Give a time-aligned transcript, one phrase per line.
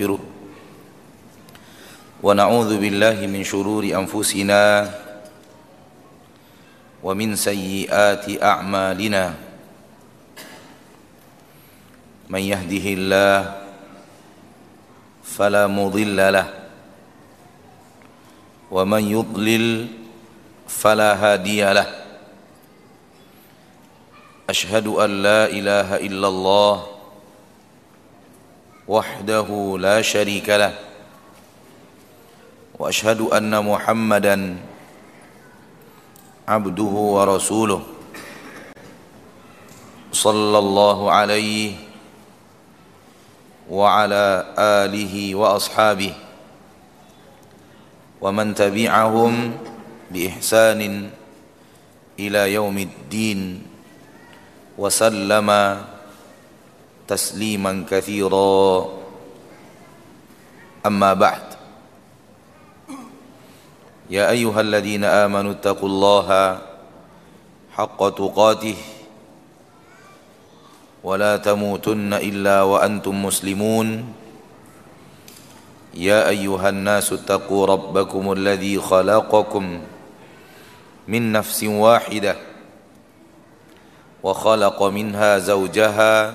[0.00, 0.20] ونستغفره
[2.22, 4.62] ونعوذ بالله من شرور أنفسنا
[7.04, 9.24] ومن سيئات أعمالنا.
[12.30, 13.38] من يهده الله
[15.24, 16.48] فلا مضل له
[18.70, 19.66] ومن يضلل
[20.68, 21.88] فلا هادي له.
[24.48, 26.99] أشهد أن لا إله إلا الله
[28.90, 29.46] وحده
[29.78, 30.74] لا شريك له.
[32.74, 34.58] وأشهد أن محمدا
[36.48, 37.82] عبده ورسوله.
[40.10, 41.72] صلى الله عليه
[43.70, 44.26] وعلى
[44.58, 46.14] آله وأصحابه.
[48.20, 49.34] ومن تبعهم
[50.10, 51.10] بإحسان
[52.18, 53.62] إلى يوم الدين.
[54.74, 55.48] وسلم
[57.10, 58.86] تسليما كثيرا.
[60.86, 61.42] أما بعد.
[64.10, 66.28] يا أيها الذين آمنوا اتقوا الله
[67.74, 68.78] حق تقاته
[71.02, 73.88] ولا تموتن إلا وأنتم مسلمون.
[75.94, 79.64] يا أيها الناس اتقوا ربكم الذي خلقكم
[81.08, 82.36] من نفس واحدة
[84.22, 86.34] وخلق منها زوجها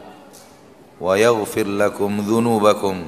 [1.01, 3.05] ويغفر لكم ذنوبكم.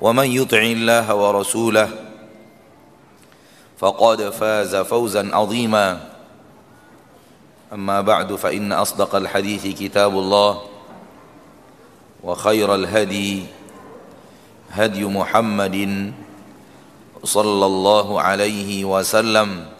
[0.00, 1.88] ومن يطع الله ورسوله
[3.78, 6.12] فقد فاز فوزا عظيما.
[7.72, 10.62] أما بعد فإن أصدق الحديث كتاب الله
[12.22, 13.44] وخير الهدي
[14.70, 16.12] هدي محمد
[17.24, 19.71] صلى الله عليه وسلم.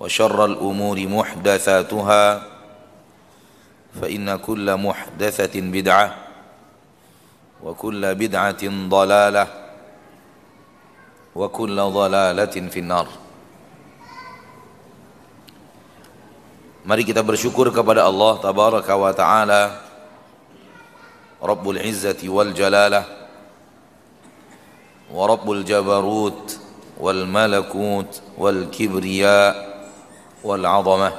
[0.00, 2.24] وشر الأمور محدثاتها
[4.00, 6.08] فإن كل محدثة بدعة
[7.62, 9.46] وكل بدعة ضلالة
[11.34, 13.08] وكل ضلالة في النار
[16.88, 19.76] Mari kita bersyukur kepada Allah Tabaraka wa Ta'ala
[21.36, 23.04] Rabbul Izzati wal Jalalah
[25.12, 26.48] Wa Rabbul Jabarut
[26.96, 28.08] Wal Malakut
[28.40, 29.67] Wal Kibriya
[30.44, 31.14] Wal Azamah.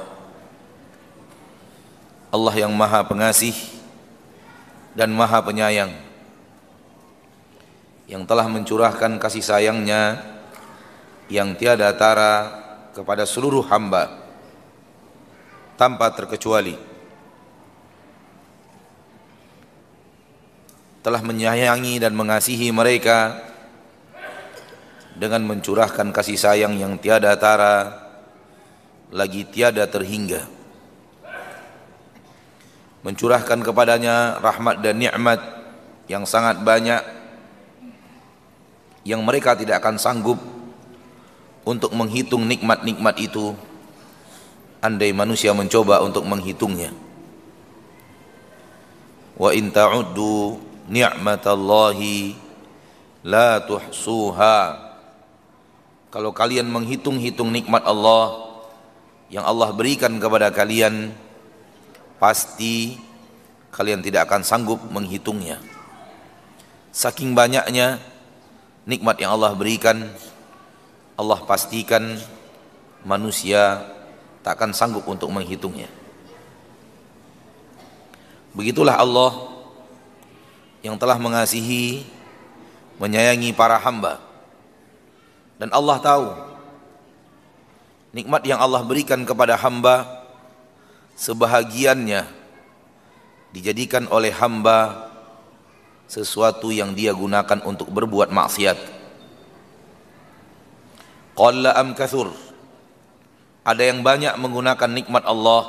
[2.30, 3.58] Allah yang maha pengasih
[4.94, 5.90] Dan maha penyayang
[8.06, 10.22] Yang telah mencurahkan kasih sayangnya
[11.26, 12.60] Yang tiada tara
[12.94, 14.20] kepada seluruh hamba
[15.80, 16.76] tanpa terkecuali.
[21.00, 23.40] Telah menyayangi dan mengasihi mereka
[25.16, 28.09] dengan mencurahkan kasih sayang yang tiada tara
[29.10, 30.46] lagi tiada terhingga.
[33.02, 35.40] Mencurahkan kepadanya rahmat dan nikmat
[36.06, 37.00] yang sangat banyak
[39.02, 40.38] yang mereka tidak akan sanggup
[41.64, 43.56] untuk menghitung nikmat-nikmat itu.
[44.80, 46.92] Andai manusia mencoba untuk menghitungnya.
[49.36, 52.36] Wa in ta'uddu ni'matallahi
[53.24, 54.58] la tuhsuha.
[56.10, 58.49] Kalau kalian menghitung-hitung nikmat Allah
[59.30, 61.14] yang Allah berikan kepada kalian
[62.18, 62.98] pasti
[63.70, 65.62] kalian tidak akan sanggup menghitungnya
[66.90, 68.02] saking banyaknya
[68.84, 70.10] nikmat yang Allah berikan
[71.20, 72.16] Allah pastikan
[73.04, 73.84] manusia
[74.40, 75.88] tak akan sanggup untuk menghitungnya.
[78.56, 79.52] Begitulah Allah
[80.80, 82.08] yang telah mengasihi,
[82.96, 84.18] menyayangi para hamba.
[85.60, 86.26] Dan Allah tahu
[88.10, 90.26] nikmat yang Allah berikan kepada hamba
[91.14, 92.26] sebahagiannya
[93.54, 95.10] dijadikan oleh hamba
[96.10, 98.78] sesuatu yang dia gunakan untuk berbuat maksiat.
[101.38, 102.34] Qalla am kathur
[103.60, 105.62] ada yang banyak menggunakan nikmat Allah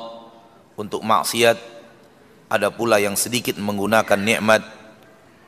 [0.80, 1.60] untuk maksiat,
[2.50, 4.64] ada pula yang sedikit menggunakan nikmat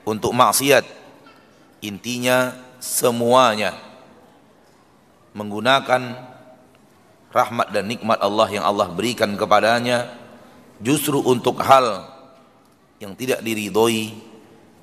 [0.06, 0.86] untuk maksiat.
[1.84, 3.76] Intinya semuanya
[5.34, 6.33] menggunakan
[7.34, 10.14] rahmat dan nikmat Allah yang Allah berikan kepadanya
[10.78, 12.06] justru untuk hal
[13.02, 14.14] yang tidak diridhoi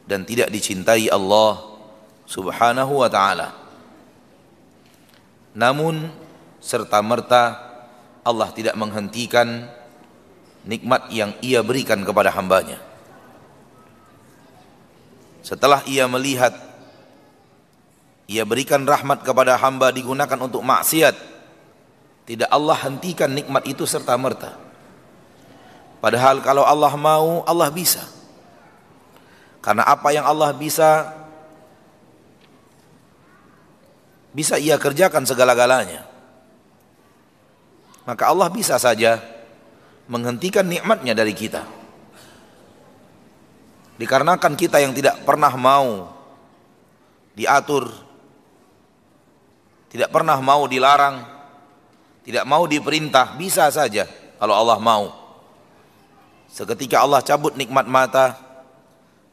[0.04, 1.62] dan tidak dicintai Allah
[2.26, 3.54] Subhanahu wa taala.
[5.54, 6.10] Namun
[6.58, 7.58] serta merta
[8.26, 9.70] Allah tidak menghentikan
[10.66, 12.82] nikmat yang ia berikan kepada hambanya.
[15.40, 16.52] Setelah ia melihat
[18.30, 21.29] ia berikan rahmat kepada hamba digunakan untuk maksiat,
[22.30, 24.54] tidak Allah hentikan nikmat itu serta merta.
[25.98, 28.06] Padahal kalau Allah mau, Allah bisa.
[29.58, 31.10] Karena apa yang Allah bisa
[34.30, 36.06] bisa ia kerjakan segala-galanya.
[38.06, 39.18] Maka Allah bisa saja
[40.06, 41.66] menghentikan nikmatnya dari kita.
[43.98, 46.14] Dikarenakan kita yang tidak pernah mau
[47.34, 47.90] diatur,
[49.90, 51.39] tidak pernah mau dilarang,
[52.20, 54.04] tidak mau diperintah, bisa saja
[54.36, 55.04] kalau Allah mau.
[56.50, 58.36] Seketika Allah cabut nikmat mata,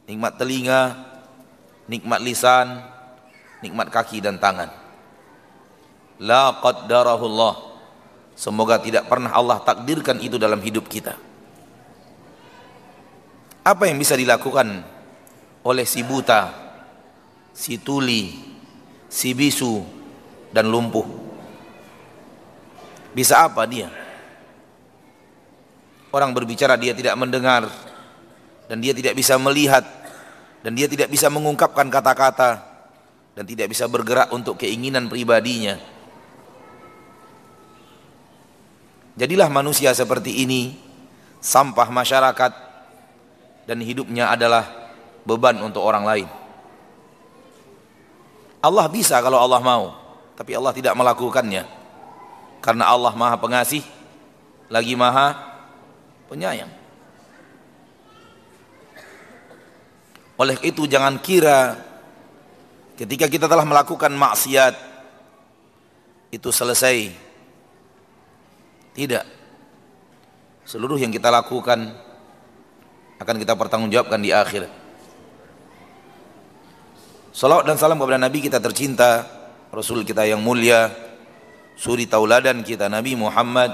[0.08, 0.96] nikmat telinga,
[1.90, 2.80] nikmat lisan,
[3.60, 4.70] nikmat kaki dan tangan.
[6.22, 7.66] La qaddarahullah.
[8.38, 11.18] Semoga tidak pernah Allah takdirkan itu dalam hidup kita.
[13.66, 14.86] Apa yang bisa dilakukan
[15.66, 16.54] oleh si buta,
[17.50, 18.30] si tuli,
[19.10, 19.82] si bisu
[20.54, 21.27] dan lumpuh?
[23.18, 23.90] Bisa apa dia?
[26.14, 27.66] Orang berbicara dia tidak mendengar
[28.70, 29.82] dan dia tidak bisa melihat
[30.62, 32.62] dan dia tidak bisa mengungkapkan kata-kata
[33.34, 35.82] dan tidak bisa bergerak untuk keinginan pribadinya.
[39.18, 40.78] Jadilah manusia seperti ini
[41.42, 42.52] sampah masyarakat
[43.66, 44.94] dan hidupnya adalah
[45.26, 46.28] beban untuk orang lain.
[48.62, 49.90] Allah bisa kalau Allah mau,
[50.38, 51.77] tapi Allah tidak melakukannya.
[52.58, 53.82] Karena Allah Maha Pengasih
[54.68, 55.34] lagi Maha
[56.28, 56.68] Penyayang.
[60.38, 61.74] Oleh itu jangan kira
[62.94, 64.74] ketika kita telah melakukan maksiat
[66.30, 67.10] itu selesai.
[68.94, 69.24] Tidak.
[70.68, 71.96] Seluruh yang kita lakukan
[73.18, 74.70] akan kita pertanggungjawabkan di akhirat.
[77.34, 79.24] Salawat dan salam kepada Nabi kita tercinta,
[79.70, 80.90] Rasul kita yang mulia,
[81.78, 83.70] suri tauladan kita Nabi Muhammad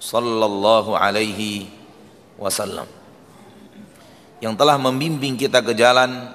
[0.00, 1.68] sallallahu alaihi
[2.40, 2.88] wasallam
[4.40, 6.32] yang telah membimbing kita ke jalan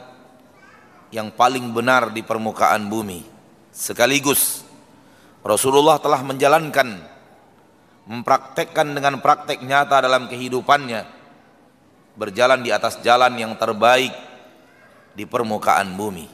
[1.10, 3.26] yang paling benar di permukaan bumi.
[3.74, 4.62] Sekaligus
[5.42, 7.02] Rasulullah telah menjalankan
[8.06, 11.06] mempraktekkan dengan praktek nyata dalam kehidupannya
[12.14, 14.14] berjalan di atas jalan yang terbaik
[15.18, 16.28] di permukaan bumi.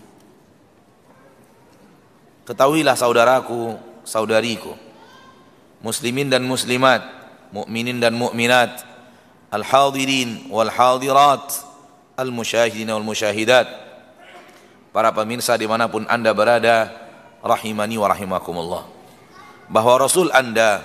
[2.47, 3.75] Ketahuilah saudaraku,
[4.07, 4.71] saudariku,
[5.83, 7.03] muslimin dan muslimat,
[7.51, 8.87] mukminin dan mukminat
[9.51, 11.43] al-hadirin wal hadirat
[12.15, 13.67] al-musyahidin wal musyahidat
[14.95, 16.87] para pemirsa di mana pun anda berada
[17.43, 18.83] rahimani wa rahimakumullah.
[19.67, 20.79] Bahwa Rasul anda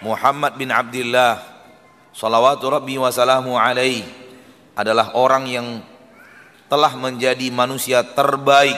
[0.00, 1.36] Muhammad bin Abdullah
[2.16, 4.00] salawatu rabbi wa salamu alaih
[4.72, 5.68] adalah orang yang
[6.66, 8.76] telah menjadi manusia terbaik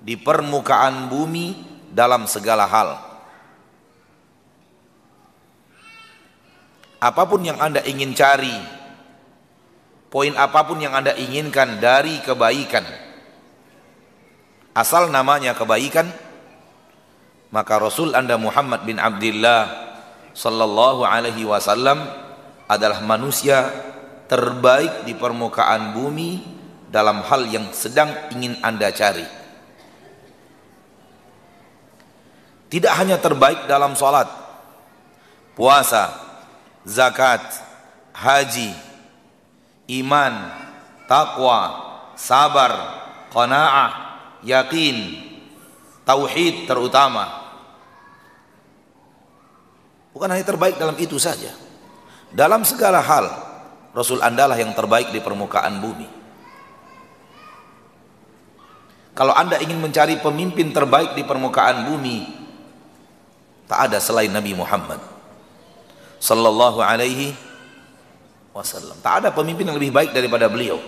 [0.00, 3.08] di permukaan bumi dalam segala hal
[6.98, 8.54] apa pun yang Anda ingin cari,
[10.10, 12.82] poin apa pun yang Anda inginkan dari kebaikan,
[14.74, 16.10] asal namanya kebaikan,
[17.54, 19.86] maka Rasul Anda Muhammad bin Abdullah
[20.34, 22.02] sallallahu alaihi wasallam
[22.66, 23.70] adalah manusia
[24.26, 26.42] terbaik di permukaan bumi
[26.90, 29.37] dalam hal yang sedang ingin Anda cari.
[32.68, 34.28] Tidak hanya terbaik dalam sholat,
[35.56, 36.12] puasa,
[36.84, 37.40] zakat,
[38.12, 38.76] haji,
[40.04, 40.52] iman,
[41.08, 41.60] takwa,
[42.12, 42.72] sabar,
[43.32, 43.92] qanaah,
[44.44, 44.96] yakin,
[46.04, 47.48] tauhid terutama.
[50.12, 51.52] Bukan hanya terbaik dalam itu saja.
[52.28, 53.26] Dalam segala hal,
[53.96, 56.08] Rasul Anda lah yang terbaik di permukaan bumi.
[59.16, 62.47] Kalau Anda ingin mencari pemimpin terbaik di permukaan bumi,
[63.68, 64.98] tak ada selain Nabi Muhammad
[66.18, 67.36] sallallahu alaihi
[68.56, 68.96] wasallam.
[69.04, 70.80] Tak ada pemimpin yang lebih baik daripada beliau.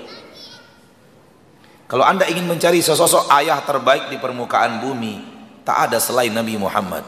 [1.86, 5.20] Kalau Anda ingin mencari sosok ayah terbaik di permukaan bumi,
[5.66, 7.02] tak ada selain Nabi Muhammad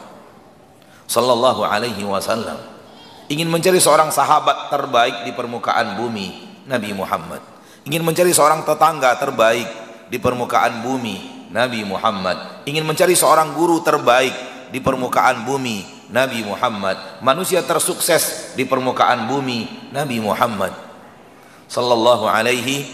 [1.09, 2.59] sallallahu alaihi wasallam.
[3.31, 7.39] Ingin mencari seorang sahabat terbaik di permukaan bumi, Nabi Muhammad.
[7.87, 9.67] Ingin mencari seorang tetangga terbaik
[10.11, 12.67] di permukaan bumi, Nabi Muhammad.
[12.67, 19.93] Ingin mencari seorang guru terbaik di permukaan bumi, Nabi Muhammad manusia tersukses di permukaan bumi
[19.93, 20.73] Nabi Muhammad
[21.69, 22.89] sallallahu alaihi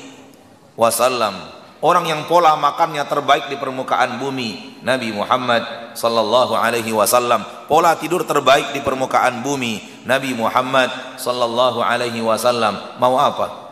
[0.75, 1.55] wasallam.
[1.79, 7.47] Orang yang pola makannya terbaik di permukaan bumi Nabi Muhammad sallallahu alaihi wasallam.
[7.71, 12.99] Pola tidur terbaik di permukaan bumi Nabi Muhammad sallallahu alaihi wasallam.
[12.99, 13.71] Mau apa?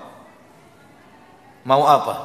[1.68, 2.16] Mau apa?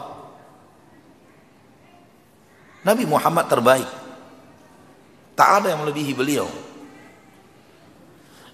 [2.87, 4.02] Nabi Muhammad terbaik.
[5.33, 6.49] Tak ada yang melebihi beliau.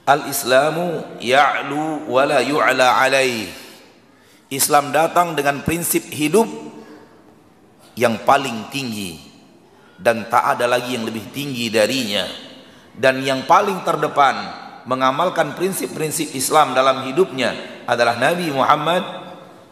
[0.08, 3.50] Al-Islamu ya'lu wa la yu'la alaih.
[4.48, 6.48] Islam datang dengan prinsip hidup
[7.98, 9.20] yang paling tinggi
[10.00, 12.24] dan tak ada lagi yang lebih tinggi darinya
[12.96, 14.38] dan yang paling terdepan
[14.88, 17.52] mengamalkan prinsip-prinsip Islam dalam hidupnya
[17.84, 19.04] adalah Nabi Muhammad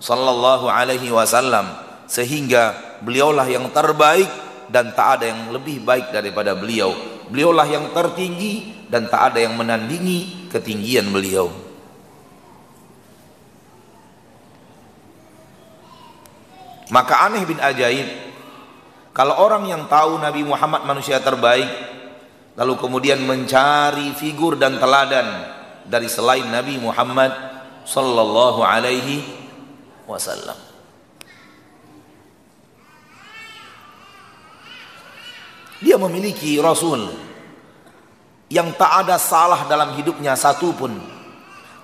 [0.03, 1.73] sallallahu alaihi wasallam
[2.05, 4.29] sehingga beliaulah yang terbaik
[4.71, 9.59] dan tak ada yang lebih baik daripada beliau beliaulah yang tertinggi dan tak ada yang
[9.59, 11.51] menandingi ketinggian beliau.
[16.87, 18.07] Maka aneh bin ajaib
[19.11, 21.67] kalau orang yang tahu Nabi Muhammad manusia terbaik
[22.55, 25.51] lalu kemudian mencari figur dan teladan
[25.83, 27.35] dari selain Nabi Muhammad
[27.83, 29.27] sallallahu alaihi
[30.07, 30.66] wasallam.
[35.87, 37.15] Dia memiliki rasul
[38.51, 40.91] yang tak ada salah dalam hidupnya satu pun.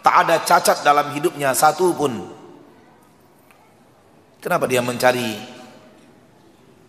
[0.02, 2.10] Tak ada cacat dalam hidupnya satu pun.
[4.42, 5.38] Kenapa dia mencari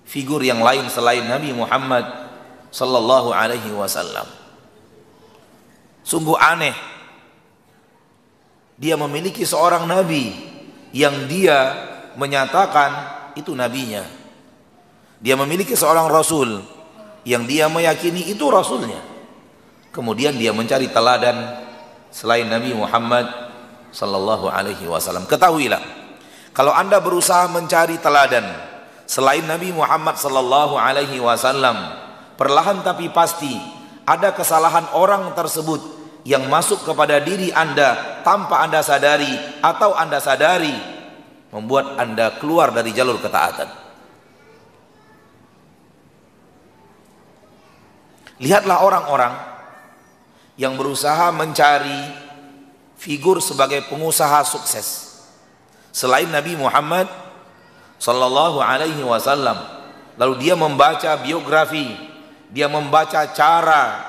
[0.10, 2.02] figur yang lain selain Nabi Muhammad
[2.74, 4.26] sallallahu alaihi wasallam?
[6.02, 6.74] Sungguh aneh.
[8.82, 10.34] Dia memiliki seorang nabi
[10.90, 11.78] yang dia
[12.18, 12.90] menyatakan
[13.38, 14.02] itu nabinya.
[15.22, 16.73] Dia memiliki seorang rasul
[17.24, 19.00] yang dia meyakini itu rasulnya
[19.94, 21.64] kemudian dia mencari teladan
[22.10, 23.30] selain Nabi Muhammad
[23.94, 25.30] sallallahu alaihi wasallam.
[25.30, 25.80] Ketahuilah,
[26.52, 28.44] kalau Anda berusaha mencari teladan
[29.06, 31.78] selain Nabi Muhammad sallallahu alaihi wasallam,
[32.36, 33.54] perlahan tapi pasti
[34.04, 35.80] ada kesalahan orang tersebut
[36.26, 40.74] yang masuk kepada diri Anda tanpa Anda sadari atau Anda sadari
[41.54, 43.83] membuat Anda keluar dari jalur ketaatan.
[48.44, 49.34] Lihatlah orang-orang
[50.60, 52.12] yang berusaha mencari
[53.00, 55.16] figur sebagai pengusaha sukses.
[55.96, 57.08] Selain Nabi Muhammad
[58.04, 59.56] sallallahu alaihi wasallam
[60.20, 61.88] lalu dia membaca biografi
[62.52, 64.04] dia membaca cara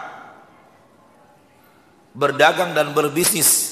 [2.11, 3.71] berdagang dan berbisnis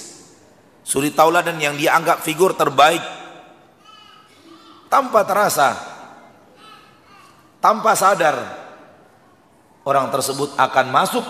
[0.86, 3.02] suri tauladan yang dianggap figur terbaik
[4.86, 5.74] tanpa terasa
[7.58, 8.61] tanpa sadar
[9.86, 11.24] orang tersebut akan masuk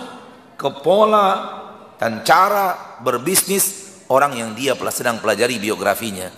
[0.57, 1.61] ke pola
[1.97, 6.29] dan cara berbisnis orang yang dia sedang pelajari biografinya.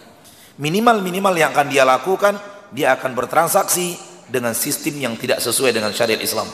[0.55, 2.39] Minimal-minimal yang akan dia lakukan,
[2.72, 4.00] dia akan bertransaksi
[4.31, 6.48] dengan sistem yang tidak sesuai dengan syariat Islam.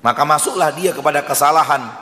[0.00, 1.92] Maka masuklah dia kepada kesalahan.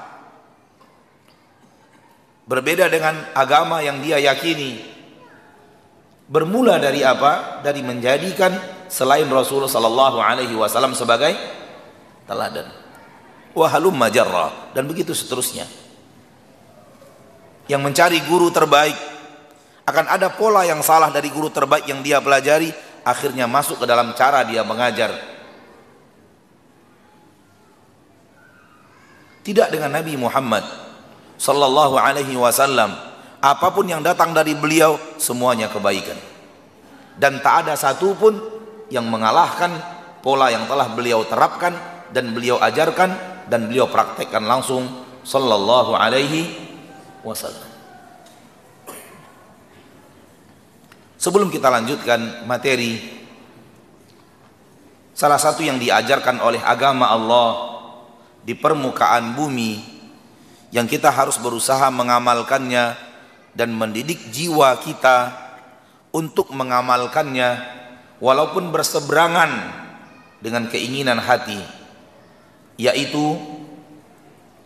[2.49, 4.98] Berbeda dengan agama yang dia yakini.
[6.29, 7.65] Bermula dari apa?
[7.65, 8.53] Dari menjadikan
[8.93, 11.33] selain Rasulullah sallallahu alaihi wasallam sebagai
[12.29, 12.69] teladan.
[13.57, 15.65] Wa halum majarra dan begitu seterusnya.
[17.65, 18.97] Yang mencari guru terbaik
[19.89, 22.69] akan ada pola yang salah dari guru terbaik yang dia pelajari
[23.09, 25.17] akhirnya masuk ke dalam cara dia mengajar.
[29.49, 30.61] Tidak dengan Nabi Muhammad
[31.41, 33.08] sallallahu alaihi wasallam
[33.39, 36.19] apa pun yang datang dari beliau semuanya kebaikan
[37.19, 38.39] dan tak ada satupun
[38.89, 39.75] yang mengalahkan
[40.23, 41.75] pola yang telah beliau terapkan
[42.15, 43.11] dan beliau ajarkan
[43.51, 44.87] dan beliau praktekkan langsung
[45.27, 46.49] sallallahu alaihi
[47.27, 47.69] wasallam.
[51.19, 53.19] Sebelum kita lanjutkan materi
[55.13, 57.51] salah satu yang diajarkan oleh agama Allah
[58.47, 59.99] di permukaan bumi
[60.71, 63.08] yang kita harus berusaha mengamalkannya
[63.59, 65.35] dan mendidik jiwa kita
[66.15, 67.59] untuk mengamalkannya
[68.23, 69.51] walaupun berseberangan
[70.39, 71.59] dengan keinginan hati
[72.79, 73.35] yaitu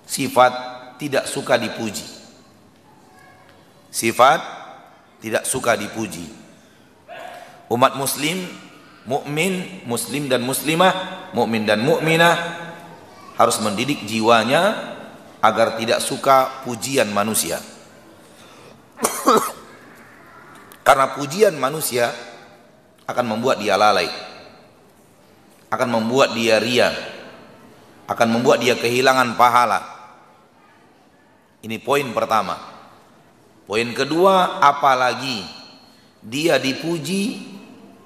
[0.05, 0.53] sifat
[1.01, 2.05] tidak suka dipuji.
[3.89, 4.45] Sifat
[5.25, 6.29] tidak suka dipuji.
[7.73, 8.45] Umat muslim
[9.09, 10.93] mukmin muslim dan muslimah
[11.33, 12.37] mukmin dan mukminah
[13.41, 14.93] harus mendidik jiwanya
[15.41, 17.72] agar tidak suka pujian manusia
[20.87, 22.11] karena pujian manusia
[23.07, 24.09] akan membuat dia lalai
[25.73, 26.93] akan membuat dia ria
[28.11, 29.93] akan membuat dia kehilangan pahala
[31.63, 32.59] Ini poin pertama.
[33.71, 35.47] Poin kedua, apalagi
[36.19, 37.39] dia dipuji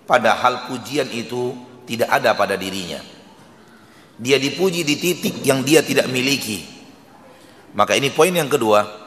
[0.05, 1.57] padahal pujian itu
[1.89, 3.01] tidak ada pada dirinya.
[4.21, 6.69] Dia dipuji di titik yang dia tidak miliki.
[7.73, 9.06] Maka ini poin yang kedua.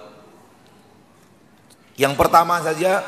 [1.99, 3.03] Yang pertama saja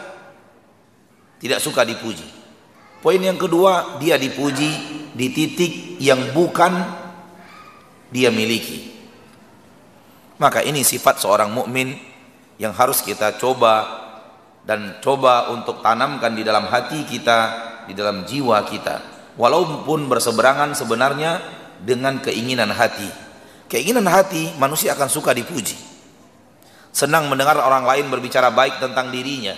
[1.39, 2.27] tidak suka dipuji.
[2.99, 4.67] Poin yang kedua, dia dipuji
[5.15, 6.75] di titik yang bukan
[8.11, 8.91] dia miliki.
[10.37, 11.95] Maka ini sifat seorang mukmin
[12.59, 13.87] yang harus kita coba
[14.67, 17.39] dan coba untuk tanamkan di dalam hati kita,
[17.87, 19.01] di dalam jiwa kita.
[19.39, 21.39] Walaupun berseberangan sebenarnya
[21.79, 23.07] dengan keinginan hati.
[23.71, 25.90] Keinginan hati manusia akan suka dipuji.
[26.91, 29.55] Senang mendengar orang lain berbicara baik tentang dirinya.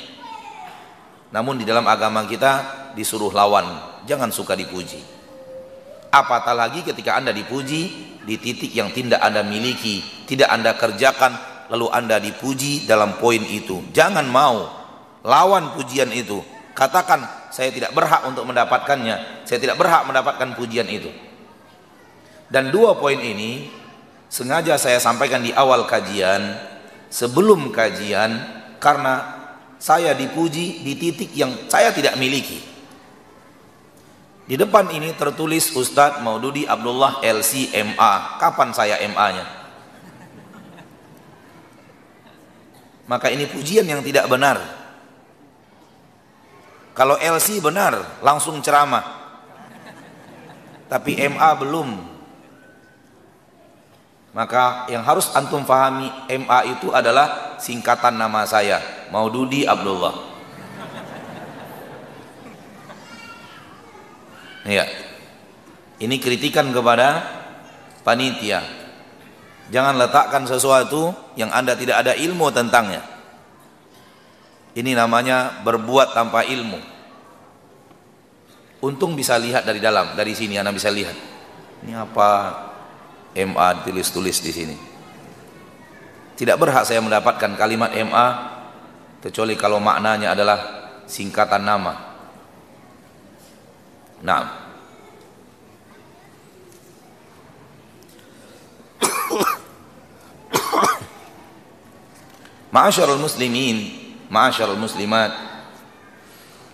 [1.33, 2.51] Namun di dalam agama kita
[2.93, 3.65] disuruh lawan,
[4.05, 5.01] jangan suka dipuji.
[6.13, 7.81] Apatah lagi ketika Anda dipuji
[8.21, 11.33] di titik yang tidak Anda miliki, tidak Anda kerjakan,
[11.73, 13.81] lalu Anda dipuji dalam poin itu.
[13.89, 14.69] Jangan mau
[15.25, 16.37] lawan pujian itu.
[16.77, 19.45] Katakan, saya tidak berhak untuk mendapatkannya.
[19.49, 21.09] Saya tidak berhak mendapatkan pujian itu.
[22.45, 23.73] Dan dua poin ini
[24.29, 26.72] sengaja saya sampaikan di awal kajian,
[27.13, 28.41] sebelum kajian,
[28.81, 29.45] karena
[29.77, 32.57] saya dipuji di titik yang saya tidak miliki.
[34.43, 38.41] Di depan ini tertulis Ustadz Maududi Abdullah LCMA.
[38.41, 39.45] Kapan saya MA-nya?
[43.07, 44.59] Maka ini pujian yang tidak benar.
[46.93, 49.03] Kalau LC benar, langsung ceramah.
[50.91, 52.12] Tapi MA belum.
[54.33, 58.81] Maka yang harus antum pahami MA itu adalah singkatan nama saya,
[59.13, 60.33] Maududi Abdullah.
[64.65, 64.89] Ya.
[66.01, 67.21] Ini kritikan kepada
[68.01, 68.65] panitia.
[69.69, 73.05] Jangan letakkan sesuatu yang Anda tidak ada ilmu tentangnya.
[74.73, 76.81] Ini namanya berbuat tanpa ilmu.
[78.81, 81.15] Untung bisa lihat dari dalam, dari sini Anda bisa lihat.
[81.85, 82.29] Ini apa
[83.33, 84.77] MA tulis-tulis di sini.
[86.37, 88.27] Tidak berhak saya mendapatkan kalimat MA
[89.21, 90.59] kecuali kalau maknanya adalah
[91.09, 91.93] singkatan nama.
[94.23, 94.43] Nah.
[102.73, 103.93] Ma'asyarul muslimin,
[104.33, 105.29] ma'asyarul muslimat,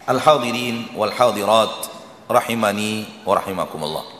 [0.07, 1.91] al-hadirin wal hadirat,
[2.31, 4.18] rahimani wa rahimakumullah.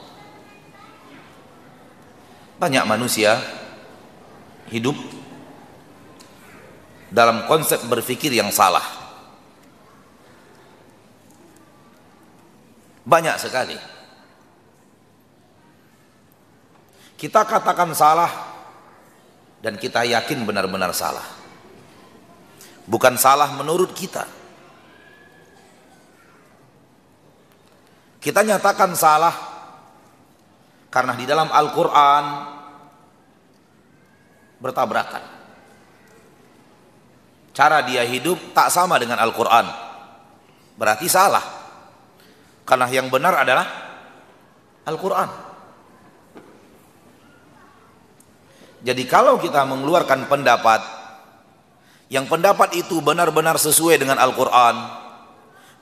[2.59, 3.39] Banyak manusia
[4.67, 4.95] hidup
[7.09, 8.83] dalam konsep berfikir yang salah.
[13.07, 13.79] Banyak sekali.
[17.19, 18.31] Kita katakan salah
[19.59, 21.25] dan kita yakin benar-benar salah.
[22.85, 24.23] Bukan salah menurut kita.
[28.19, 29.48] Kita nyatakan salah
[30.89, 32.25] karena di dalam Al-Quran
[34.57, 35.23] bertabrakan.
[37.53, 39.65] Cara dia hidup tak sama dengan Al-Quran.
[40.75, 41.43] Berarti salah.
[42.65, 43.65] Karena yang benar adalah
[44.85, 45.29] Al-Quran.
[48.79, 50.81] Jadi kalau kita mengeluarkan pendapat
[52.09, 54.75] yang pendapat itu benar-benar sesuai dengan Al-Quran,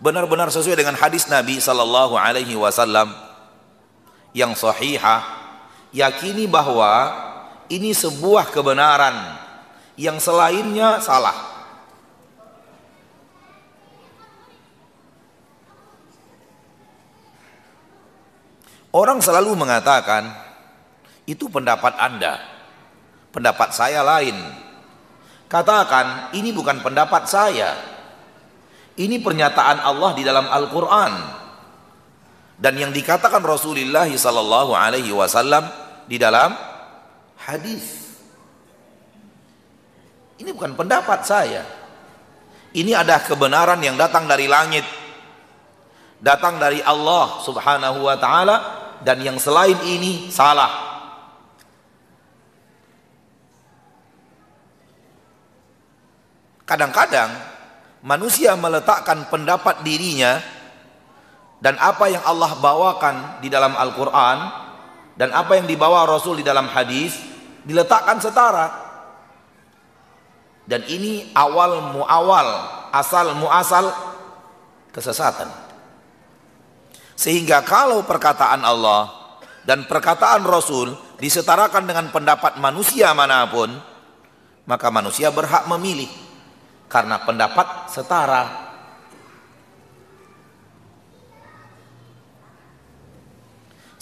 [0.02, 3.27] benar-benar sesuai dengan hadis Nabi Sallallahu Alaihi Wasallam
[4.38, 5.26] yang sahihah,
[5.90, 7.10] yakini bahwa
[7.74, 9.34] ini sebuah kebenaran
[9.98, 11.58] yang selainnya salah.
[18.94, 20.30] Orang selalu mengatakan
[21.26, 22.40] itu pendapat Anda.
[23.34, 24.38] Pendapat saya lain.
[25.50, 27.78] Katakan ini bukan pendapat saya.
[28.98, 31.14] Ini pernyataan Allah di dalam Al-Qur'an.
[32.58, 35.70] Dan yang dikatakan Rasulullah sallallahu alaihi wasallam
[36.10, 36.58] di dalam
[37.38, 38.18] hadis.
[40.42, 41.62] Ini bukan pendapat saya.
[42.74, 44.86] Ini ada kebenaran yang datang dari langit.
[46.18, 48.58] Datang dari Allah Subhanahu wa taala
[49.06, 50.88] dan yang selain ini salah.
[56.66, 57.32] Kadang-kadang
[58.02, 60.42] manusia meletakkan pendapat dirinya
[61.58, 64.38] dan apa yang Allah bawakan di dalam Al-Quran
[65.18, 67.18] dan apa yang dibawa Rasul di dalam hadis
[67.66, 68.86] diletakkan setara.
[70.68, 72.48] Dan ini awal muawal,
[72.92, 73.88] asal muasal
[74.92, 75.48] kesesatan.
[77.18, 79.10] Sehingga kalau perkataan Allah
[79.66, 83.74] dan perkataan Rasul disetarakan dengan pendapat manusia mana pun,
[84.70, 86.12] maka manusia berhak memilih
[86.92, 88.67] karena pendapat setara.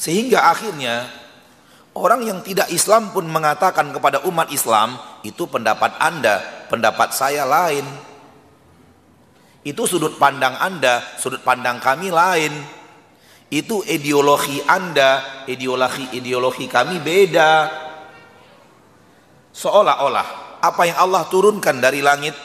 [0.05, 1.09] Sehingga akhirnya
[1.97, 7.89] orang yang tidak Islam pun mengatakan kepada umat Islam, itu pendapat Anda, pendapat saya lain.
[9.65, 12.53] Itu sudut pandang Anda, sudut pandang kami lain.
[13.49, 17.73] Itu ideologi Anda, ideologi ideologi kami beda.
[19.57, 22.37] Seolah-olah apa yang Allah turunkan dari langit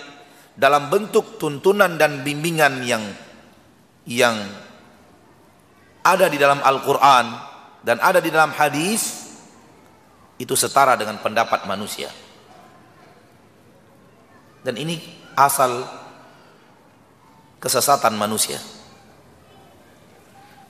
[0.57, 3.05] dalam bentuk tuntunan dan bimbingan yang
[4.09, 4.49] yang
[6.01, 7.50] ada di dalam Al-Quran
[7.81, 9.33] dan ada di dalam hadis
[10.41, 12.09] itu setara dengan pendapat manusia.
[14.61, 15.01] Dan ini
[15.37, 15.85] asal
[17.61, 18.61] kesesatan manusia.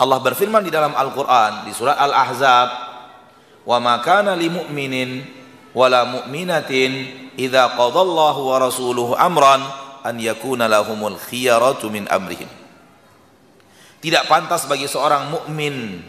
[0.00, 2.68] Allah berfirman di dalam Al-Quran di surat Al-Ahzab
[3.66, 5.22] wa ma kana mu'minin
[5.74, 6.90] wala mu'minatin
[7.38, 9.60] idza qadallahu wa rasuluhu amran
[10.02, 12.48] an yakuna lahumul khiyaratu min amrihim.
[14.00, 16.00] Tidak pantas bagi seorang mukmin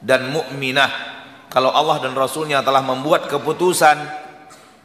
[0.00, 0.90] dan mukminah
[1.52, 3.96] kalau Allah dan Rasulnya telah membuat keputusan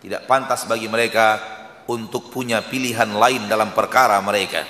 [0.06, 1.41] tidak pantas bagi mereka
[1.89, 4.65] untuk punya pilihan lain dalam perkara mereka.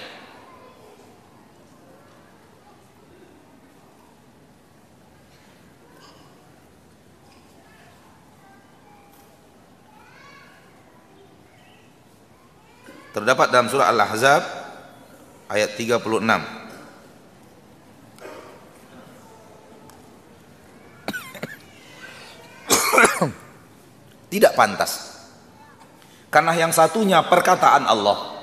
[13.15, 14.43] Terdapat dalam surah Al-Ahzab
[15.47, 16.64] ayat 36.
[24.35, 25.15] Tidak pantas.
[26.27, 28.35] Karena yang satunya perkataan Allah.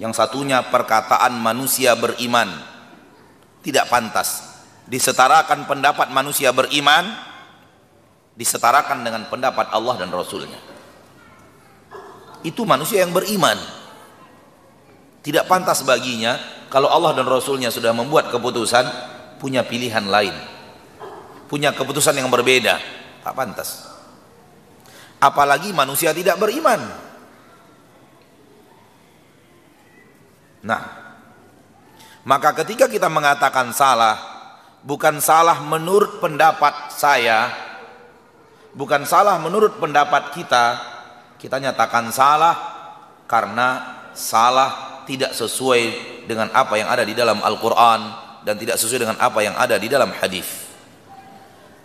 [0.00, 2.48] Yang satunya perkataan manusia beriman.
[3.60, 4.40] Tidak pantas.
[4.88, 7.04] Disetarakan pendapat manusia beriman.
[8.32, 10.56] Disetarakan dengan pendapat Allah dan Rasulnya.
[12.40, 13.60] Itu manusia yang beriman.
[15.20, 16.40] Tidak pantas baginya
[16.72, 18.88] kalau Allah dan Rasulnya sudah membuat keputusan
[19.36, 20.32] punya pilihan lain.
[21.52, 22.80] Punya keputusan yang berbeda.
[23.20, 23.91] Tak pantas
[25.22, 26.82] apalagi manusia tidak beriman.
[30.66, 30.82] Nah,
[32.26, 34.18] maka ketika kita mengatakan salah,
[34.82, 37.54] bukan salah menurut pendapat saya,
[38.74, 40.64] bukan salah menurut pendapat kita,
[41.38, 42.54] kita nyatakan salah
[43.26, 43.68] karena
[44.14, 45.82] salah tidak sesuai
[46.30, 48.00] dengan apa yang ada di dalam Al-Quran
[48.46, 50.46] dan tidak sesuai dengan apa yang ada di dalam hadis.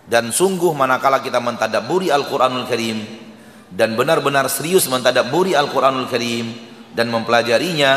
[0.08, 3.27] Dan sungguh manakala kita mentadaburi Al-Quranul Karim,
[3.68, 6.52] dan benar-benar serius mentadaburi Al-Quranul Karim
[6.96, 7.92] dan mempelajarinya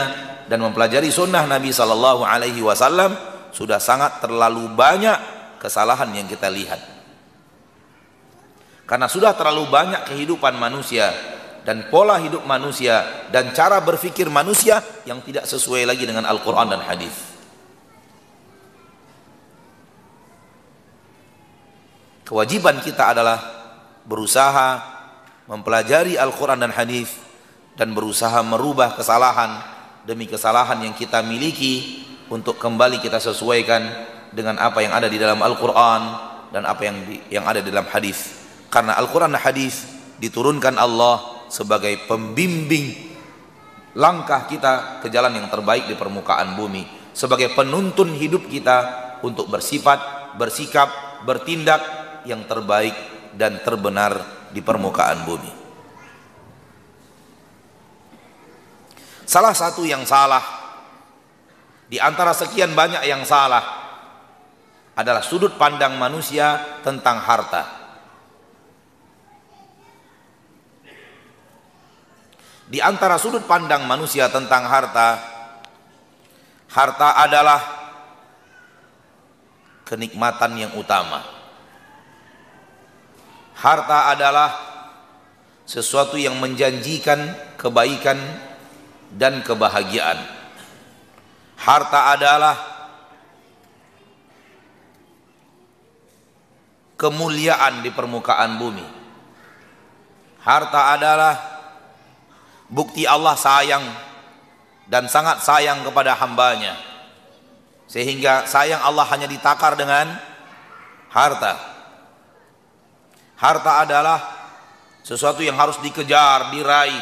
[0.51, 3.15] dan mempelajari sunnah Nabi Sallallahu Alaihi Wasallam
[3.55, 5.15] sudah sangat terlalu banyak
[5.63, 6.81] kesalahan yang kita lihat
[8.91, 11.15] karena sudah terlalu banyak kehidupan manusia
[11.63, 16.83] dan pola hidup manusia dan cara berfikir manusia yang tidak sesuai lagi dengan Al-Quran dan
[16.83, 17.13] Hadis.
[22.27, 23.39] Kewajiban kita adalah
[24.07, 24.67] berusaha
[25.51, 27.11] mempelajari Al-Quran dan Hadis
[27.75, 29.59] dan berusaha merubah kesalahan
[30.07, 33.83] demi kesalahan yang kita miliki untuk kembali kita sesuaikan
[34.31, 36.01] dengan apa yang ada di dalam Al-Quran
[36.55, 38.31] dan apa yang di, yang ada di dalam hadis.
[38.71, 39.83] Karena Al-Quran dan hadis
[40.23, 43.11] diturunkan Allah sebagai pembimbing
[43.99, 48.77] langkah kita ke jalan yang terbaik di permukaan bumi sebagai penuntun hidup kita
[49.19, 50.87] untuk bersifat, bersikap,
[51.27, 51.83] bertindak
[52.23, 52.95] yang terbaik
[53.35, 55.51] dan terbenar di permukaan bumi.
[59.23, 60.43] Salah satu yang salah
[61.87, 63.63] di antara sekian banyak yang salah
[64.91, 67.63] adalah sudut pandang manusia tentang harta.
[72.71, 75.19] Di antara sudut pandang manusia tentang harta,
[76.71, 77.59] harta adalah
[79.83, 81.40] kenikmatan yang utama
[83.61, 84.49] harta adalah
[85.69, 88.17] sesuatu yang menjanjikan kebaikan
[89.13, 90.17] dan kebahagiaan.
[91.61, 92.57] Harta adalah
[96.97, 98.83] kemuliaan di permukaan bumi.
[100.41, 101.37] Harta adalah
[102.65, 103.85] bukti Allah sayang
[104.89, 106.73] dan sangat sayang kepada hambanya.
[107.85, 110.17] Sehingga sayang Allah hanya ditakar dengan
[111.13, 111.70] harta.
[113.41, 114.19] Harta adalah
[115.01, 117.01] sesuatu yang harus dikejar, diraih,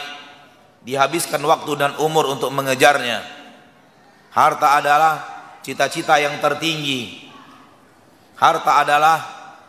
[0.88, 3.19] dihabiskan waktu dan umur untuk mengejarnya.
[4.32, 5.13] Harta adalah
[5.60, 7.28] cita-cita yang tertinggi.
[8.39, 9.19] Harta adalah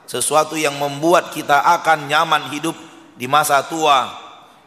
[0.07, 2.79] sesuatu yang membuat kita akan nyaman hidup
[3.19, 4.07] di masa tua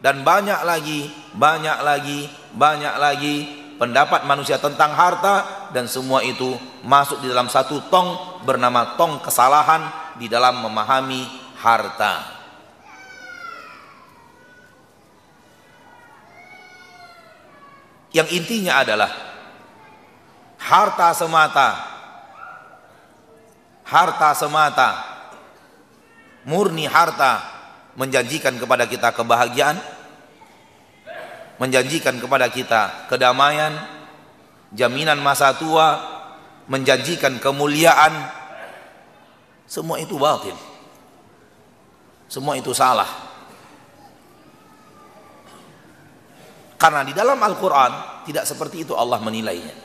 [0.04, 3.36] dan banyak lagi, banyak lagi, banyak lagi
[3.80, 9.88] pendapat manusia tentang harta dan semua itu masuk di dalam satu tong bernama tong kesalahan
[10.20, 12.14] di dalam memahami harta.
[18.14, 19.10] Yang intinya adalah
[20.60, 21.70] harta semata
[23.84, 24.90] harta semata
[26.46, 27.42] murni harta
[27.94, 29.78] menjanjikan kepada kita kebahagiaan,
[31.62, 33.74] menjanjikan kepada kita kedamaian,
[34.74, 36.02] jaminan masa tua,
[36.66, 38.14] menjanjikan kemuliaan,
[39.70, 40.73] semua itu batil.
[42.34, 43.06] Semua itu salah.
[46.82, 49.76] Karena di dalam Al-Quran tidak seperti itu Allah menilainya.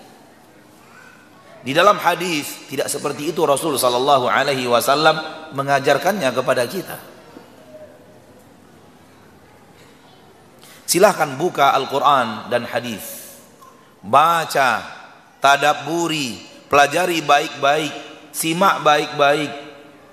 [1.61, 5.20] Di dalam hadis tidak seperti itu Rasul Sallallahu Alaihi Wasallam
[5.52, 6.96] mengajarkannya kepada kita.
[10.88, 13.28] Silahkan buka Al-Quran dan hadis.
[14.00, 14.88] Baca,
[15.37, 16.40] tadaburi,
[16.72, 17.92] pelajari baik-baik,
[18.32, 19.52] simak baik-baik,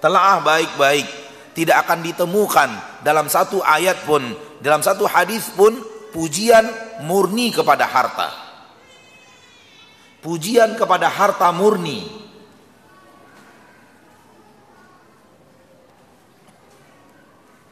[0.04, 1.25] telaah baik-baik.
[1.56, 4.20] Tidak akan ditemukan dalam satu ayat pun,
[4.60, 5.72] dalam satu hadis pun
[6.12, 6.68] pujian
[7.08, 8.28] murni kepada harta.
[10.20, 12.04] Pujian kepada harta murni.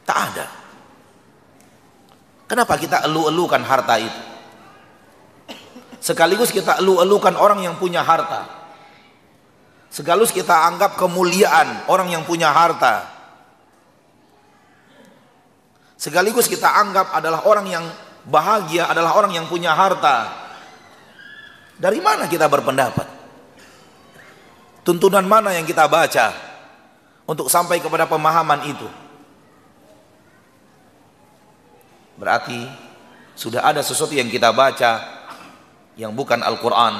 [0.08, 0.46] Tak ada.
[2.48, 4.22] Kenapa kita elu-elukan harta itu?
[6.04, 8.44] Sekaligus kita elu-elukan orang yang punya harta.
[9.88, 13.13] Sekaligus kita anggap kemuliaan orang yang punya harta.
[16.04, 17.84] Sekaligus kita anggap adalah orang yang
[18.28, 20.28] bahagia adalah orang yang punya harta.
[21.80, 23.08] Dari mana kita berpendapat?
[24.84, 26.28] Tuntunan mana yang kita baca
[27.24, 28.84] untuk sampai kepada pemahaman itu?
[32.20, 32.68] Berarti
[33.32, 35.00] sudah ada sesuatu yang kita baca
[35.96, 36.94] yang bukan Al-Quran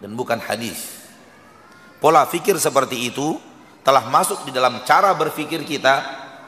[0.00, 1.12] dan bukan hadis.
[2.00, 3.36] Pola fikir seperti itu
[3.84, 6.00] telah masuk di dalam cara berfikir kita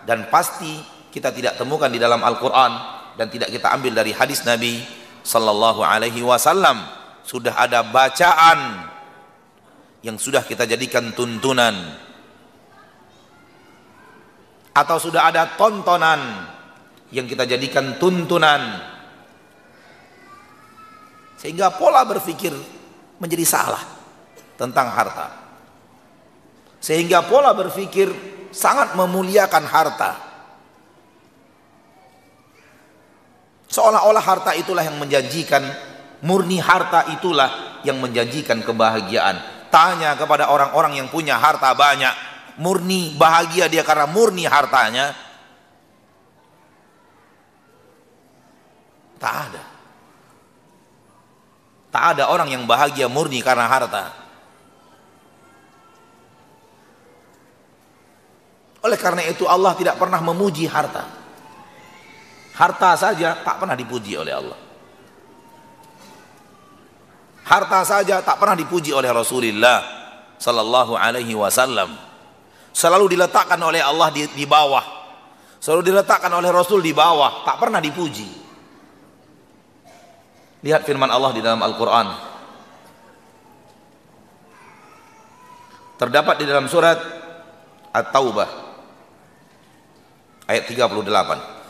[0.09, 2.73] dan pasti kita tidak temukan di dalam Al-Quran
[3.21, 4.81] dan tidak kita ambil dari hadis Nabi
[5.21, 6.81] Sallallahu Alaihi Wasallam.
[7.23, 8.89] Sudah ada bacaan
[10.01, 12.01] yang sudah kita jadikan tuntunan.
[14.73, 16.49] Atau sudah ada tontonan
[17.13, 18.81] yang kita jadikan tuntunan.
[21.37, 22.57] Sehingga pola berpikir
[23.21, 23.85] menjadi salah
[24.57, 25.29] tentang harta.
[26.81, 28.09] Sehingga pola berpikir
[28.49, 30.32] sangat memuliakan harta
[33.73, 35.65] seolah-olah harta itulah yang menjanjikan
[36.21, 39.41] murni harta itulah yang menjanjikan kebahagiaan
[39.73, 42.13] tanya kepada orang-orang yang punya harta banyak
[42.61, 45.17] murni bahagia dia karena murni hartanya
[49.23, 49.63] Tak ada.
[51.95, 54.11] Tak ada orang yang bahagia murni karena harta.
[58.83, 61.22] Oleh karena itu Allah tidak pernah memuji harta.
[62.53, 64.59] Harta saja tak pernah dipuji oleh Allah.
[67.43, 69.83] Harta saja tak pernah dipuji oleh Rasulullah
[70.37, 71.97] sallallahu alaihi wasallam.
[72.73, 74.85] Selalu diletakkan oleh Allah di, di bawah.
[75.63, 78.27] Selalu diletakkan oleh Rasul di bawah, tak pernah dipuji.
[80.67, 82.07] Lihat firman Allah di dalam Al-Quran.
[86.03, 86.99] Terdapat di dalam surat
[87.95, 88.51] At-Taubah
[90.51, 91.62] ayat 38.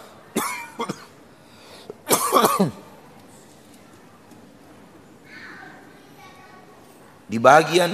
[7.33, 7.93] di bagian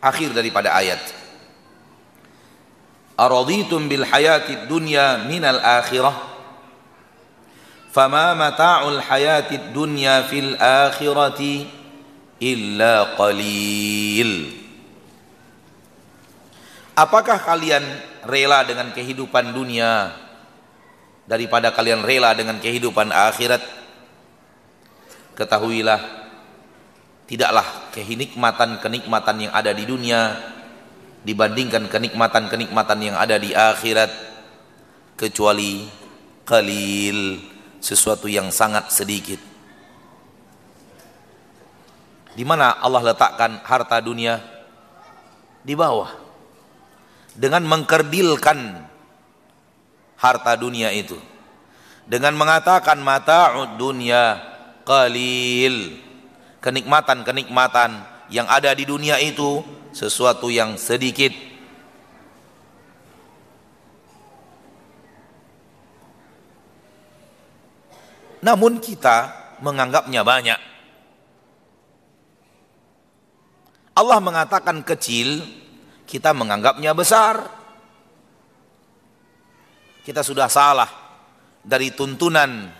[0.00, 1.00] akhir daripada ayat.
[3.20, 6.16] Araditum bil hayati dunya minal akhirah.
[7.92, 11.68] Fama mata'ul hayati dunya fil akhirati
[12.40, 14.56] illa qalil.
[16.96, 17.84] Apakah kalian
[18.28, 20.12] rela dengan kehidupan dunia?
[21.30, 23.62] Daripada kalian rela dengan kehidupan akhirat?
[25.38, 26.02] Ketahuilah
[27.30, 30.34] tidaklah kenikmatan-kenikmatan yang ada di dunia
[31.22, 34.10] dibandingkan kenikmatan-kenikmatan yang ada di akhirat
[35.14, 35.86] kecuali
[36.42, 37.38] qalil
[37.78, 39.38] sesuatu yang sangat sedikit.
[42.34, 44.42] Di mana Allah letakkan harta dunia?
[45.62, 46.10] Di bawah.
[47.36, 48.89] Dengan mengkerdilkan
[50.20, 51.16] harta dunia itu.
[52.04, 54.36] Dengan mengatakan mata'ud dunia
[54.84, 55.96] qalil.
[56.60, 57.90] Kenikmatan-kenikmatan
[58.28, 59.64] yang ada di dunia itu
[59.96, 61.32] sesuatu yang sedikit
[68.40, 70.60] namun kita menganggapnya banyak.
[73.92, 75.44] Allah mengatakan kecil,
[76.08, 77.59] kita menganggapnya besar.
[80.00, 80.88] Kita sudah salah
[81.60, 82.72] dari tuntunan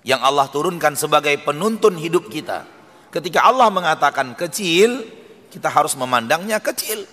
[0.00, 2.64] yang Allah turunkan sebagai penuntun hidup kita.
[3.12, 5.04] Ketika Allah mengatakan kecil,
[5.50, 7.04] kita harus memandangnya kecil.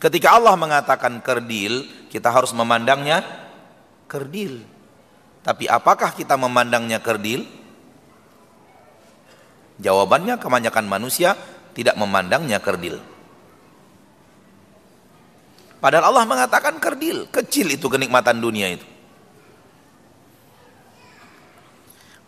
[0.00, 3.20] Ketika Allah mengatakan kerdil, kita harus memandangnya
[4.08, 4.64] kerdil.
[5.44, 7.44] Tapi apakah kita memandangnya kerdil?
[9.80, 11.36] Jawabannya kebanyakan manusia
[11.76, 13.00] tidak memandangnya kerdil.
[15.80, 18.84] Padahal Allah mengatakan kerdil, kecil itu kenikmatan dunia itu.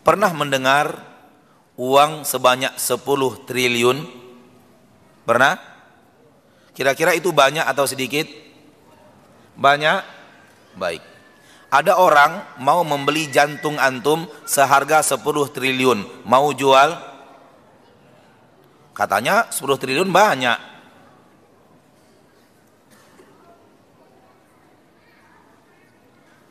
[0.03, 0.99] Pernah mendengar
[1.77, 4.03] uang sebanyak 10 triliun?
[5.23, 5.55] Pernah?
[6.73, 8.25] Kira-kira itu banyak atau sedikit?
[9.53, 10.01] Banyak?
[10.73, 11.05] Baik.
[11.69, 15.21] Ada orang mau membeli jantung antum seharga 10
[15.53, 16.89] triliun, mau jual?
[18.97, 20.72] Katanya 10 triliun banyak.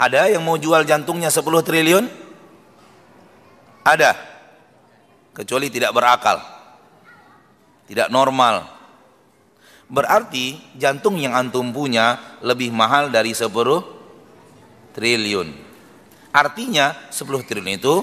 [0.03, 2.05] Ada yang mau jual jantungnya 10 triliun?
[3.87, 4.19] Ada.
[5.31, 6.43] Kecuali tidak berakal.
[7.87, 8.67] Tidak normal.
[9.87, 13.47] Berarti jantung yang antum punya lebih mahal dari 10
[14.91, 15.49] triliun.
[16.35, 17.95] Artinya 10 triliun itu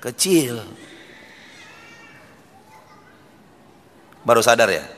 [0.00, 0.64] kecil.
[4.24, 4.88] Baru sadar ya?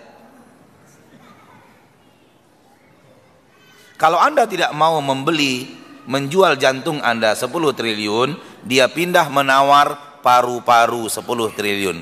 [3.98, 5.66] Kalau Anda tidak mau membeli,
[6.08, 11.20] menjual jantung Anda 10 triliun, dia pindah menawar paru-paru 10
[11.52, 11.98] triliun.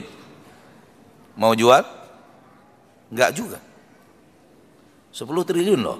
[1.34, 1.82] Mau jual?
[3.10, 3.58] Enggak juga.
[5.10, 5.98] 10 triliun loh.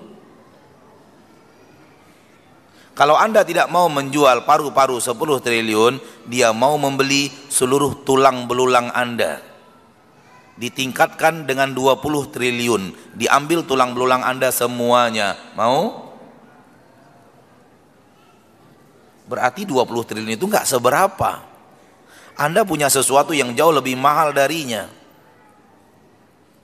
[2.97, 9.42] Kalau Anda tidak mau menjual paru-paru 10 triliun, dia mau membeli seluruh tulang belulang Anda.
[10.57, 15.37] Ditingkatkan dengan 20 triliun, diambil tulang belulang Anda semuanya.
[15.53, 16.06] Mau?
[19.27, 21.43] Berarti 20 triliun itu enggak seberapa.
[22.39, 24.87] Anda punya sesuatu yang jauh lebih mahal darinya.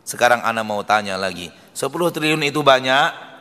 [0.06, 3.32] Sekarang Anda mau tanya lagi, 10 triliun itu banyak?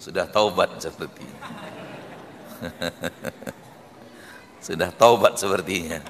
[0.00, 1.36] sudah taubat sepertinya
[4.66, 6.00] sudah taubat sepertinya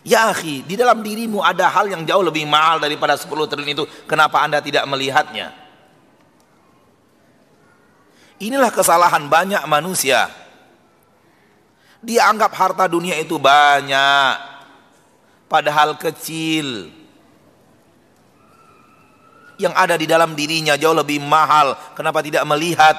[0.00, 3.84] Ya akhi, di dalam dirimu ada hal yang jauh lebih mahal daripada 10 triliun itu.
[4.08, 5.52] Kenapa anda tidak melihatnya?
[8.40, 10.32] Inilah kesalahan banyak manusia.
[12.00, 14.34] Dia anggap harta dunia itu banyak.
[15.44, 16.88] Padahal kecil
[19.60, 21.76] yang ada di dalam dirinya jauh lebih mahal.
[21.92, 22.96] Kenapa tidak melihat?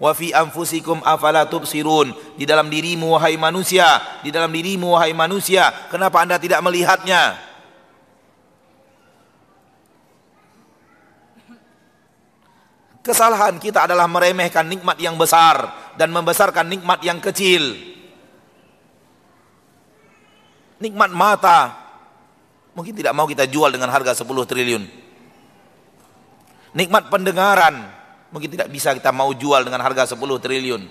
[0.00, 2.16] Wa fi anfusikum afala tubsirun.
[2.40, 7.36] Di dalam dirimu wahai manusia, di dalam dirimu wahai manusia, kenapa Anda tidak melihatnya?
[13.04, 17.76] Kesalahan kita adalah meremehkan nikmat yang besar dan membesarkan nikmat yang kecil.
[20.80, 21.84] Nikmat mata
[22.72, 24.88] mungkin tidak mau kita jual dengan harga 10 triliun.
[26.72, 27.92] Nikmat pendengaran
[28.32, 30.88] mungkin tidak bisa kita mau jual dengan harga 10 triliun.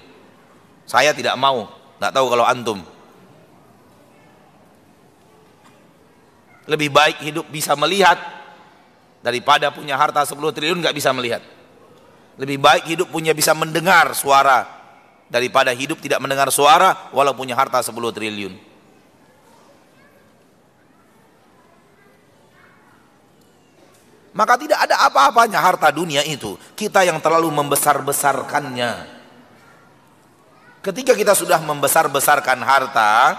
[0.86, 1.66] Saya tidak mau,
[1.98, 2.80] nggak tahu kalau antum.
[6.70, 8.22] Lebih baik hidup bisa melihat
[9.26, 11.42] daripada punya harta 10 triliun nggak bisa melihat.
[12.34, 14.66] Lebih baik hidup punya bisa mendengar suara
[15.30, 18.54] daripada hidup tidak mendengar suara walau punya harta 10 triliun.
[24.34, 26.58] Maka tidak ada apa-apanya harta dunia itu.
[26.74, 29.22] Kita yang terlalu membesar-besarkannya.
[30.82, 33.38] Ketika kita sudah membesar-besarkan harta,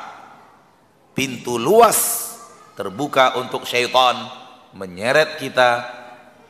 [1.19, 2.31] pintu luas
[2.79, 4.31] terbuka untuk syaitan
[4.71, 5.83] menyeret kita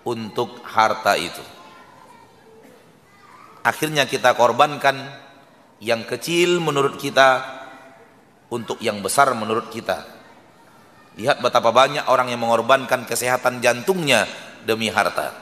[0.04, 1.53] untuk harta itu.
[3.64, 5.08] Akhirnya kita korbankan
[5.80, 7.40] yang kecil menurut kita
[8.52, 10.04] untuk yang besar menurut kita.
[11.16, 14.28] Lihat betapa banyak orang yang mengorbankan kesehatan jantungnya
[14.68, 15.32] demi harta.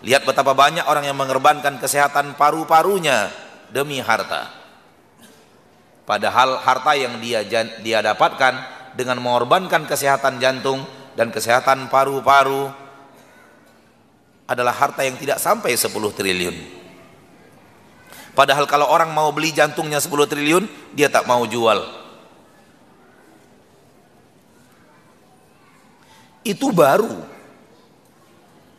[0.00, 3.28] Lihat betapa banyak orang yang mengorbankan kesehatan paru-parunya
[3.68, 4.52] demi harta.
[6.06, 7.42] Padahal harta yang dia
[7.82, 8.54] dia dapatkan
[8.94, 10.86] dengan mengorbankan kesehatan jantung
[11.18, 12.70] dan kesehatan paru-paru
[14.46, 16.75] adalah harta yang tidak sampai 10 triliun.
[18.36, 22.06] Padahal kalau orang mau beli jantungnya 10 triliun, dia tak mau jual
[26.46, 27.10] itu baru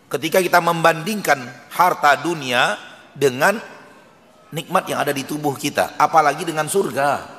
[0.07, 2.79] ketika kita membandingkan harta dunia
[3.11, 3.59] dengan
[4.55, 7.35] nikmat yang ada di tubuh kita, apalagi dengan surga.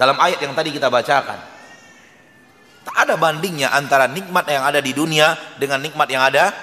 [0.00, 1.36] Dalam ayat yang tadi kita bacakan,
[2.88, 6.56] tak ada bandingnya antara nikmat yang ada di dunia dengan nikmat yang ada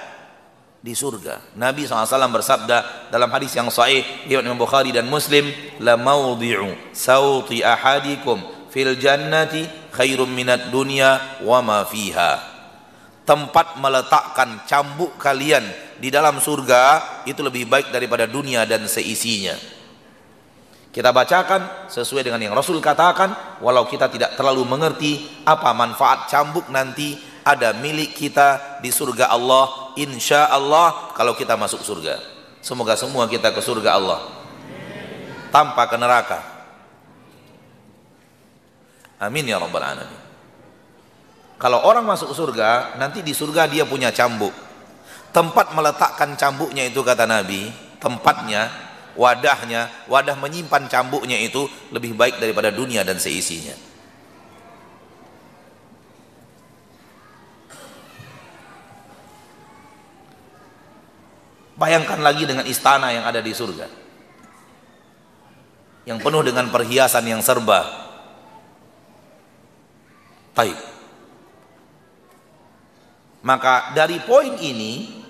[0.78, 1.58] di surga.
[1.58, 5.50] Nabi SAW bersabda dalam hadis yang sahih riwayat Imam Bukhari dan Muslim,
[5.82, 8.38] la maudhi'u sauti ahadikum
[8.70, 12.58] fil jannati khairum minat dunya wa ma fiha
[13.28, 15.60] tempat meletakkan cambuk kalian
[16.00, 19.52] di dalam surga itu lebih baik daripada dunia dan seisinya.
[20.88, 26.72] Kita bacakan sesuai dengan yang Rasul katakan, walau kita tidak terlalu mengerti apa manfaat cambuk
[26.72, 32.20] nanti ada milik kita di surga Allah, insya Allah kalau kita masuk surga.
[32.60, 34.20] Semoga semua kita ke surga Allah
[35.48, 36.40] tanpa ke neraka.
[39.16, 40.20] Amin ya rabbal alamin.
[41.56, 44.52] Kalau orang masuk surga, nanti di surga dia punya cambuk.
[45.32, 48.70] Tempat meletakkan cambuknya itu kata Nabi, tempatnya,
[49.18, 53.87] wadahnya, wadah menyimpan cambuknya itu lebih baik daripada dunia dan seisinya.
[61.78, 63.86] Bayangkan lagi dengan istana yang ada di surga.
[66.10, 67.86] Yang penuh dengan perhiasan yang serba.
[70.58, 70.74] Baik.
[73.46, 75.22] Maka dari poin ini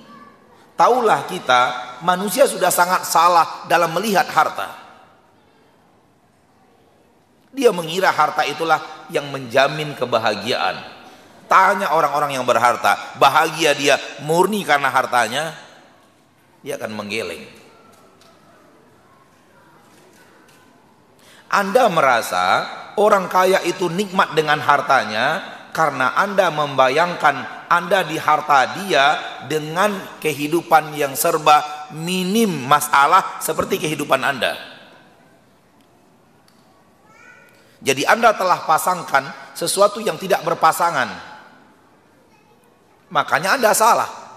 [0.79, 1.61] Taulah kita
[2.07, 4.79] manusia sudah sangat salah dalam melihat harta
[7.51, 8.79] Dia mengira harta itulah
[9.11, 10.79] yang menjamin kebahagiaan
[11.51, 15.68] Tanya orang-orang yang berharta Bahagia dia murni karena hartanya
[16.63, 17.47] Dia akan menggeleng
[21.49, 22.69] Anda merasa
[23.01, 29.17] orang kaya itu nikmat dengan hartanya karena Anda membayangkan Anda di harta dia
[29.49, 34.61] dengan kehidupan yang serba minim masalah seperti kehidupan Anda.
[37.81, 41.09] Jadi Anda telah pasangkan sesuatu yang tidak berpasangan.
[43.09, 44.28] Makanya Anda salah.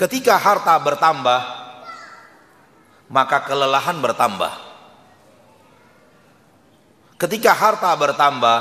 [0.00, 1.40] Ketika harta bertambah,
[3.12, 4.48] maka kelelahan bertambah.
[7.20, 8.58] Ketika harta bertambah,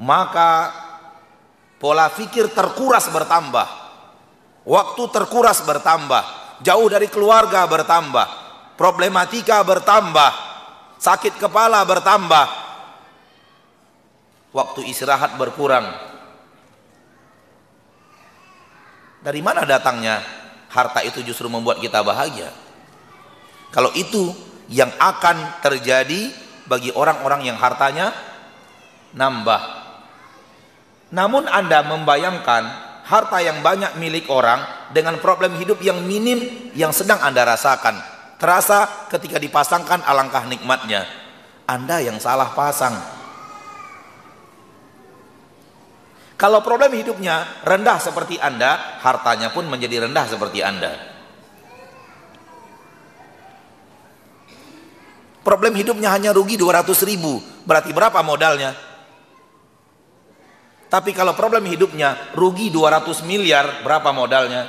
[0.00, 0.72] maka
[1.76, 3.68] pola pikir terkuras bertambah.
[4.64, 6.24] Waktu terkuras bertambah.
[6.64, 8.26] Jauh dari keluarga bertambah.
[8.80, 10.32] Problematika bertambah.
[10.96, 12.46] Sakit kepala bertambah.
[14.56, 16.11] Waktu istirahat berkurang.
[19.22, 20.18] Dari mana datangnya
[20.66, 22.50] harta itu justru membuat kita bahagia?
[23.70, 24.34] Kalau itu
[24.66, 26.34] yang akan terjadi
[26.66, 28.10] bagi orang-orang yang hartanya
[29.14, 29.62] nambah.
[31.14, 32.62] Namun Anda membayangkan
[33.06, 38.00] harta yang banyak milik orang dengan problem hidup yang minim yang sedang Anda rasakan.
[38.42, 41.06] Terasa ketika dipasangkan alangkah nikmatnya.
[41.68, 43.21] Anda yang salah pasang.
[46.42, 50.90] Kalau problem hidupnya rendah seperti Anda, hartanya pun menjadi rendah seperti Anda.
[55.46, 57.38] Problem hidupnya hanya rugi 200 ribu.
[57.62, 58.74] Berarti berapa modalnya?
[60.90, 64.66] Tapi kalau problem hidupnya rugi 200 miliar, berapa modalnya?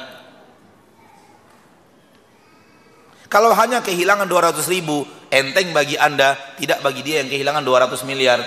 [3.33, 8.39] Kalau hanya kehilangan 200 ribu, enteng bagi anda, tidak bagi dia yang kehilangan 200 miliar.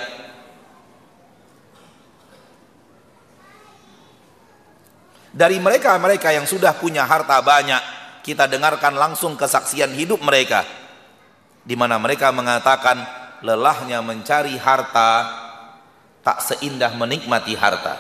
[5.37, 7.83] Dari mereka-mereka yang sudah punya harta banyak,
[8.25, 10.65] kita dengarkan langsung kesaksian hidup mereka
[11.67, 13.03] di mana mereka mengatakan
[13.43, 15.11] lelahnya mencari harta
[16.25, 17.95] tak seindah menikmati harta.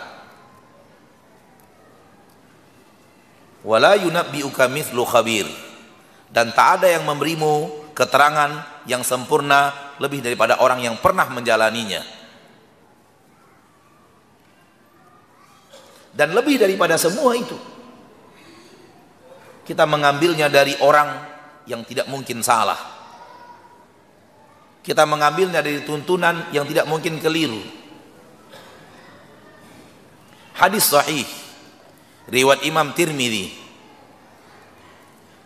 [3.66, 5.46] Wala yunabbi'uka mithlu khabir.
[6.30, 12.02] Dan tak ada yang memberimu keterangan yang sempurna lebih daripada orang yang pernah menjalaninya.
[16.16, 17.52] Dan lebih daripada semua itu,
[19.68, 21.12] kita mengambilnya dari orang
[21.68, 22.80] yang tidak mungkin salah.
[24.80, 27.60] Kita mengambilnya dari tuntunan yang tidak mungkin keliru.
[30.56, 31.28] Hadis sahih
[32.32, 33.52] riwayat Imam Tirmidzi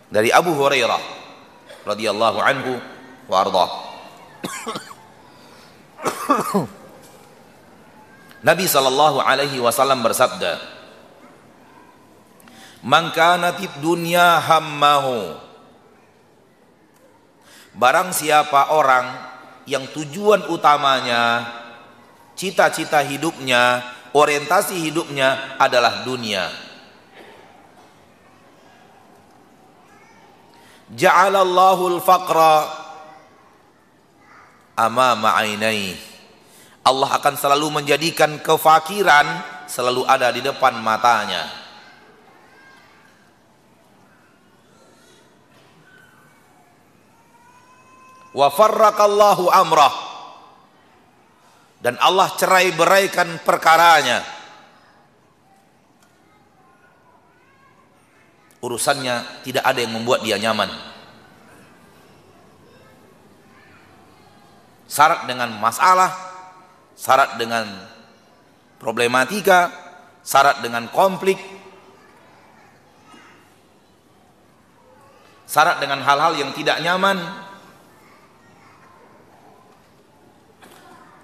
[0.07, 1.03] dari Abu Hurairah
[1.83, 2.79] radhiyallahu anhu
[3.27, 3.67] wa arda
[8.41, 10.57] Nabi Shallallahu Alaihi Wasallam bersabda,
[12.81, 15.37] "Mangkanatid dunya hammahu."
[17.77, 19.07] Barang siapa orang
[19.69, 21.47] yang tujuan utamanya,
[22.35, 23.85] cita-cita hidupnya,
[24.17, 26.49] orientasi hidupnya adalah dunia.
[30.91, 32.67] Ja'alallahu al-faqra
[34.75, 36.10] amama ainaihi
[36.91, 41.47] Allah akan selalu menjadikan kefakiran selalu ada di depan matanya.
[48.35, 49.95] Wa farraqallahu amrah.
[51.81, 54.21] Dan Allah cerai beraikan perkaranya.
[58.61, 60.69] Urusannya tidak ada yang membuat dia nyaman.
[64.91, 66.13] Syarat dengan masalah
[67.01, 67.65] syarat dengan
[68.77, 69.73] problematika
[70.21, 71.41] syarat dengan konflik
[75.49, 77.49] syarat dengan hal-hal yang tidak nyaman.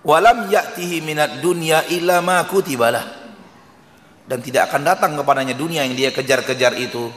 [0.07, 3.05] Walam ya'tihi minat dunya illa ma kutibalah
[4.27, 7.11] dan tidak akan datang kepadanya dunia yang dia kejar-kejar itu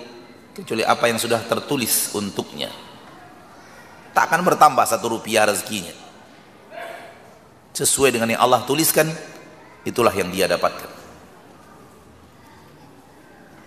[0.58, 2.74] kecuali apa yang sudah tertulis untuknya.
[4.10, 6.09] Tak akan bertambah satu rupiah rezekinya
[7.80, 9.08] sesuai dengan yang Allah tuliskan
[9.88, 10.92] itulah yang dia dapatkan.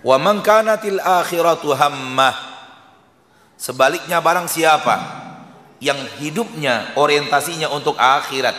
[0.05, 2.35] Wa man kanatil akhiratu hammah
[3.57, 4.95] sebaliknya barang siapa
[5.81, 8.53] yang hidupnya orientasinya untuk akhirat.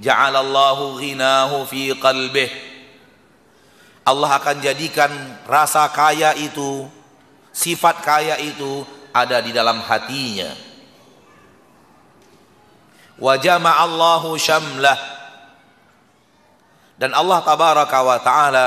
[0.00, 2.70] Ja'alallahu ghinahu fi qalbihi
[4.00, 5.12] Allah akan jadikan
[5.44, 6.88] rasa kaya itu,
[7.52, 10.69] sifat kaya itu ada di dalam hatinya.
[13.20, 14.96] Wa Allahu syamlah
[17.00, 18.66] dan Allah tabaraka wa taala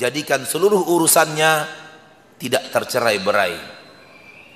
[0.00, 1.68] jadikan seluruh urusannya
[2.40, 3.60] tidak tercerai-berai.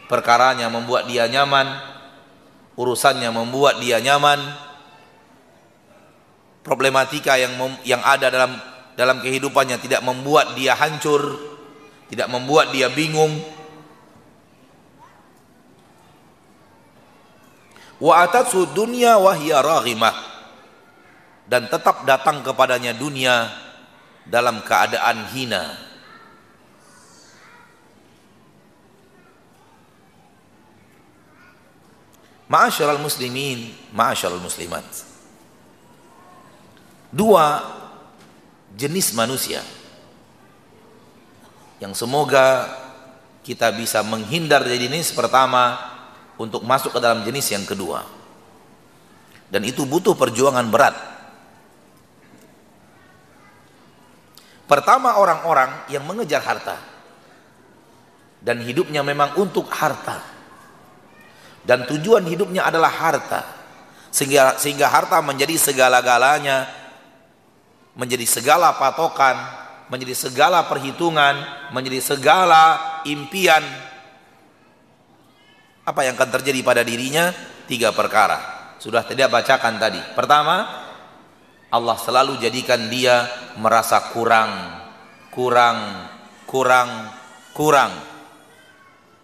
[0.09, 1.69] Perkaranya membuat dia nyaman,
[2.81, 4.41] urusannya membuat dia nyaman,
[6.65, 7.53] problematika yang
[7.85, 8.57] yang ada dalam
[8.97, 11.37] dalam kehidupannya tidak membuat dia hancur,
[12.09, 13.37] tidak membuat dia bingung.
[17.99, 20.15] Wa atatsu dunya wa hiya raghimah.
[21.49, 23.51] Dan tetap datang kepadanya dunia
[24.29, 25.75] dalam keadaan hina.
[32.49, 34.85] Ma'asyiral muslimin, ma'asyiral muslimat.
[37.09, 37.65] Dua
[38.77, 39.65] jenis manusia
[41.81, 42.69] yang semoga
[43.47, 45.79] kita bisa menghindar dari jenis pertama
[46.39, 48.07] untuk masuk ke dalam jenis yang kedua.
[49.49, 50.97] Dan itu butuh perjuangan berat.
[54.69, 56.77] Pertama orang-orang yang mengejar harta.
[58.39, 60.23] Dan hidupnya memang untuk harta.
[61.65, 63.43] Dan tujuan hidupnya adalah harta.
[64.09, 66.79] Sehingga sehingga harta menjadi segala-galanya
[67.99, 69.35] menjadi segala patokan,
[69.91, 71.35] menjadi segala perhitungan,
[71.75, 73.61] menjadi segala impian.
[75.89, 77.33] Apa yang akan terjadi pada dirinya?
[77.65, 78.77] Tiga perkara.
[78.77, 79.97] Sudah tidak bacakan tadi.
[80.13, 80.69] Pertama,
[81.73, 83.25] Allah selalu jadikan dia
[83.57, 84.53] merasa kurang,
[85.33, 86.05] kurang,
[86.45, 87.09] kurang,
[87.57, 87.93] kurang.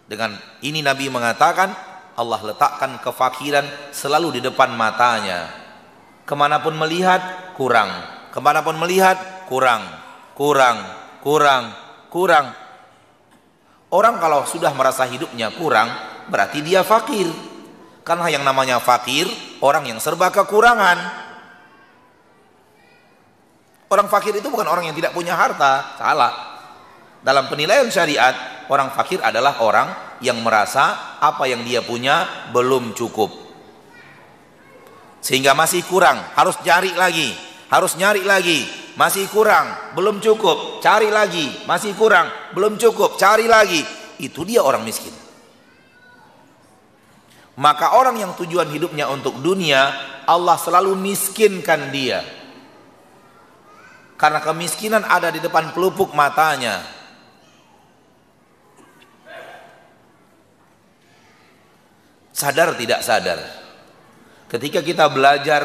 [0.09, 1.69] Dengan ini Nabi mengatakan
[2.17, 5.53] Allah letakkan kefakiran selalu di depan matanya.
[6.25, 7.93] Ke mana pun melihat kurang,
[8.33, 9.85] ke mana pun melihat kurang,
[10.33, 10.81] kurang,
[11.21, 11.69] kurang,
[12.09, 12.57] kurang.
[13.93, 17.27] Orang kalau sudah merasa hidupnya kurang, berarti dia fakir.
[18.05, 19.25] Karena yang namanya fakir,
[19.65, 21.25] orang yang serba kekurangan.
[23.89, 26.33] Orang fakir itu bukan orang yang tidak punya harta, salah.
[27.25, 33.33] Dalam penilaian syariat, orang fakir adalah orang yang merasa apa yang dia punya belum cukup.
[35.25, 37.33] Sehingga masih kurang, harus cari lagi.
[37.65, 38.69] Harus nyari lagi.
[38.93, 39.97] Masih kurang.
[39.97, 40.85] Belum cukup.
[40.85, 41.65] Cari lagi.
[41.65, 42.29] Masih kurang.
[42.53, 43.17] Belum cukup.
[43.17, 43.81] Cari lagi.
[44.21, 45.24] Itu dia orang miskin
[47.55, 49.95] maka orang yang tujuan hidupnya untuk dunia
[50.27, 52.19] Allah selalu miskinkan dia.
[54.15, 56.83] Karena kemiskinan ada di depan pelupuk matanya.
[62.35, 63.39] Sadar tidak sadar?
[64.51, 65.63] Ketika kita belajar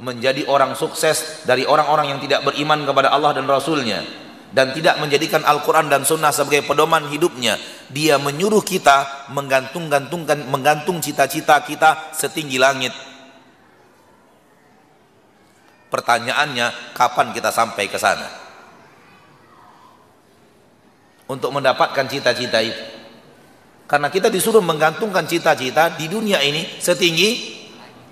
[0.00, 4.25] menjadi orang sukses dari orang-orang yang tidak beriman kepada Allah dan Rasulnya
[4.56, 7.60] dan tidak menjadikan Al-Quran dan Sunnah sebagai pedoman hidupnya.
[7.92, 12.96] Dia menyuruh kita menggantung-gantungkan menggantung cita-cita kita setinggi langit.
[15.92, 18.24] Pertanyaannya kapan kita sampai ke sana?
[21.28, 22.80] Untuk mendapatkan cita-cita itu.
[23.84, 27.60] Karena kita disuruh menggantungkan cita-cita di dunia ini setinggi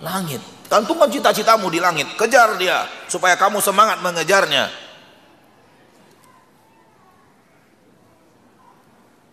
[0.04, 0.44] langit.
[0.68, 4.83] Gantungkan cita-citamu di langit, kejar dia supaya kamu semangat mengejarnya.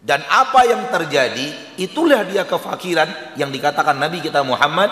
[0.02, 4.89] Dan apa yang terjadi itulah dia kefakiran yang dikatakan Nabi kita Muhammad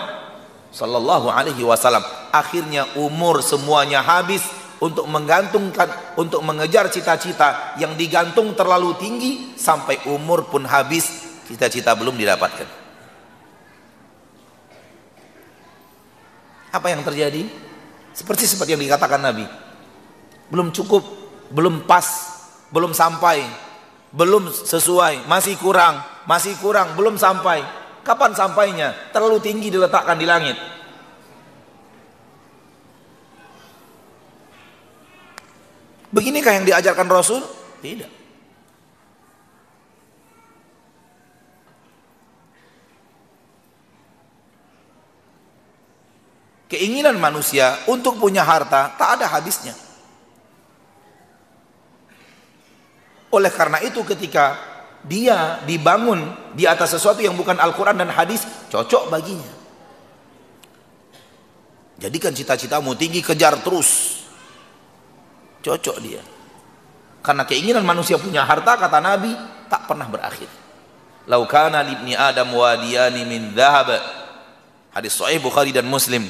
[0.70, 2.06] sallallahu alaihi wasallam.
[2.30, 4.46] Akhirnya umur semuanya habis
[4.78, 11.10] untuk menggantungkan untuk mengejar cita-cita yang digantung terlalu tinggi sampai umur pun habis
[11.50, 12.78] cita-cita belum didapatkan.
[16.70, 17.50] Apa yang terjadi?
[18.14, 19.42] Seperti seperti yang dikatakan Nabi.
[20.54, 21.02] Belum cukup,
[21.50, 22.06] belum pas,
[22.70, 23.42] belum sampai,
[24.10, 27.62] belum sesuai, masih kurang, masih kurang, belum sampai.
[28.02, 28.96] Kapan sampainya?
[29.14, 30.56] Terlalu tinggi diletakkan di langit.
[36.10, 37.38] Beginikah yang diajarkan Rasul?
[37.78, 38.18] Tidak.
[46.70, 49.74] Keinginan manusia untuk punya harta tak ada habisnya.
[53.30, 54.58] Oleh karena itu ketika
[55.06, 59.52] dia dibangun di atas sesuatu yang bukan Al-Quran dan hadis, cocok baginya.
[62.00, 64.22] Jadikan cita-citamu tinggi, kejar terus.
[65.62, 66.20] Cocok dia.
[67.20, 69.30] Karena keinginan manusia punya harta kata Nabi
[69.68, 70.48] tak pernah berakhir.
[71.28, 73.94] Laukana libni adam wadiyani min dhahab.
[74.90, 76.26] Hadis sahih Bukhari dan Muslim.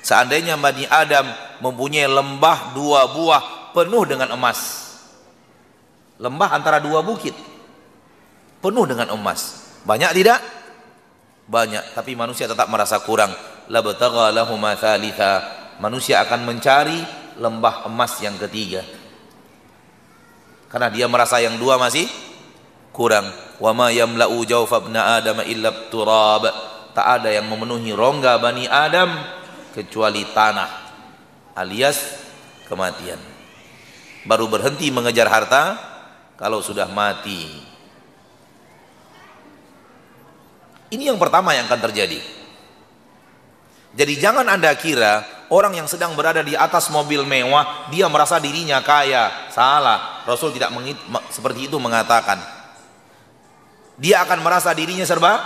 [0.00, 1.26] Seandainya Bani Adam
[1.60, 4.87] mempunyai lembah dua buah penuh dengan emas
[6.18, 7.34] lembah antara dua bukit.
[8.58, 9.70] Penuh dengan emas.
[9.86, 10.42] Banyak tidak?
[11.46, 11.94] Banyak.
[11.94, 13.30] Tapi manusia tetap merasa kurang.
[13.70, 14.58] Labtagha lahum
[15.78, 16.98] manusia akan mencari
[17.38, 18.82] lembah emas yang ketiga.
[20.68, 22.10] Karena dia merasa yang dua masih
[22.90, 23.30] kurang.
[23.62, 26.44] Wa ma yamla'u jawfa adam illa turab
[26.98, 29.14] tak ada yang memenuhi rongga bani adam
[29.70, 30.70] kecuali tanah
[31.54, 32.26] alias
[32.66, 33.22] kematian.
[34.26, 35.78] Baru berhenti mengejar harta
[36.38, 37.66] kalau sudah mati.
[40.88, 42.22] Ini yang pertama yang akan terjadi.
[43.92, 48.80] Jadi jangan anda kira orang yang sedang berada di atas mobil mewah dia merasa dirinya
[48.80, 49.50] kaya.
[49.52, 50.24] Salah.
[50.24, 50.72] Rasul tidak
[51.28, 52.40] seperti itu mengatakan.
[53.98, 55.42] Dia akan merasa dirinya serba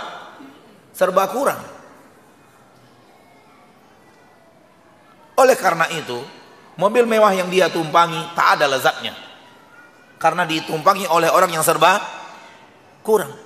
[0.93, 1.59] serba kurang.
[5.33, 6.21] Oleh karena itu
[6.77, 9.32] mobil mewah yang dia tumpangi tak ada lezatnya
[10.23, 11.99] karena ditumpangi oleh orang yang serba
[13.03, 13.43] kurang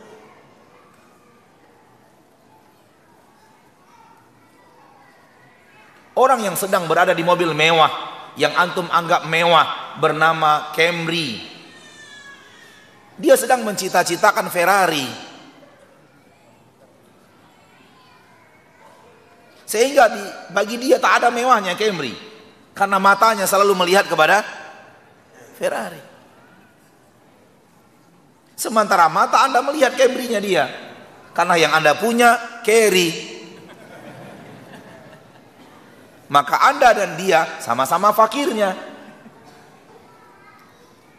[6.18, 7.94] Orang yang sedang berada di mobil mewah
[8.42, 11.46] yang antum anggap mewah bernama Camry.
[13.22, 15.06] Dia sedang mencita-citakan Ferrari.
[19.70, 20.22] Sehingga di,
[20.58, 22.18] bagi dia tak ada mewahnya Camry.
[22.74, 24.42] Karena matanya selalu melihat kepada
[25.62, 26.17] Ferrari.
[28.58, 30.66] Sementara mata Anda melihat Camry-nya dia.
[31.32, 32.36] Karena yang Anda punya
[32.66, 33.38] Carry.
[36.28, 38.76] Maka anda dan dia sama-sama fakirnya.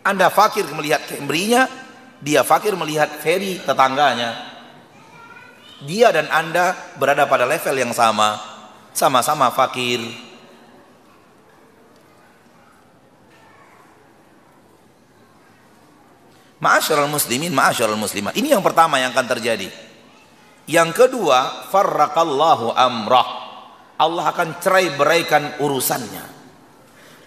[0.04, 1.64] Anda fakir melihat Camry-nya
[2.18, 4.34] dia fakir melihat Ferry tetangganya.
[5.86, 8.42] Dia dan anda berada pada level yang sama.
[8.90, 10.02] Sama-sama fakir
[16.58, 18.34] Ma'asyiral muslimin, ma'asyiral muslimat.
[18.34, 19.70] Ini yang pertama yang akan terjadi.
[20.68, 23.28] Yang kedua, farraqallahu amrah.
[23.98, 26.38] Allah akan cerai beraikan urusannya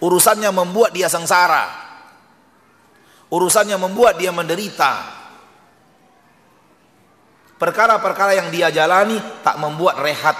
[0.02, 1.68] urusannya membuat dia sengsara
[3.30, 4.92] urusannya membuat dia menderita
[7.60, 10.34] perkara-perkara yang dia jalani tak membuat rehat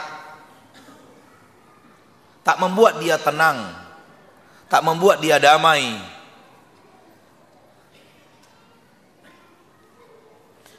[2.43, 3.71] tak membuat dia tenang
[4.67, 5.95] tak membuat dia damai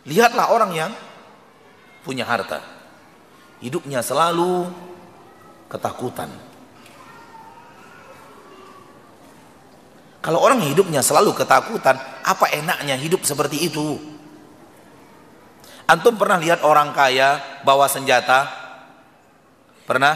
[0.04, 0.92] lihatlah orang yang
[2.04, 2.74] punya harta
[3.64, 4.68] hidupnya selalu
[5.72, 6.28] ketakutan.
[10.24, 14.00] Kalau orang hidupnya selalu ketakutan, apa enaknya hidup seperti itu?
[15.84, 18.48] Antum pernah lihat orang kaya bawa senjata?
[19.84, 20.16] Pernah?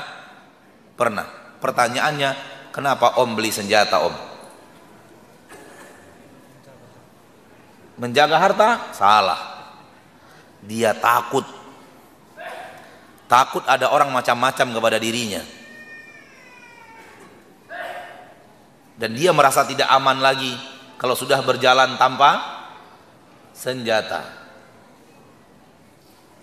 [0.96, 1.28] Pernah.
[1.60, 2.30] Pertanyaannya,
[2.72, 4.16] kenapa om beli senjata om?
[8.00, 8.70] Menjaga harta?
[8.96, 9.57] Salah.
[10.68, 11.48] Dia takut
[13.28, 15.44] Takut ada orang macam-macam kepada dirinya.
[18.98, 20.56] Dan dia merasa tidak aman lagi
[20.96, 22.40] kalau sudah berjalan tanpa
[23.52, 24.24] senjata.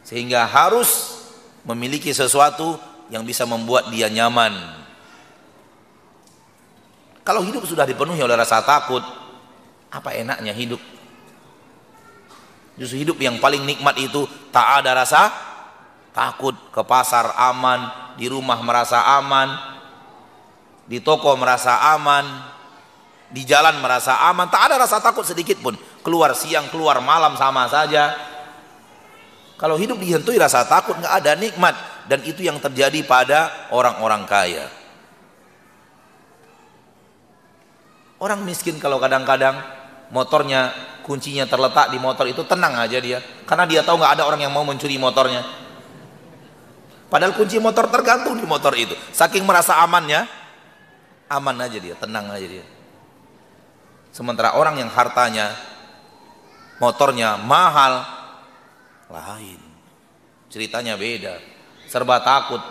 [0.05, 1.19] Sehingga harus
[1.65, 2.77] memiliki sesuatu
[3.09, 4.53] yang bisa membuat dia nyaman.
[7.25, 9.01] Kalau hidup sudah dipenuhi oleh rasa takut,
[9.89, 10.94] apa enaknya hidup?
[12.75, 15.31] Justru hidup yang paling nikmat itu tak ada rasa
[16.11, 19.55] takut ke pasar aman, di rumah merasa aman,
[20.87, 22.27] di toko merasa aman,
[23.31, 25.75] di jalan merasa aman, tak ada rasa takut sedikit pun.
[26.03, 28.15] Keluar siang, keluar malam sama saja.
[29.55, 31.75] Kalau hidup dihantui rasa takut nggak ada nikmat
[32.11, 34.67] dan itu yang terjadi pada orang-orang kaya.
[38.19, 39.63] Orang miskin kalau kadang-kadang
[40.15, 40.71] motornya
[41.03, 43.19] kuncinya terletak di motor itu tenang aja dia.
[43.43, 45.43] Karena dia tahu nggak ada orang yang mau mencuri motornya.
[47.11, 48.95] Padahal kunci motor tergantung di motor itu.
[49.11, 50.25] Saking merasa amannya
[51.27, 52.67] aman aja dia tenang aja dia.
[54.15, 55.51] Sementara orang yang hartanya
[56.79, 58.07] motornya mahal
[59.11, 59.59] lain.
[60.47, 61.43] Ceritanya beda.
[61.91, 62.63] Serba takut.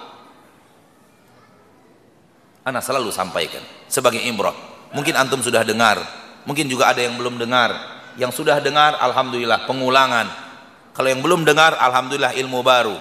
[2.63, 3.59] Anak selalu sampaikan
[3.91, 4.55] sebagai imroh
[4.95, 7.75] mungkin antum sudah dengar mungkin juga ada yang belum dengar.
[8.13, 10.29] Yang sudah dengar alhamdulillah pengulangan.
[10.93, 12.97] Kalau yang belum dengar alhamdulillah ilmu baru.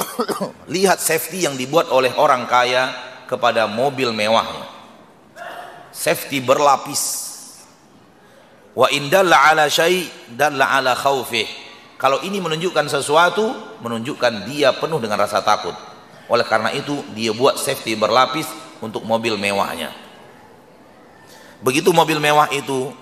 [0.74, 2.88] Lihat safety yang dibuat oleh orang kaya
[3.28, 4.64] kepada mobil mewahnya.
[5.92, 7.28] Safety berlapis.
[8.72, 11.44] Wa indalla ala syai dalla ala khawfih.
[12.00, 15.76] Kalau ini menunjukkan sesuatu menunjukkan dia penuh dengan rasa takut.
[16.32, 18.48] Oleh karena itu dia buat safety berlapis
[18.80, 19.92] untuk mobil mewahnya
[21.60, 22.92] begitu mobil mewah itu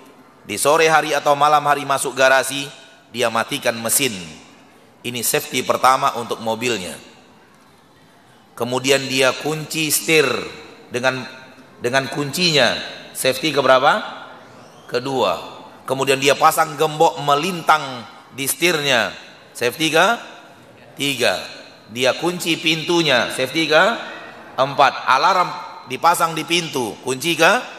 [0.49, 2.65] di sore hari atau malam hari masuk garasi,
[3.13, 4.17] dia matikan mesin.
[5.05, 6.97] Ini safety pertama untuk mobilnya.
[8.57, 10.25] Kemudian dia kunci setir
[10.89, 11.23] dengan
[11.79, 12.75] dengan kuncinya.
[13.15, 14.03] Safety keberapa?
[14.89, 15.61] Kedua.
[15.87, 18.03] Kemudian dia pasang gembok melintang
[18.35, 19.13] di setirnya.
[19.55, 20.07] Safety ke?
[20.99, 21.39] Tiga.
[21.93, 23.31] Dia kunci pintunya.
[23.31, 23.83] Safety ke?
[24.59, 25.07] Empat.
[25.07, 25.49] Alarm
[25.87, 26.97] dipasang di pintu.
[27.05, 27.78] Kunci ke?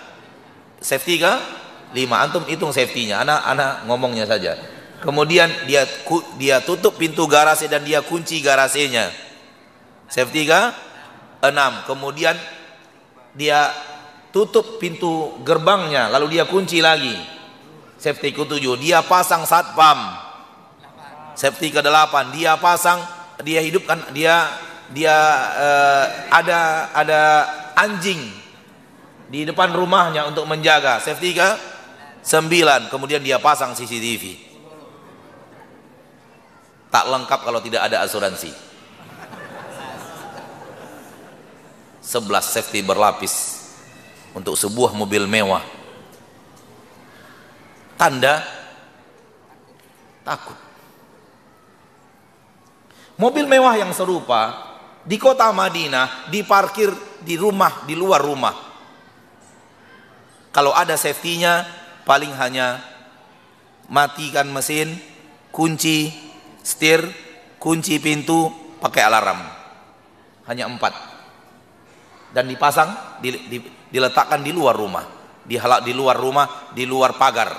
[0.81, 1.61] Safety ke?
[1.95, 2.23] lima.
[2.23, 3.23] Antum hitung safety-nya.
[3.23, 4.57] Anak anak ngomongnya saja.
[5.01, 5.89] Kemudian dia
[6.37, 9.09] dia tutup pintu garasi dan dia kunci garasinya
[10.13, 10.77] safety ga
[11.41, 11.89] enam.
[11.89, 12.37] Kemudian
[13.33, 13.73] dia
[14.29, 17.17] tutup pintu gerbangnya lalu dia kunci lagi.
[17.97, 20.21] Safety ke tujuh dia pasang satpam.
[21.33, 23.01] Safety ke delapan dia pasang
[23.41, 24.53] dia hidupkan dia
[24.93, 25.17] dia
[25.57, 27.21] uh, ada ada
[27.73, 28.21] anjing
[29.31, 31.49] di depan rumahnya untuk menjaga safety ke
[32.21, 34.37] Sembilan, kemudian dia pasang CCTV.
[36.93, 38.53] Tak lengkap kalau tidak ada asuransi.
[42.05, 43.65] Sebelas safety berlapis
[44.37, 45.65] untuk sebuah mobil mewah.
[47.97, 48.45] Tanda
[50.21, 50.57] takut.
[53.17, 54.77] Mobil mewah yang serupa
[55.09, 56.93] di kota Madinah diparkir
[57.25, 58.70] di rumah, di luar rumah.
[60.51, 61.63] Kalau ada safety-nya,
[62.03, 62.83] paling hanya
[63.87, 64.99] matikan mesin,
[65.55, 66.11] kunci
[66.63, 67.07] setir,
[67.63, 68.51] kunci pintu,
[68.83, 69.39] pakai alarm.
[70.51, 70.91] Hanya empat.
[72.35, 73.59] Dan dipasang, di, di,
[73.95, 75.07] diletakkan di luar rumah.
[75.47, 75.55] Di,
[75.87, 77.51] di luar rumah, di luar pagar.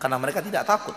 [0.00, 0.96] Karena mereka tidak takut.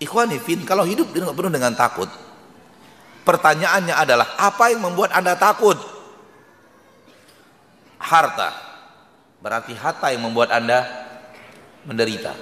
[0.00, 2.08] Ikhwanifin, kalau hidup penuh dengan takut,
[3.30, 5.78] Pertanyaannya adalah apa yang membuat Anda takut?
[8.02, 8.50] Harta.
[9.38, 10.82] Berarti harta yang membuat Anda
[11.86, 12.34] menderita.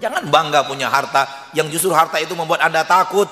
[0.00, 3.28] Jangan bangga punya harta yang justru harta itu membuat Anda takut.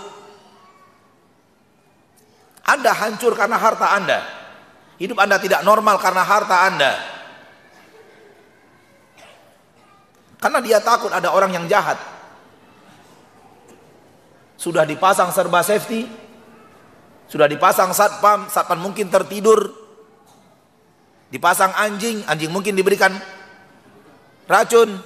[2.68, 4.28] Anda hancur karena harta Anda.
[5.00, 6.92] Hidup Anda tidak normal karena harta Anda.
[10.36, 12.15] Karena dia takut ada orang yang jahat
[14.56, 16.08] sudah dipasang serba safety,
[17.28, 19.68] sudah dipasang satpam, satpam mungkin tertidur,
[21.28, 23.12] dipasang anjing, anjing mungkin diberikan
[24.48, 24.96] racun,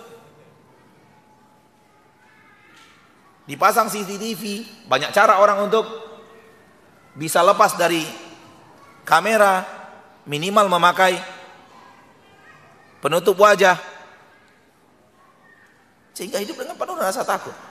[3.51, 5.85] dipasang CCTV, banyak cara orang untuk
[7.19, 8.07] bisa lepas dari
[9.03, 9.67] kamera,
[10.31, 11.19] minimal memakai
[13.03, 13.75] penutup wajah,
[16.15, 17.70] sehingga hidup dengan penuh rasa takut.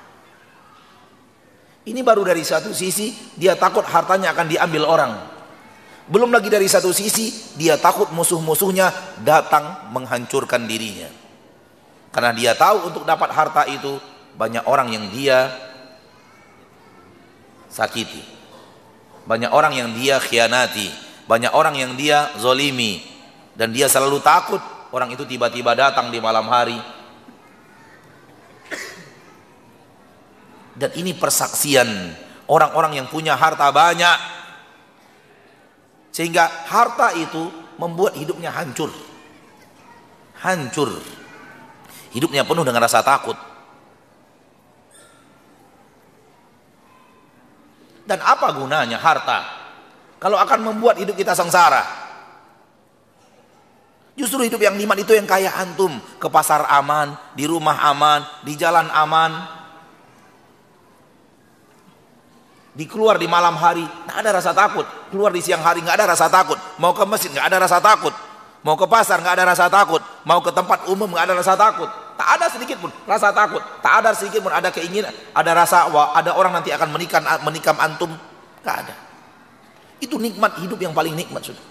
[1.89, 5.13] Ini baru dari satu sisi dia takut hartanya akan diambil orang.
[6.05, 8.93] Belum lagi dari satu sisi dia takut musuh-musuhnya
[9.25, 11.09] datang menghancurkan dirinya.
[12.13, 13.97] Karena dia tahu untuk dapat harta itu
[14.37, 15.49] banyak orang yang dia
[17.73, 18.21] sakiti.
[19.25, 20.93] Banyak orang yang dia khianati.
[21.25, 23.01] Banyak orang yang dia zolimi.
[23.57, 24.61] Dan dia selalu takut
[24.93, 26.77] orang itu tiba-tiba datang di malam hari
[30.79, 32.15] dan ini persaksian
[32.47, 34.39] orang-orang yang punya harta banyak
[36.09, 37.47] Sehingga harta itu
[37.79, 38.91] membuat hidupnya hancur.
[40.41, 40.99] Hancur.
[42.11, 43.37] Hidupnya penuh dengan rasa takut.
[48.03, 49.39] Dan apa gunanya harta?
[50.17, 51.85] Kalau akan membuat hidup kita sengsara.
[54.19, 56.01] Justru hidup yang nikmat itu yang kaya antum.
[56.19, 59.58] Ke pasar aman, di rumah aman, di jalan aman.
[62.79, 64.87] Di keluar di malam hari, nggak ada rasa takut.
[65.11, 66.55] Keluar di siang hari, nggak ada rasa takut.
[66.79, 68.15] Mau ke masjid, nggak ada rasa takut.
[68.63, 69.99] Mau ke pasar, nggak ada rasa takut.
[70.23, 71.91] Mau ke tempat umum, nggak ada rasa takut.
[72.15, 73.59] Tak ada sedikit pun rasa takut.
[73.83, 77.75] Tak ada sedikit pun ada keinginan, ada rasa wah, ada orang nanti akan menikam menikam
[77.83, 78.15] antum.
[78.63, 78.95] Tak ada.
[79.99, 81.65] Itu nikmat hidup yang paling nikmat sudah.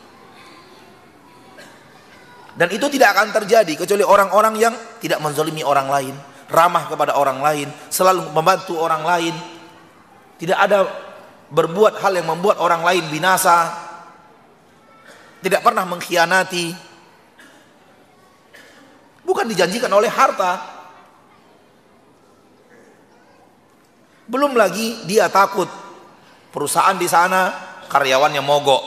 [2.53, 6.13] Dan itu tidak akan terjadi kecuali orang-orang yang tidak menzalimi orang lain,
[6.53, 9.58] ramah kepada orang lain, selalu membantu orang lain.
[10.39, 10.86] Tidak ada
[11.51, 13.74] berbuat hal yang membuat orang lain binasa.
[15.39, 16.74] Tidak pernah mengkhianati,
[19.28, 20.80] bukan dijanjikan oleh harta.
[24.24, 25.68] Belum lagi dia takut
[26.51, 27.53] perusahaan di sana
[27.86, 28.82] karyawannya mogok.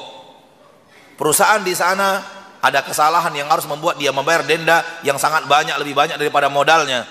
[1.15, 2.19] Perusahaan di sana
[2.61, 7.05] ada kesalahan yang harus membuat dia membayar denda yang sangat banyak lebih banyak daripada modalnya.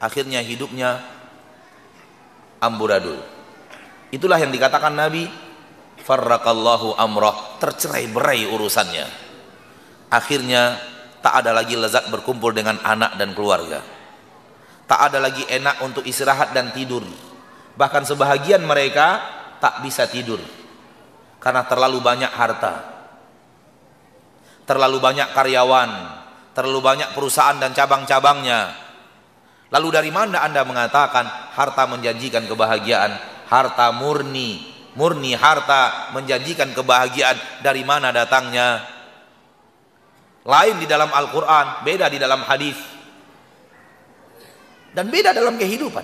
[0.00, 1.00] Akhirnya hidupnya
[2.62, 3.18] amburadul.
[4.14, 5.26] Itulah yang dikatakan Nabi
[5.98, 9.06] farrakallahu amrah tercerai berai urusannya.
[10.12, 10.78] Akhirnya
[11.18, 13.82] tak ada lagi lezat berkumpul dengan anak dan keluarga.
[14.86, 17.02] Tak ada lagi enak untuk istirahat dan tidur.
[17.74, 19.18] Bahkan sebahagian mereka
[19.58, 20.38] tak bisa tidur.
[21.40, 22.74] Karena terlalu banyak harta.
[24.68, 25.90] Terlalu banyak karyawan.
[26.52, 28.91] Terlalu banyak perusahaan dan cabang-cabangnya
[29.72, 31.24] lalu dari mana anda mengatakan
[31.56, 33.16] harta menjanjikan kebahagiaan
[33.48, 38.92] harta murni murni harta menjanjikan kebahagiaan dari mana datangnya
[40.42, 42.74] lain di dalam Al-Quran, beda di dalam hadis,
[44.90, 46.02] dan beda dalam kehidupan.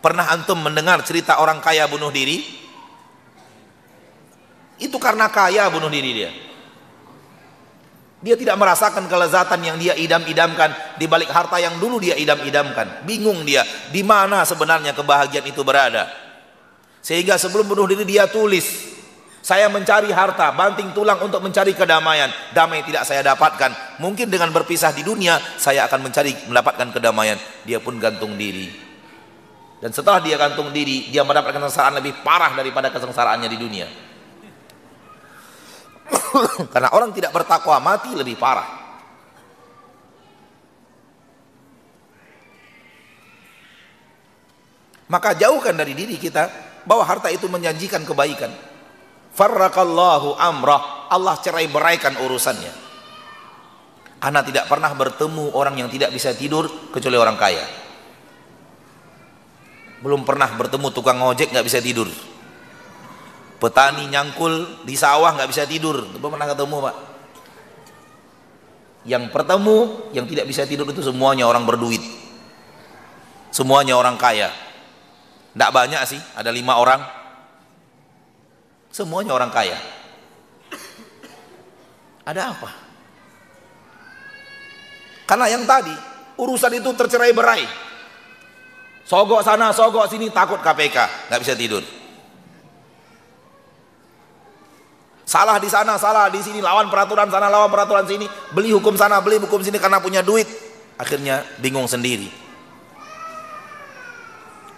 [0.00, 2.40] Pernah antum mendengar cerita orang kaya bunuh diri?
[4.80, 6.32] Itu karena kaya bunuh diri dia.
[8.20, 13.08] Dia tidak merasakan kelezatan yang dia idam-idamkan di balik harta yang dulu dia idam-idamkan.
[13.08, 16.04] Bingung dia, di mana sebenarnya kebahagiaan itu berada.
[17.00, 18.90] Sehingga sebelum bunuh diri dia tulis
[19.40, 22.28] saya mencari harta, banting tulang untuk mencari kedamaian.
[22.52, 23.96] Damai tidak saya dapatkan.
[23.96, 27.40] Mungkin dengan berpisah di dunia, saya akan mencari mendapatkan kedamaian.
[27.64, 28.68] Dia pun gantung diri.
[29.80, 33.88] Dan setelah dia gantung diri, dia mendapatkan kesengsaraan lebih parah daripada kesengsaraannya di dunia.
[36.74, 38.78] Karena orang tidak bertakwa mati lebih parah.
[45.10, 46.46] Maka jauhkan dari diri kita
[46.86, 48.54] bahwa harta itu menjanjikan kebaikan.
[49.34, 52.70] Farraqallahu amrah Allah cerai beraikan urusannya.
[54.20, 57.66] Anak tidak pernah bertemu orang yang tidak bisa tidur kecuali orang kaya.
[59.98, 62.06] Belum pernah bertemu tukang ojek nggak bisa tidur
[63.60, 66.96] petani nyangkul di sawah nggak bisa tidur belum pernah ketemu pak
[69.04, 69.78] yang bertemu
[70.16, 72.00] yang tidak bisa tidur itu semuanya orang berduit
[73.52, 74.48] semuanya orang kaya
[75.52, 77.20] tidak banyak sih ada lima orang
[78.90, 79.78] Semuanya orang kaya.
[82.26, 82.70] Ada apa?
[85.30, 85.94] Karena yang tadi
[86.42, 87.62] urusan itu tercerai berai.
[89.06, 91.82] Sogok sana, sogok sini takut KPK, nggak bisa tidur.
[95.30, 99.22] Salah di sana, salah di sini, lawan peraturan sana, lawan peraturan sini, beli hukum sana,
[99.22, 100.50] beli hukum sini karena punya duit.
[100.98, 102.26] Akhirnya bingung sendiri.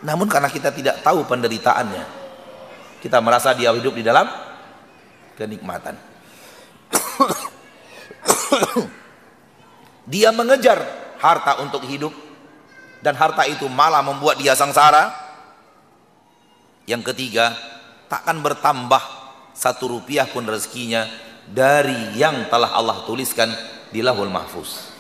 [0.05, 2.05] Namun karena kita tidak tahu penderitaannya,
[3.01, 4.29] kita merasa dia hidup di dalam
[5.41, 5.97] kenikmatan.
[10.13, 10.85] dia mengejar
[11.17, 12.13] harta untuk hidup
[13.01, 15.17] dan harta itu malah membuat dia sengsara.
[16.85, 17.57] Yang ketiga,
[18.13, 19.22] takkan bertambah
[19.63, 21.07] satu rupiah pun rezekinya
[21.47, 23.47] dari yang telah Allah tuliskan
[23.95, 24.91] di lahul mahfuz.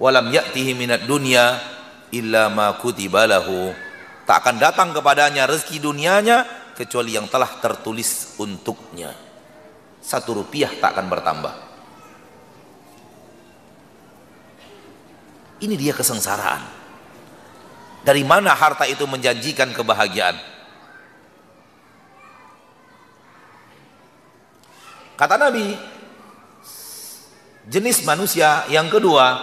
[0.00, 1.60] Walam ya'tihi minat dunya
[2.08, 3.76] illa ma kutiba lahu.
[4.24, 9.12] Tak akan datang kepadanya rezeki dunianya kecuali yang telah tertulis untuknya.
[10.00, 11.54] Satu rupiah tak akan bertambah.
[15.60, 16.64] Ini dia kesengsaraan.
[18.02, 20.51] Dari mana harta itu menjanjikan kebahagiaan
[25.22, 25.78] kata Nabi
[27.70, 29.38] jenis manusia yang kedua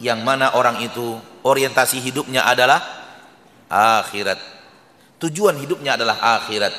[0.00, 2.80] yang mana orang itu orientasi hidupnya adalah
[3.70, 4.40] akhirat.
[5.22, 6.74] Tujuan hidupnya adalah akhirat.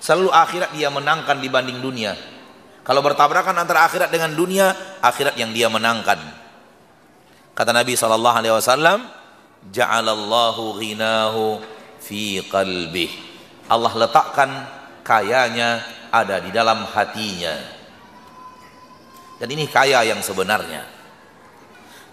[0.00, 2.16] Selalu akhirat dia menangkan dibanding dunia.
[2.82, 4.72] Kalau bertabrakan antara akhirat dengan dunia,
[5.04, 6.18] akhirat yang dia menangkan.
[7.52, 8.56] Kata Nabi sallallahu alaihi
[9.68, 11.60] "Ja'alallahu ghinahu
[12.00, 13.12] fi qalbih."
[13.68, 14.50] Allah letakkan
[15.04, 17.56] kayanya ada di dalam hatinya.
[19.40, 20.84] Dan ini kaya yang sebenarnya.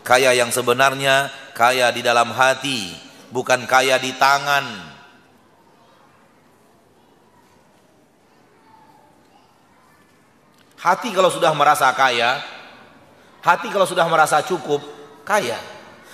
[0.01, 2.95] Kaya yang sebenarnya kaya di dalam hati,
[3.29, 4.65] bukan kaya di tangan.
[10.79, 12.39] Hati kalau sudah merasa kaya,
[13.43, 14.79] hati kalau sudah merasa cukup,
[15.27, 15.59] kaya.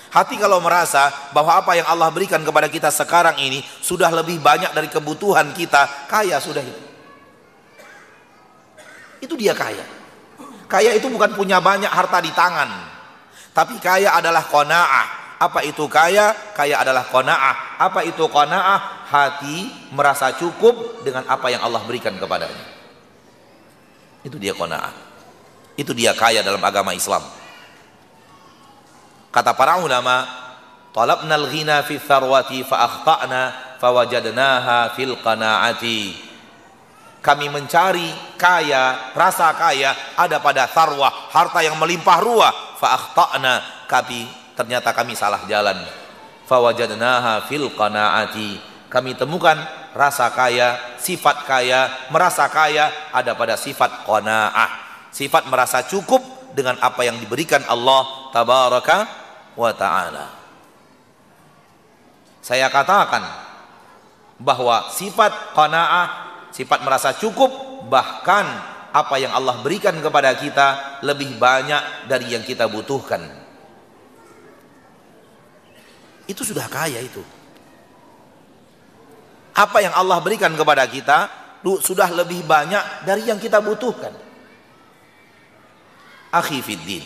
[0.09, 4.73] Hati kalau merasa bahwa apa yang Allah berikan kepada kita sekarang ini sudah lebih banyak
[4.73, 6.84] dari kebutuhan kita, kaya sudah itu.
[9.25, 9.81] Itu dia kaya.
[10.69, 12.69] Kaya itu bukan punya banyak harta di tangan.
[13.57, 15.39] Tapi kaya adalah kona'ah.
[15.41, 16.53] Apa itu kaya?
[16.53, 17.81] Kaya adalah kona'ah.
[17.81, 19.09] Apa itu kona'ah?
[19.09, 22.65] Hati merasa cukup dengan apa yang Allah berikan kepadanya.
[24.21, 24.93] Itu dia kona'ah.
[25.73, 27.21] Itu dia kaya dalam agama Islam.
[29.29, 30.23] Kata para ulama,
[30.95, 33.41] talabna al-ghina fi tharwati fa akhta'na
[33.83, 36.24] fawajadnaha fil qana'ati.
[37.25, 42.53] Kami mencari kaya, rasa kaya ada pada tharwah, harta yang melimpah ruah.
[42.77, 45.73] Fa akhta'na, kami ternyata kami salah jalan.
[46.45, 48.61] Fawajadnaha fil qana'ati.
[48.93, 49.57] Kami temukan
[49.97, 54.85] rasa kaya, sifat kaya, merasa kaya ada pada sifat qanaah.
[55.09, 56.21] Sifat merasa cukup
[56.53, 58.97] dengan apa yang diberikan Allah tabaraka
[59.57, 60.29] wa taala.
[62.45, 63.25] Saya katakan
[64.37, 67.51] bahwa sifat qanaah, sifat merasa cukup
[67.91, 68.47] bahkan
[68.95, 73.19] apa yang Allah berikan kepada kita lebih banyak dari yang kita butuhkan.
[76.31, 77.35] Itu sudah kaya itu
[79.55, 81.31] apa yang Allah berikan kepada kita
[81.63, 84.11] sudah lebih banyak dari yang kita butuhkan.
[86.35, 87.01] Akhi fiddin.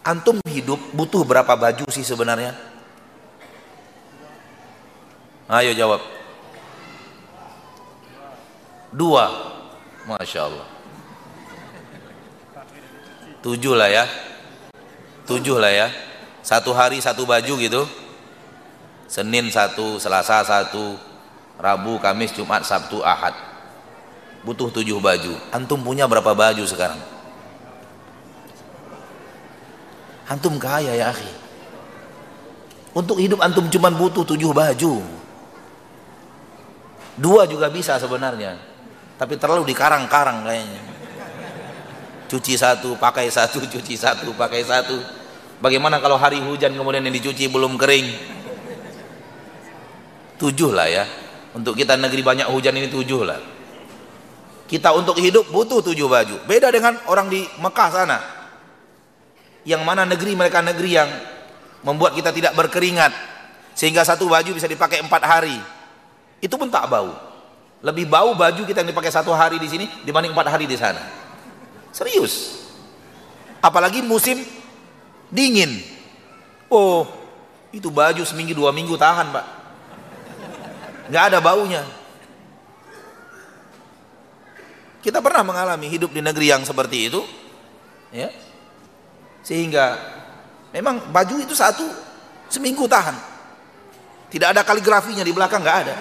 [0.00, 2.56] Antum hidup butuh berapa baju sih sebenarnya?
[5.52, 6.19] Ayo jawab.
[8.90, 9.26] Dua.
[10.06, 10.68] Masya Allah.
[13.40, 14.04] Tujuh lah ya.
[15.24, 15.88] Tujuh lah ya.
[16.42, 17.82] Satu hari satu baju gitu.
[19.10, 20.94] Senin satu, Selasa satu,
[21.58, 23.34] Rabu, Kamis, Jumat, Sabtu, Ahad.
[24.46, 25.34] Butuh tujuh baju.
[25.52, 26.98] Antum punya berapa baju sekarang?
[30.30, 31.26] Antum kaya ya akhi.
[32.94, 35.02] Untuk hidup antum cuma butuh tujuh baju.
[37.18, 38.69] Dua juga bisa sebenarnya.
[39.20, 40.82] Tapi terlalu dikarang-karang kayaknya.
[42.32, 44.96] Cuci satu, pakai satu, cuci satu, pakai satu.
[45.60, 48.08] Bagaimana kalau hari hujan kemudian yang dicuci belum kering?
[50.40, 51.04] Tujuh lah ya
[51.50, 53.40] untuk kita negeri banyak hujan ini tujuh lah.
[54.70, 56.46] Kita untuk hidup butuh tujuh baju.
[56.46, 58.18] Beda dengan orang di Mekah sana.
[59.66, 61.10] Yang mana negeri mereka negeri yang
[61.82, 63.10] membuat kita tidak berkeringat.
[63.74, 65.58] Sehingga satu baju bisa dipakai empat hari.
[66.38, 67.29] Itu pun tak bau.
[67.80, 71.00] Lebih bau baju kita yang dipakai satu hari di sini dibanding empat hari di sana.
[71.92, 72.60] Serius.
[73.64, 74.40] Apalagi musim
[75.32, 75.80] dingin.
[76.68, 77.08] Oh,
[77.72, 79.60] itu baju seminggu dua minggu tahan pak
[81.10, 81.82] nggak ada baunya.
[85.02, 87.20] Kita pernah mengalami hidup di negeri yang seperti itu,
[88.14, 88.30] ya,
[89.42, 89.96] sehingga
[90.70, 91.82] memang baju itu satu
[92.46, 93.16] seminggu tahan.
[94.30, 95.94] Tidak ada kaligrafinya di belakang nggak ada.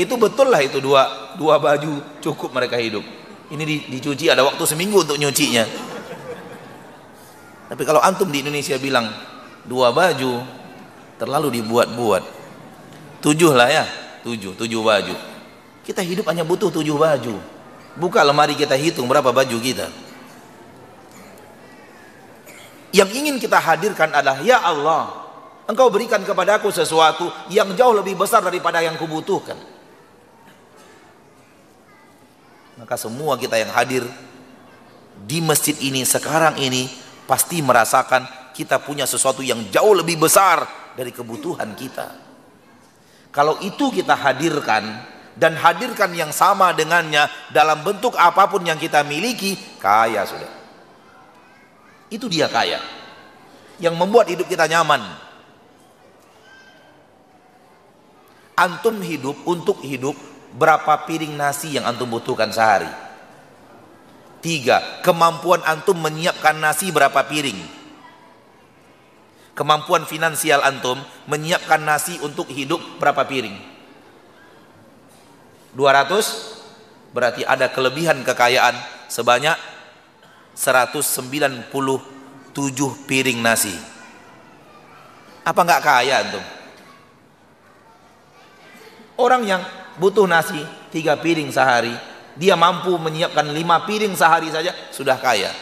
[0.00, 3.04] Itu betul lah itu dua dua baju cukup mereka hidup.
[3.52, 5.68] Ini dicuci ada waktu seminggu untuk nyucinya.
[7.68, 9.12] Tapi kalau antum di Indonesia bilang
[9.68, 10.40] dua baju
[11.20, 12.40] terlalu dibuat-buat
[13.20, 13.84] Tujuh lah ya,
[14.24, 15.12] tujuh, tujuh baju.
[15.84, 17.36] Kita hidup hanya butuh tujuh baju.
[18.00, 19.92] Buka lemari kita hitung berapa baju kita.
[22.96, 25.20] Yang ingin kita hadirkan adalah Ya Allah,
[25.68, 29.54] Engkau berikan kepadaku sesuatu yang jauh lebih besar daripada yang kubutuhkan.
[32.80, 34.08] Maka semua kita yang hadir
[35.28, 36.88] di masjid ini sekarang ini
[37.28, 38.24] pasti merasakan
[38.56, 40.64] kita punya sesuatu yang jauh lebih besar
[40.96, 42.08] dari kebutuhan kita.
[43.28, 44.96] Kalau itu kita hadirkan
[45.36, 50.48] dan hadirkan yang sama dengannya dalam bentuk apa pun yang kita miliki, kaya sudah.
[52.08, 52.80] Itu dia kaya.
[53.76, 55.04] Yang membuat hidup kita nyaman.
[58.56, 62.90] Antum hidup untuk hidup berapa piring nasi yang antum butuhkan sehari?
[64.40, 67.60] Tiga, kemampuan antum menyiapkan nasi berapa piring?
[69.52, 70.96] Kemampuan finansial antum
[71.28, 73.52] menyiapkan nasi untuk hidup berapa piring?
[75.76, 78.74] 200 berarti ada kelebihan kekayaan
[79.12, 79.54] sebanyak
[80.56, 81.68] 197
[83.06, 83.76] piring nasi.
[85.44, 86.44] Apa enggak kaya antum?
[89.20, 89.60] Orang yang
[90.00, 91.92] butuh nasi tiga piring sehari,
[92.40, 95.52] dia mampu menyiapkan lima piring sehari saja sudah kaya.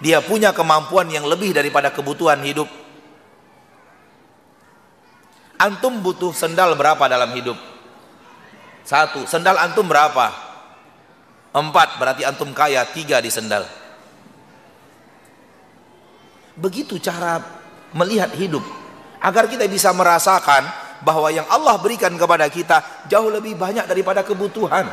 [0.00, 2.68] Dia punya kemampuan yang lebih daripada kebutuhan hidup.
[5.56, 7.56] Antum butuh sendal berapa dalam hidup?
[8.84, 10.32] Satu, sendal antum berapa?
[11.56, 13.64] Empat, berarti antum kaya, tiga di sendal.
[16.60, 17.40] Begitu cara
[17.96, 18.64] melihat hidup.
[19.16, 20.68] Agar kita bisa merasakan
[21.02, 24.86] bahwa yang Allah berikan kepada kita jauh lebih banyak daripada kebutuhan.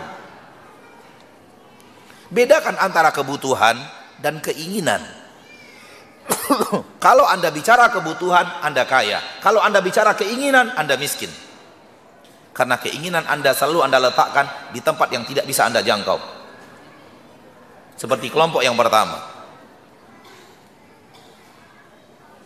[2.34, 3.78] Bedakan antara kebutuhan
[4.18, 5.04] dan keinginan.
[7.06, 9.22] Kalau Anda bicara kebutuhan, Anda kaya.
[9.44, 11.30] Kalau Anda bicara keinginan, Anda miskin.
[12.54, 16.18] Karena keinginan Anda selalu Anda letakkan di tempat yang tidak bisa Anda jangkau.
[17.98, 19.34] Seperti kelompok yang pertama.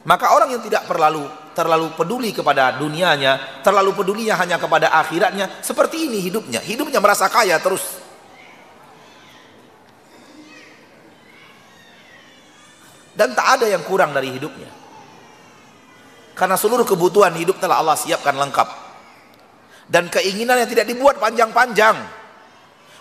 [0.08, 1.28] Maka orang yang tidak perlalu
[1.58, 6.62] terlalu peduli kepada dunianya, terlalu pedulinya hanya kepada akhiratnya, seperti ini hidupnya.
[6.62, 7.82] Hidupnya merasa kaya terus.
[13.18, 14.70] Dan tak ada yang kurang dari hidupnya.
[16.38, 18.70] Karena seluruh kebutuhan hidup telah Allah siapkan lengkap.
[19.90, 21.98] Dan keinginannya tidak dibuat panjang-panjang.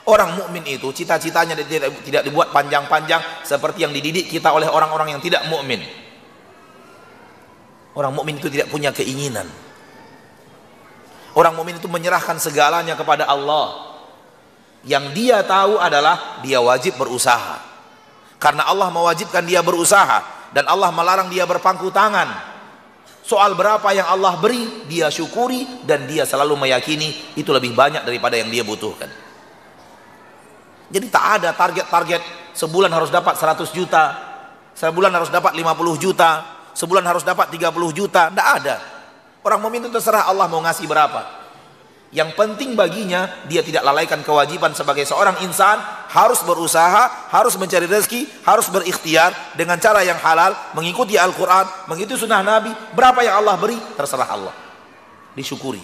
[0.08, 1.52] Orang mukmin itu cita-citanya
[2.00, 6.05] tidak dibuat panjang-panjang seperti yang dididik kita oleh orang-orang yang tidak mukmin.
[7.96, 9.48] Orang mukmin itu tidak punya keinginan.
[11.32, 13.96] Orang mukmin itu menyerahkan segalanya kepada Allah.
[14.84, 17.56] Yang dia tahu adalah dia wajib berusaha.
[18.36, 22.28] Karena Allah mewajibkan dia berusaha dan Allah melarang dia berpangku tangan.
[23.24, 28.38] Soal berapa yang Allah beri, dia syukuri dan dia selalu meyakini itu lebih banyak daripada
[28.38, 29.10] yang dia butuhkan.
[30.92, 32.22] Jadi tak ada target-target
[32.54, 34.04] sebulan harus dapat 100 juta,
[34.78, 38.76] sebulan harus dapat 50 juta, sebulan harus dapat 30 juta, tidak ada.
[39.40, 41.48] Orang mukmin terserah Allah mau ngasih berapa.
[42.14, 45.80] Yang penting baginya dia tidak lalaikan kewajiban sebagai seorang insan
[46.12, 52.46] harus berusaha, harus mencari rezeki, harus berikhtiar dengan cara yang halal, mengikuti Al-Qur'an, mengikuti sunnah
[52.46, 54.54] Nabi, berapa yang Allah beri terserah Allah.
[55.34, 55.82] Disyukuri.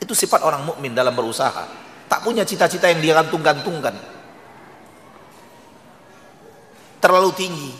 [0.00, 1.66] Itu sifat orang mukmin dalam berusaha.
[2.06, 3.94] Tak punya cita-cita yang dia gantung-gantungkan.
[7.02, 7.70] Terlalu tinggi,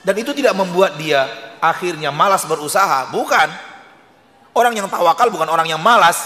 [0.00, 1.28] dan itu tidak membuat dia
[1.60, 3.12] akhirnya malas berusaha.
[3.12, 3.48] Bukan.
[4.56, 6.18] Orang yang tawakal bukan orang yang malas.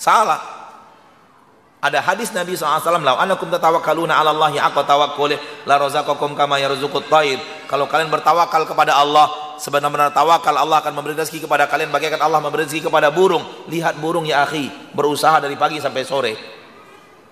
[0.00, 0.56] Salah.
[1.76, 5.36] Ada hadis Nabi SAW, "Lau anakum tatawakkaluna 'ala Allah aku tawakkul
[5.68, 7.38] la razaqakum kama yarzuqut thair."
[7.70, 9.28] Kalau kalian bertawakal kepada Allah,
[9.60, 13.44] sebenarnya tawakal Allah akan memberi rezeki kepada kalian bagaikan Allah memberi rezeki kepada burung.
[13.70, 16.34] Lihat burung ya akhi, berusaha dari pagi sampai sore.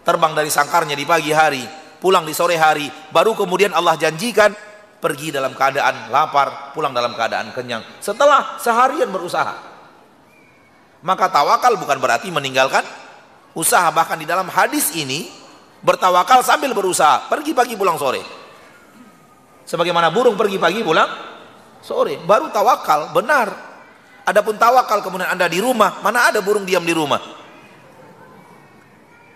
[0.04, 1.64] Terbang dari sangkarnya di pagi hari,
[1.98, 4.52] pulang di sore hari, baru kemudian Allah janjikan
[5.04, 7.84] pergi dalam keadaan lapar, pulang dalam keadaan kenyang.
[8.00, 9.52] Setelah seharian berusaha.
[11.04, 12.80] Maka tawakal bukan berarti meninggalkan
[13.52, 13.84] usaha.
[13.92, 15.28] Bahkan di dalam hadis ini,
[15.84, 17.28] bertawakal sambil berusaha.
[17.28, 18.24] Pergi pagi pulang sore.
[19.68, 21.12] Sebagaimana burung pergi pagi pulang
[21.84, 22.16] sore.
[22.24, 23.52] Baru tawakal, benar.
[24.24, 27.20] Adapun tawakal kemudian anda di rumah, mana ada burung diam di rumah?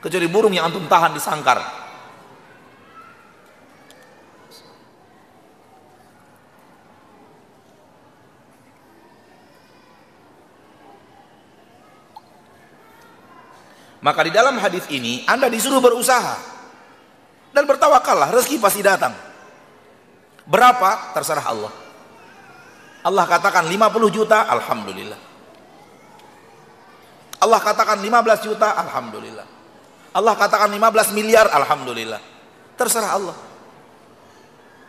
[0.00, 1.60] Kecuali burung yang antum tahan di sangkar.
[13.98, 16.58] Maka di dalam hadis ini Anda disuruh berusaha
[17.50, 19.14] dan bertawakallah, rezeki pasti datang.
[20.46, 21.12] Berapa?
[21.16, 21.72] Terserah Allah.
[23.04, 25.20] Allah katakan 50 juta, alhamdulillah.
[27.38, 29.46] Allah katakan 15 juta, alhamdulillah.
[30.14, 32.20] Allah katakan 15 miliar, alhamdulillah.
[32.74, 33.36] Terserah Allah.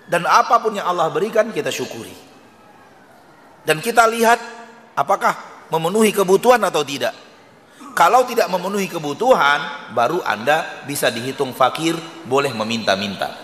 [0.09, 2.13] Dan apa pun yang Allah berikan kita syukuri.
[3.61, 4.41] Dan kita lihat
[4.97, 5.37] apakah
[5.69, 7.13] memenuhi kebutuhan atau tidak.
[7.99, 11.99] Kalau tidak memenuhi kebutuhan, baru Anda bisa dihitung fakir,
[12.31, 13.35] boleh meminta-minta.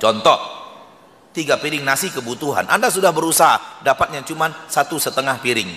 [0.00, 0.40] Contoh,
[1.36, 2.64] tiga piring nasi kebutuhan.
[2.64, 5.68] Anda sudah berusaha, dapatnya cuma satu setengah piring.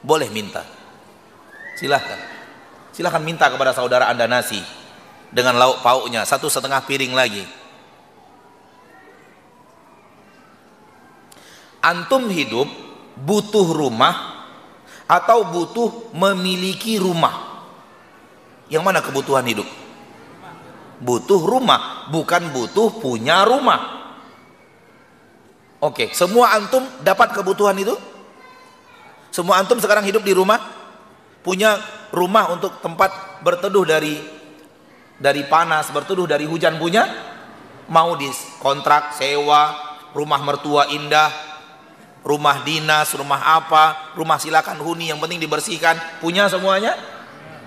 [0.00, 0.64] Boleh minta.
[1.76, 2.16] Silahkan.
[2.96, 4.64] Silahkan minta kepada saudara Anda nasi.
[5.28, 7.44] Dengan lauk pauknya, satu setengah piring lagi.
[11.84, 12.72] Antum hidup
[13.20, 14.43] butuh rumah
[15.04, 17.66] atau butuh memiliki rumah
[18.72, 19.68] yang mana kebutuhan hidup
[21.00, 23.94] butuh rumah bukan butuh punya rumah
[25.84, 27.92] Oke, semua antum dapat kebutuhan itu?
[29.28, 30.56] Semua antum sekarang hidup di rumah,
[31.44, 31.76] punya
[32.08, 34.16] rumah untuk tempat berteduh dari
[35.20, 37.04] dari panas, berteduh dari hujan punya?
[37.92, 38.32] Mau di
[38.64, 39.76] kontrak, sewa,
[40.16, 41.53] rumah mertua indah,
[42.24, 46.96] rumah dinas, rumah apa, rumah silakan huni yang penting dibersihkan, punya semuanya?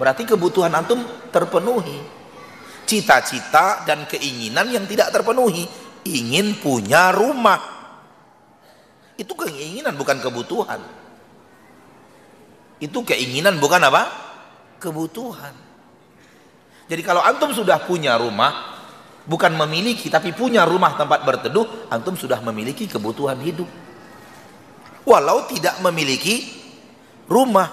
[0.01, 2.01] Berarti kebutuhan antum terpenuhi.
[2.87, 5.69] Cita-cita dan keinginan yang tidak terpenuhi,
[6.07, 7.77] ingin punya rumah
[9.17, 10.77] itu keinginan bukan kebutuhan.
[12.77, 14.03] Itu keinginan bukan apa?
[14.77, 15.57] Kebutuhan.
[16.87, 18.77] Jadi kalau antum sudah punya rumah,
[19.25, 23.65] bukan memiliki tapi punya rumah tempat berteduh, antum sudah memiliki kebutuhan hidup.
[25.07, 26.43] Walau tidak memiliki
[27.31, 27.71] rumah.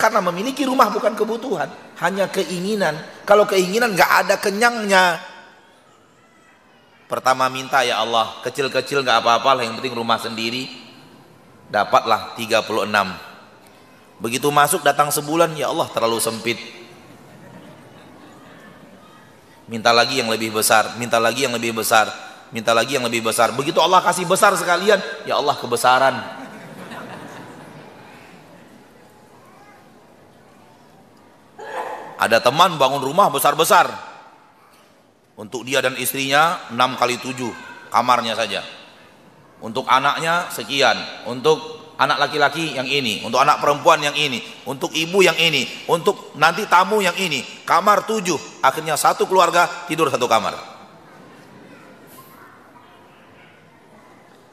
[0.00, 1.68] Karena memiliki rumah bukan kebutuhan,
[2.00, 2.96] hanya keinginan.
[3.28, 5.20] Kalau keinginan nggak ada kenyangnya,
[7.08, 10.68] Pertama minta ya Allah, kecil-kecil nggak apa-apa lah, yang penting rumah sendiri.
[11.72, 12.60] Dapatlah 36.
[14.20, 16.60] Begitu masuk datang sebulan, ya Allah terlalu sempit.
[19.72, 22.12] Minta lagi yang lebih besar, minta lagi yang lebih besar,
[22.54, 23.52] minta lagi yang lebih besar.
[23.54, 26.14] Begitu Allah kasih besar sekalian, ya Allah kebesaran.
[32.18, 34.08] Ada teman bangun rumah besar-besar,
[35.38, 37.46] untuk dia dan istrinya 6 kali 7
[37.94, 38.66] kamarnya saja.
[39.62, 40.98] Untuk anaknya sekian.
[41.30, 41.62] Untuk
[41.94, 43.22] anak laki-laki yang ini.
[43.22, 44.42] Untuk anak perempuan yang ini.
[44.66, 45.62] Untuk ibu yang ini.
[45.86, 47.46] Untuk nanti tamu yang ini.
[47.62, 48.34] Kamar 7.
[48.66, 50.77] Akhirnya satu keluarga tidur satu kamar.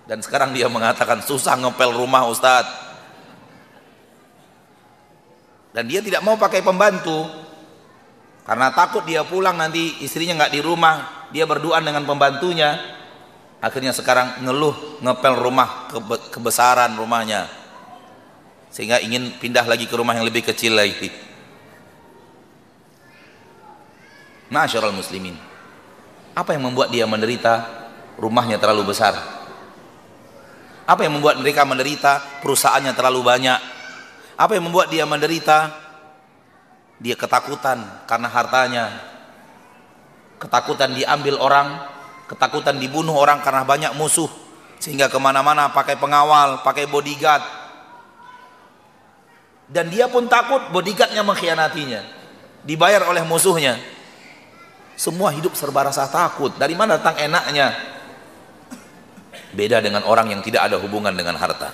[0.06, 2.86] Dan sekarang dia mengatakan susah ngepel rumah Ustadz.
[5.76, 7.46] Dan dia tidak mau pakai pembantu
[8.46, 12.78] karena takut dia pulang nanti istrinya nggak di rumah, dia berduaan dengan pembantunya.
[13.58, 15.90] Akhirnya sekarang ngeluh ngepel rumah
[16.30, 17.50] kebesaran rumahnya.
[18.70, 21.10] Sehingga ingin pindah lagi ke rumah yang lebih kecil lagi.
[24.54, 25.34] Masyarul muslimin.
[26.38, 27.66] Apa yang membuat dia menderita
[28.22, 29.35] rumahnya terlalu besar?
[30.86, 32.22] Apa yang membuat mereka menderita?
[32.46, 33.60] Perusahaannya terlalu banyak?
[34.38, 35.74] Apa yang membuat dia menderita?
[37.02, 38.86] Dia ketakutan karena hartanya.
[40.38, 41.68] Ketakutan diambil orang
[42.26, 44.30] ketakutan dibunuh orang karena banyak musuh
[44.82, 47.42] sehingga ke mana-mana pakai pengawal pakai bodyguard.
[49.66, 52.02] Dan dia pun takut bodyguardnya mengkhianatinya
[52.62, 53.82] dibayar oleh musuhnya.
[54.94, 56.54] Semua hidup serba rasa takut.
[56.56, 57.95] Dari mana datang enaknya
[59.56, 61.72] beda dengan orang yang tidak ada hubungan dengan harta.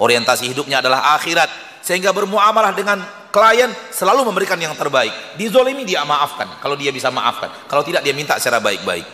[0.00, 5.12] Orientasi hidupnya adalah akhirat sehingga bermuamalah dengan klien selalu memberikan yang terbaik.
[5.36, 6.48] Dizolimi dia maafkan.
[6.58, 7.52] Kalau dia bisa maafkan.
[7.68, 9.04] Kalau tidak dia minta secara baik-baik.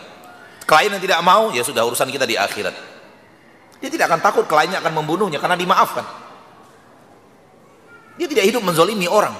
[0.65, 2.73] Klien yang tidak mau ya sudah urusan kita di akhirat.
[3.83, 6.07] Dia tidak akan takut kliennya akan membunuhnya karena dimaafkan.
[8.19, 9.35] Dia tidak hidup menzolimi orang.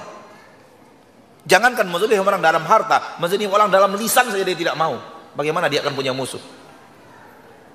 [1.47, 4.99] Jangankan menzolimi orang dalam harta menzolimi orang dalam lisan saja dia tidak mau.
[5.33, 6.58] Bagaimana dia akan punya musuh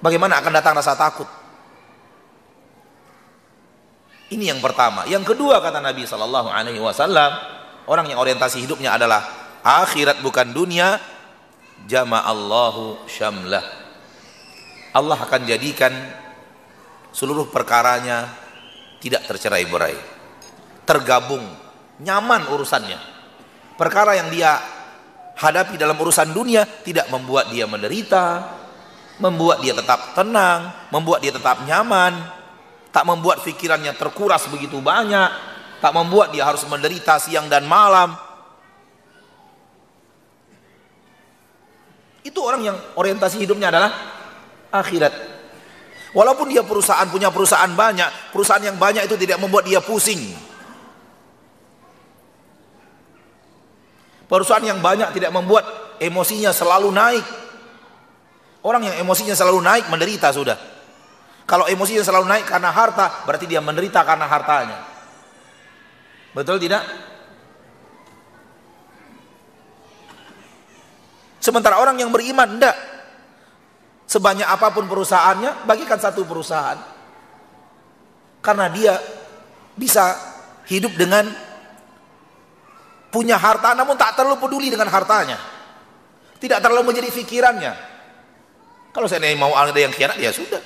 [0.04, 1.26] bagaimana akan datang rasa takut
[4.34, 5.06] ini yang pertama.
[5.06, 7.30] Yang kedua kata Nabi Shallallahu Alaihi Wasallam,
[7.86, 9.22] orang yang orientasi hidupnya adalah
[9.62, 10.98] akhirat bukan dunia.
[11.84, 13.60] Jama Allahu syamlah.
[14.94, 15.92] Allah akan jadikan
[17.12, 18.30] seluruh perkaranya
[19.04, 19.98] tidak tercerai berai.
[20.88, 21.44] Tergabung,
[22.00, 22.96] nyaman urusannya.
[23.76, 24.56] Perkara yang dia
[25.34, 28.53] hadapi dalam urusan dunia tidak membuat dia menderita,
[29.18, 32.14] membuat dia tetap tenang, membuat dia tetap nyaman,
[32.90, 35.30] tak membuat pikirannya terkuras begitu banyak,
[35.78, 38.14] tak membuat dia harus menderita siang dan malam.
[42.24, 43.92] Itu orang yang orientasi hidupnya adalah
[44.72, 45.12] akhirat.
[46.14, 50.22] Walaupun dia perusahaan punya perusahaan banyak, perusahaan yang banyak itu tidak membuat dia pusing.
[54.24, 55.68] Perusahaan yang banyak tidak membuat
[56.00, 57.43] emosinya selalu naik.
[58.64, 60.56] Orang yang emosinya selalu naik menderita sudah.
[61.44, 64.80] Kalau emosinya selalu naik karena harta, berarti dia menderita karena hartanya.
[66.32, 66.80] Betul tidak?
[71.44, 72.76] Sementara orang yang beriman tidak.
[74.08, 76.80] Sebanyak apa pun perusahaannya, bagikan satu perusahaan.
[78.40, 78.96] Karena dia
[79.76, 80.16] bisa
[80.64, 81.28] hidup dengan
[83.12, 85.36] punya harta namun tak terlalu peduli dengan hartanya.
[86.40, 87.93] Tidak terlalu menjadi pikirannya.
[88.94, 90.62] Kalau saya mau ada yang khianat ya sudah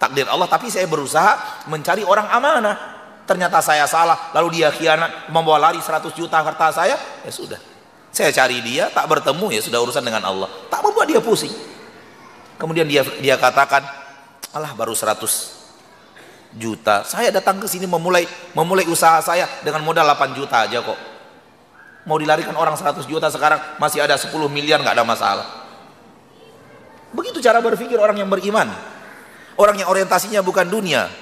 [0.00, 2.76] takdir Allah tapi saya berusaha mencari orang amanah
[3.28, 7.60] ternyata saya salah lalu dia khianat membawa lari 100 juta harta saya ya sudah
[8.10, 11.52] saya cari dia tak bertemu ya sudah urusan dengan Allah tak membuat dia pusing
[12.54, 13.82] Kemudian dia dia katakan,
[14.54, 15.58] "Alah baru 100
[16.54, 17.02] juta.
[17.02, 20.98] Saya datang ke sini memulai memulai usaha saya dengan modal 8 juta aja kok.
[22.06, 25.63] Mau dilarikan orang 100 juta sekarang masih ada 10 miliar nggak ada masalah."
[27.44, 28.72] Cara berpikir orang yang beriman.
[29.60, 31.12] Orang yang orientasinya bukan dunia.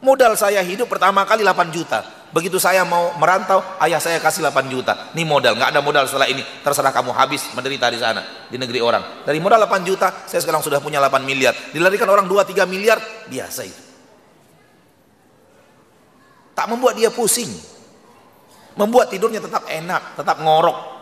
[0.00, 2.00] Modal saya hidup pertama kali 8 juta.
[2.32, 5.12] Begitu saya mau merantau, ayah saya kasih 8 juta.
[5.12, 6.40] Ini modal, nggak ada modal setelah ini.
[6.64, 9.28] Terserah kamu habis menderita di sana, di negeri orang.
[9.28, 11.52] Dari modal 8 juta, saya sekarang sudah punya 8 miliar.
[11.68, 12.96] Dilarikan orang 2-3 miliar,
[13.28, 13.82] biasa itu.
[16.56, 17.52] Tak membuat dia pusing.
[18.72, 20.97] Membuat tidurnya tetap enak, tetap ngorok.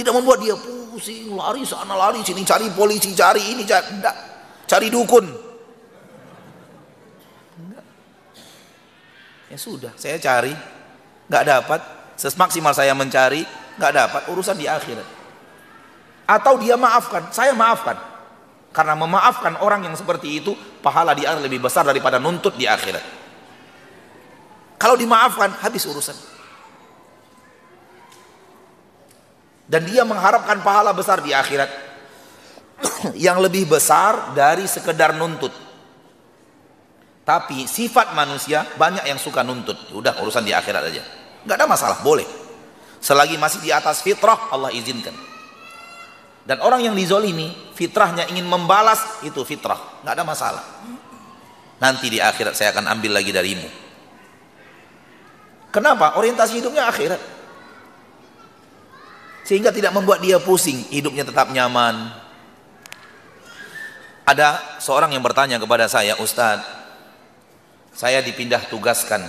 [0.00, 4.16] Tidak membuat dia pusing, lari sana lari sini, cari polisi, cari ini, cari, enggak.
[4.64, 5.28] cari dukun.
[7.60, 7.84] Enggak.
[9.52, 10.56] Ya sudah, saya cari,
[11.28, 11.80] nggak dapat.
[12.16, 13.44] Semaksimal saya mencari,
[13.76, 14.22] nggak dapat.
[14.32, 15.04] Urusan di akhirat.
[16.24, 18.00] Atau dia maafkan, saya maafkan.
[18.72, 23.04] Karena memaafkan orang yang seperti itu, pahala di akhirat lebih besar daripada nuntut di akhirat.
[24.80, 26.39] Kalau dimaafkan, habis urusan.
[29.70, 31.70] Dan dia mengharapkan pahala besar di akhirat.
[33.14, 35.54] Yang lebih besar dari sekedar nuntut.
[37.22, 39.78] Tapi sifat manusia banyak yang suka nuntut.
[39.94, 41.04] Udah urusan di akhirat aja.
[41.46, 42.26] Nggak ada masalah boleh.
[42.98, 45.14] Selagi masih di atas fitrah Allah izinkan.
[46.42, 50.02] Dan orang yang dizolimi fitrahnya ingin membalas itu fitrah.
[50.02, 50.64] Nggak ada masalah.
[51.78, 53.68] Nanti di akhirat saya akan ambil lagi darimu.
[55.70, 56.18] Kenapa?
[56.18, 57.39] Orientasi hidupnya akhirat
[59.50, 62.14] sehingga tidak membuat dia pusing hidupnya tetap nyaman.
[64.22, 66.62] Ada seorang yang bertanya kepada saya Ustadz
[67.90, 69.26] saya dipindah tugaskan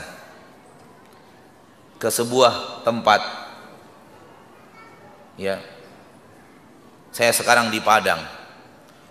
[1.97, 3.17] ke sebuah tempat.
[5.41, 5.57] Ya.
[7.09, 8.21] Saya sekarang di Padang.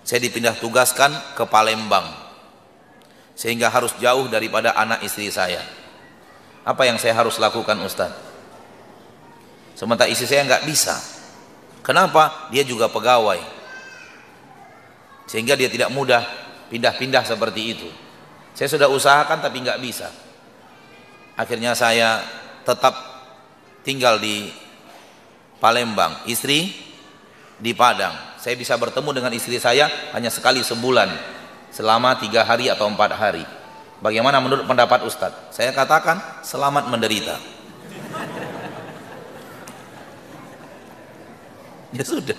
[0.07, 2.07] Saya dipindah tugaskan ke Palembang.
[3.35, 5.59] Sehingga harus jauh daripada anak istri saya.
[6.62, 8.30] Apa yang saya harus lakukan Ustadz
[9.81, 10.93] Sementara istri saya nggak bisa.
[11.81, 12.52] Kenapa?
[12.52, 13.40] Dia juga pegawai.
[15.24, 16.20] Sehingga dia tidak mudah
[16.69, 17.89] pindah-pindah seperti itu.
[18.52, 20.12] Saya sudah usahakan tapi nggak bisa.
[21.32, 22.20] Akhirnya saya
[22.69, 22.93] tetap
[23.81, 24.52] tinggal di
[25.65, 26.28] Palembang.
[26.28, 26.77] Istri
[27.57, 28.36] di Padang.
[28.36, 31.09] Saya bisa bertemu dengan istri saya hanya sekali sebulan.
[31.73, 33.48] Selama tiga hari atau empat hari.
[34.05, 35.57] Bagaimana menurut pendapat Ustadz?
[35.57, 37.60] Saya katakan selamat menderita.
[41.97, 42.39] ya sudah.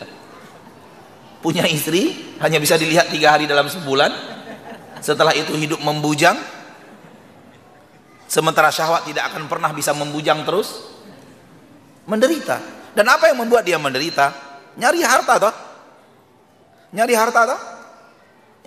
[1.41, 4.13] Punya istri hanya bisa dilihat tiga hari dalam sebulan.
[5.01, 6.37] Setelah itu hidup membujang.
[8.29, 10.85] Sementara syahwat tidak akan pernah bisa membujang terus.
[12.05, 12.61] Menderita.
[12.93, 14.31] Dan apa yang membuat dia menderita?
[14.77, 15.55] Nyari harta toh.
[16.93, 17.59] Nyari harta toh.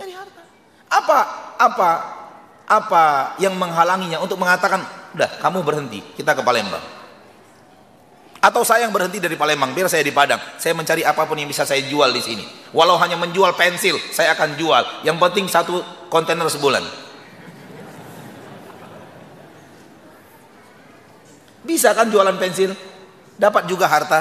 [0.02, 0.42] Nyari harta.
[0.90, 1.18] Apa
[1.54, 1.90] apa
[2.64, 3.04] apa
[3.38, 4.82] yang menghalanginya untuk mengatakan
[5.14, 6.02] udah kamu berhenti.
[6.18, 7.03] Kita ke Palembang
[8.44, 10.36] atau saya yang berhenti dari Palembang, biar saya di Padang.
[10.60, 12.44] Saya mencari apa pun yang bisa saya jual di sini.
[12.76, 14.84] Walau hanya menjual pensil, saya akan jual.
[15.00, 15.80] Yang penting satu
[16.12, 16.84] kontainer sebulan.
[21.64, 22.76] Bisa kan jualan pensil?
[23.40, 24.20] Dapat juga harta.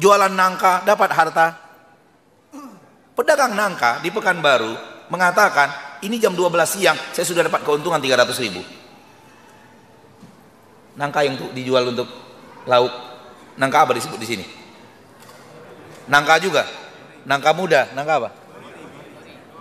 [0.00, 1.46] Jualan nangka, dapat harta.
[3.12, 4.72] Pedagang nangka di Pekanbaru
[5.12, 8.64] mengatakan, ini jam 12 siang, saya sudah dapat keuntungan 300 ribu.
[10.96, 12.08] Nangka yang dijual untuk
[12.66, 12.92] lauk.
[13.54, 14.44] Nangka apa disebut di sini?
[16.10, 16.66] Nangka juga.
[17.24, 18.30] Nangka muda, nangka apa?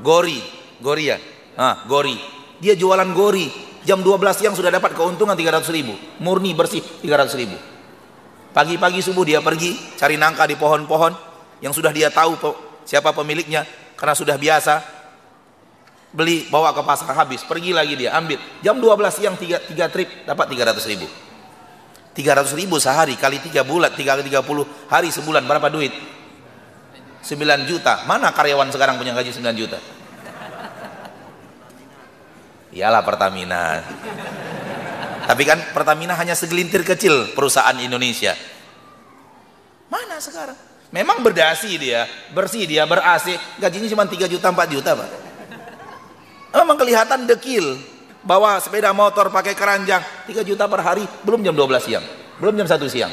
[0.03, 0.39] Gori,
[0.83, 1.17] gori ya.
[1.55, 2.17] Ah, gori.
[2.59, 3.47] Dia jualan gori.
[3.83, 5.95] Jam 12 siang sudah dapat keuntungan 300 ribu.
[6.23, 7.55] Murni bersih 300 ribu.
[8.53, 11.13] Pagi-pagi subuh dia pergi cari nangka di pohon-pohon
[11.63, 12.37] yang sudah dia tahu
[12.83, 13.65] siapa pemiliknya
[13.97, 14.83] karena sudah biasa
[16.13, 20.09] beli bawa ke pasar habis pergi lagi dia ambil jam 12 siang 3, 3 trip
[20.29, 21.07] dapat 300 ribu
[22.13, 24.45] 300 ribu sehari kali 3 bulan 3 kali 30
[24.89, 25.93] hari sebulan berapa duit?
[27.25, 28.05] 9 juta.
[28.05, 29.81] Mana karyawan sekarang punya gaji 9 juta?
[32.73, 33.81] Iyalah Pertamina.
[35.23, 38.37] Tapi kan Pertamina hanya segelintir kecil perusahaan Indonesia.
[39.89, 40.57] Mana sekarang?
[40.93, 42.05] Memang berdasi dia
[42.37, 45.09] bersih dia ber AC gajinya cuma 3 juta 4 juta Pak.
[46.53, 47.92] Memang kelihatan dekil
[48.23, 52.05] bawa sepeda motor pakai keranjang 3 juta per hari belum jam 12 siang
[52.39, 53.11] belum jam 1 siang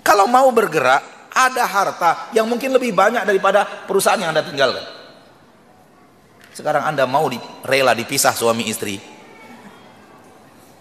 [0.00, 4.82] kalau mau bergerak ada harta yang mungkin lebih banyak daripada perusahaan yang anda tinggalkan
[6.50, 9.20] sekarang anda mau di, rela dipisah suami istri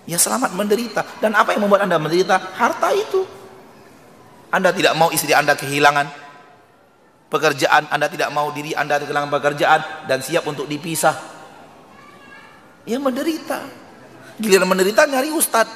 [0.10, 1.06] Ya selamat menderita.
[1.22, 2.58] Dan apa yang membuat Anda menderita?
[2.58, 3.30] Harta itu.
[4.50, 6.10] Anda tidak mau istri Anda kehilangan
[7.30, 11.16] pekerjaan, Anda tidak mau diri Anda kehilangan pekerjaan dan siap untuk dipisah.
[12.90, 13.62] Ya menderita.
[14.42, 15.70] Giliran menderita nyari ustad.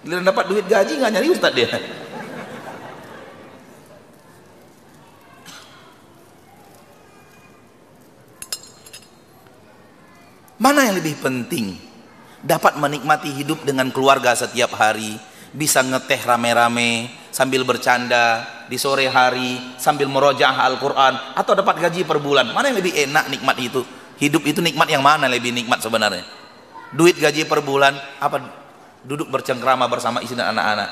[0.00, 1.68] Giliran dapat duit gaji nggak nyari ustad dia.
[10.60, 11.76] Mana yang lebih penting?
[12.40, 15.16] Dapat menikmati hidup dengan keluarga setiap hari,
[15.52, 22.22] bisa ngeteh rame-rame sambil bercanda di sore hari sambil merojah Al-Quran atau dapat gaji per
[22.22, 22.54] bulan.
[22.54, 23.82] Mana yang lebih enak nikmat itu?
[24.22, 26.22] Hidup itu nikmat yang mana lebih nikmat sebenarnya?
[26.94, 28.38] Duit gaji per bulan apa
[29.02, 30.90] duduk bercengkrama bersama istri dan anak-anak?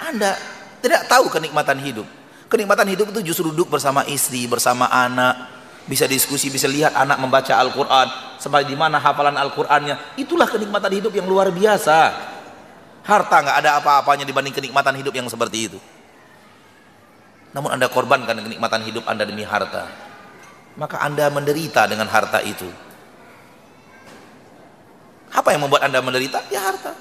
[0.00, 0.32] Anda
[0.80, 2.08] tidak tahu kenikmatan hidup.
[2.48, 5.48] Kenikmatan hidup itu justru duduk bersama istri, bersama anak,
[5.84, 8.08] bisa diskusi, bisa lihat anak membaca Al-Quran,
[8.40, 10.16] sampai di mana hafalan Al-Qurannya.
[10.20, 12.32] Itulah kenikmatan hidup yang luar biasa.
[13.02, 15.78] Harta nggak ada apa-apanya dibanding kenikmatan hidup yang seperti itu.
[17.52, 19.90] Namun anda korbankan kenikmatan hidup anda demi harta.
[20.78, 22.64] Maka anda menderita dengan harta itu.
[25.32, 26.40] Apa yang membuat anda menderita?
[26.48, 26.92] Ya harta.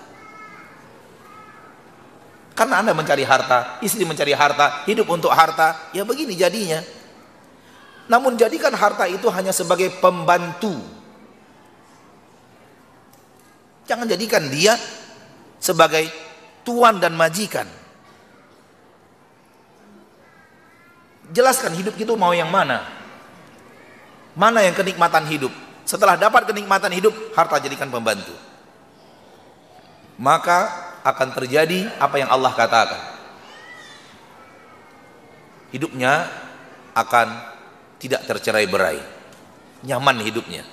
[2.52, 6.84] Karena anda mencari harta, istri mencari harta, hidup untuk harta, ya begini jadinya.
[8.11, 10.76] Namun jadikan harta itu hanya sebagai pembantu.
[13.88, 14.76] Jangan jadikan dia
[15.62, 16.10] sebagai
[16.66, 17.70] tuan dan majikan.
[21.32, 22.84] Jelaskan hidup itu mau yang mana?
[24.36, 25.54] Mana yang kenikmatan hidup?
[25.88, 28.36] Setelah dapat kenikmatan hidup, harta jadikan pembantu.
[30.20, 30.68] Maka
[31.08, 33.02] akan terjadi apa yang Allah katakan.
[35.72, 36.28] Hidupnya
[36.92, 37.28] akan
[38.02, 39.00] tidak tercerai berai
[39.86, 40.66] nyaman hidupnya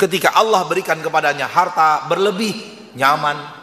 [0.00, 2.56] ketika Allah berikan kepadanya harta berlebih
[2.96, 3.60] nyaman.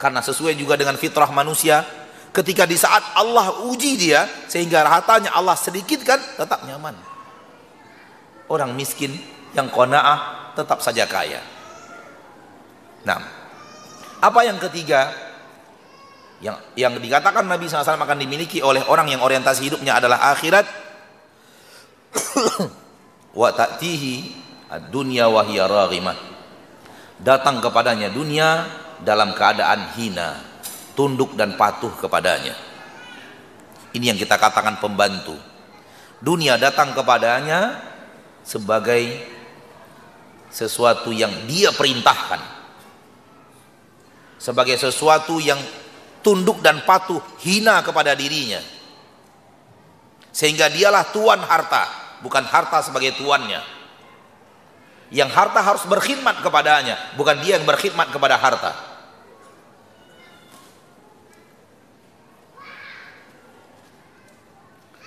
[0.00, 1.84] Karena sesuai juga dengan fitrah manusia
[2.32, 6.96] ketika di saat Allah uji dia sehingga hartanya Allah sedikitkan tetap nyaman.
[8.48, 9.12] Orang miskin
[9.52, 11.40] yang kona'ah tetap saja kaya.
[13.08, 13.20] Nah
[14.20, 15.12] apa yang ketiga?
[16.44, 20.68] Yang yang dikatakan Nabi SAW akan dimiliki oleh orang yang orientasi hidupnya adalah akhirat.
[23.40, 23.48] Wa
[24.70, 26.18] ad-dunya wa hiya raghimah.
[27.16, 28.68] Datang kepadanya dunia
[29.00, 30.36] dalam keadaan hina
[30.96, 32.56] tunduk dan patuh kepadanya.
[33.92, 35.36] Ini yang kita katakan pembantu.
[36.20, 37.80] Dunia datang kepadanya
[38.44, 39.24] sebagai
[40.48, 42.40] sesuatu yang dia perintahkan.
[44.36, 45.60] Sebagai sesuatu yang
[46.20, 48.60] tunduk dan patuh hina kepada dirinya.
[50.32, 51.88] Sehingga dialah tuan harta
[52.20, 53.75] bukan harta sebagai tuannya
[55.14, 58.72] yang harta harus berkhidmat kepadanya bukan dia yang berkhidmat kepada harta.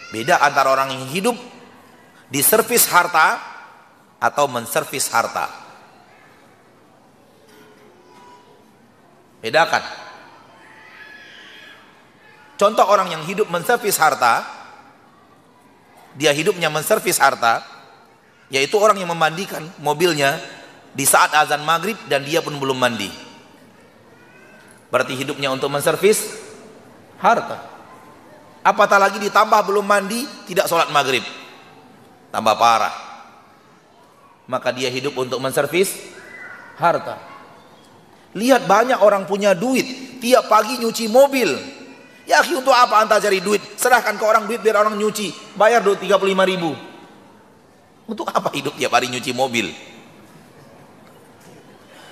[0.09, 1.38] Beda antara orang yang hidup
[2.30, 3.38] di servis harta
[4.17, 5.45] atau menservis harta.
[9.39, 9.84] Bedakan.
[12.59, 14.43] Contoh orang yang hidup menservis harta,
[16.19, 17.63] dia hidupnya menservis harta,
[18.49, 20.41] yaitu orang yang memandikan mobilnya
[20.93, 23.09] di saat azan maghrib dan dia pun belum mandi.
[24.89, 26.34] Berarti hidupnya untuk menservis
[27.21, 27.61] harta.
[28.65, 31.21] Apatah lagi ditambah belum mandi, tidak sholat maghrib.
[32.34, 32.93] Tambah parah.
[34.49, 35.93] Maka dia hidup untuk menservis
[36.81, 37.21] harta.
[38.34, 41.49] Lihat banyak orang punya duit, tiap pagi nyuci mobil,
[42.30, 43.57] Ya untuk apa anda cari duit?
[43.73, 45.34] Serahkan ke orang duit biar orang nyuci.
[45.57, 46.77] Bayar dulu 35 ribu.
[48.10, 49.69] Untuk apa hidup tiap hari nyuci mobil?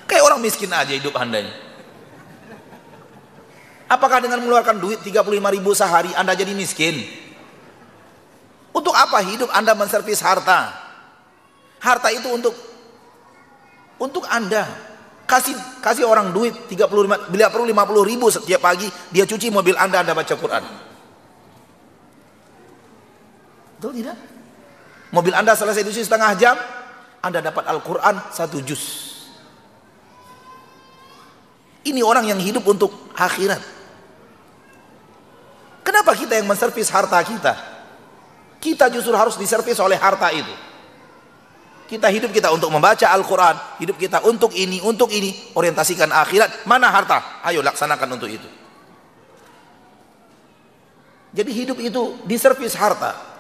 [0.06, 1.42] Kayak orang miskin aja hidup anda.
[3.90, 5.26] Apakah dengan mengeluarkan duit 35
[5.58, 7.02] ribu sehari anda jadi miskin?
[8.78, 10.70] Untuk apa hidup anda menservis harta?
[11.82, 12.54] Harta itu untuk
[13.98, 14.70] untuk anda
[15.26, 20.00] kasih kasih orang duit 35 bila perlu 50 ribu setiap pagi dia cuci mobil anda
[20.06, 20.64] anda baca Quran
[23.76, 24.37] betul tidak
[25.12, 26.56] mobil anda selesai cuci setengah jam
[27.24, 29.16] anda dapat Al-Quran satu juz
[31.88, 33.62] ini orang yang hidup untuk akhirat
[35.84, 37.54] kenapa kita yang menservis harta kita
[38.60, 40.68] kita justru harus diservis oleh harta itu
[41.88, 46.68] kita hidup kita untuk membaca Al-Quran, hidup kita untuk ini, untuk ini, orientasikan akhirat.
[46.68, 47.40] Mana harta?
[47.48, 48.44] Ayo laksanakan untuk itu.
[51.32, 53.37] Jadi hidup itu diservis harta.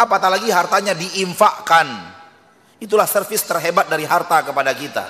[0.00, 2.16] Apatah lagi hartanya diinfakkan.
[2.80, 5.04] Itulah servis terhebat dari harta kepada kita.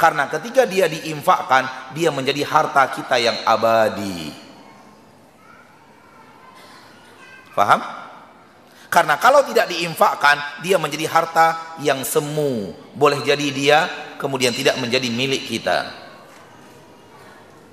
[0.00, 4.32] Karena ketika dia diinfakkan, dia menjadi harta kita yang abadi.
[7.52, 7.82] Paham?
[8.88, 12.72] Karena kalau tidak diinfakkan, dia menjadi harta yang semu.
[12.96, 13.78] Boleh jadi dia
[14.16, 16.08] kemudian tidak menjadi milik kita.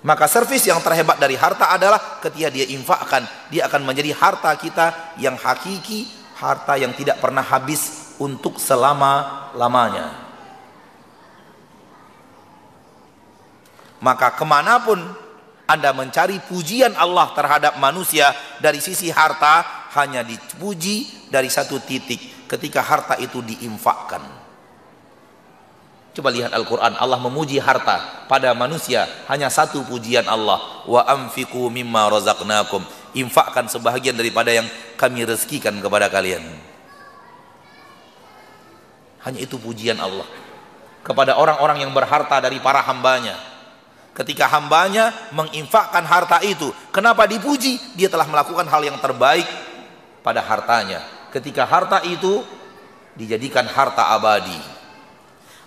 [0.05, 5.17] Maka servis yang terhebat dari harta adalah ketika dia infakkan, dia akan menjadi harta kita
[5.17, 6.05] yang hakiki,
[6.35, 10.23] harta yang tidak pernah habis untuk selama-lamanya.
[14.03, 14.99] Maka ke mana pun
[15.65, 18.29] anda mencari pujian Allah terhadap manusia
[18.61, 24.21] dari sisi harta hanya dipuji dari satu titik ketika harta itu diinfakkan.
[26.15, 32.07] Coba lihat Al-Quran Allah memuji harta pada manusia hanya satu pujian Allah wa amfiku mimma
[32.07, 34.67] razaqnakum infakkan sebahagian daripada yang
[34.99, 36.43] kami rezekikan kepada kalian
[39.25, 40.27] hanya itu pujian Allah
[41.05, 43.37] kepada orang-orang yang berharta dari para hambanya.
[44.17, 47.77] Ketika hambanya menginfakkan harta itu, kenapa dipuji?
[47.93, 49.45] Dia telah melakukan hal yang terbaik
[50.25, 51.05] pada hartanya.
[51.29, 52.41] Ketika harta itu
[53.13, 54.55] dijadikan harta abadi.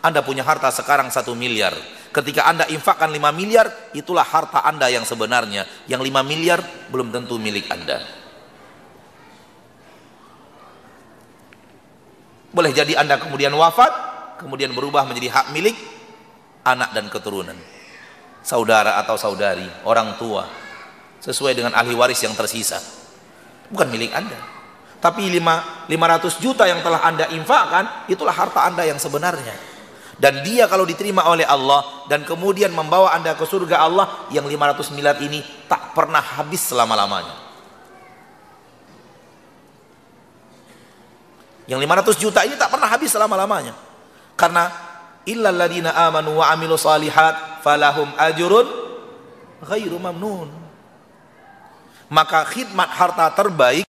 [0.02, 1.76] Anda punya harta sekarang satu miliar.
[2.08, 5.68] Ketika Anda infakkan 5 miliar, itulah harta Anda yang sebenarnya.
[5.84, 8.00] Yang 5 miliar belum tentu milik Anda.
[12.48, 13.92] Boleh jadi Anda kemudian wafat,
[14.40, 15.76] kemudian berubah menjadi hak milik
[16.64, 17.56] anak dan keturunan.
[18.40, 20.48] Saudara atau saudari, orang tua,
[21.20, 22.80] sesuai dengan ahli waris yang tersisa.
[23.68, 24.40] Bukan milik Anda.
[24.98, 29.77] Tapi 5, 500 juta yang telah Anda infakkan, itulah harta Anda yang sebenarnya.
[30.18, 34.90] Dan dia kalau diterima oleh Allah dan kemudian membawa Anda ke surga Allah yang 500
[34.90, 37.34] miliar ini tak pernah habis selama-lamanya.
[41.70, 43.78] Yang 500 juta ini tak pernah habis selama-lamanya.
[44.34, 44.66] Karena
[45.22, 48.66] illal ladina amanu wa amilu salihat falahum ajrun
[49.64, 50.50] ghairu mamnun.
[52.10, 53.87] Maka khidmat harta terbaik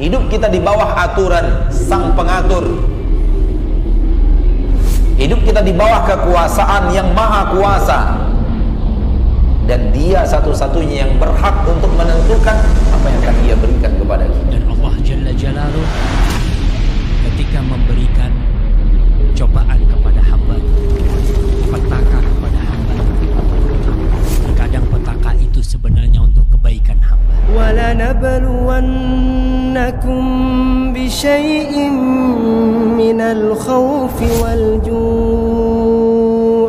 [0.00, 2.64] Hidup kita di bawah aturan sang pengatur.
[5.20, 8.16] Hidup kita di bawah kekuasaan yang maha kuasa.
[9.68, 12.56] Dan dia satu-satunya yang berhak untuk menentukan
[12.96, 14.48] apa yang akan dia berikan kepada kita.
[14.56, 15.88] Dan Allah Jalla Jalaluh
[17.28, 18.32] ketika memberikan
[19.36, 20.56] cobaan kepada hamba,
[21.76, 22.94] petaka kepada hamba.
[24.48, 26.59] Terkadang petaka itu sebenarnya untuk kebaikan.
[27.57, 28.93] ولنبلونكم
[30.93, 31.89] بشيء
[32.97, 35.75] من الخوف والجوع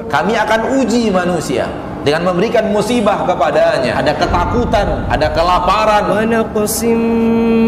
[0.07, 1.67] Kami akan uji manusia
[2.07, 3.99] dengan memberikan musibah kepadanya.
[3.99, 6.85] Ada ketakutan, ada kelaparan, ونقص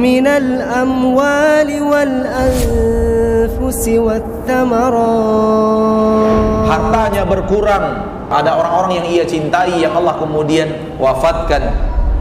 [0.01, 5.49] من الأموال والأنفس والثمرات
[6.69, 7.85] hartanya berkurang.
[8.28, 10.69] Ada orang-orang yang ia cintai yang Allah kemudian
[11.01, 11.65] wafatkan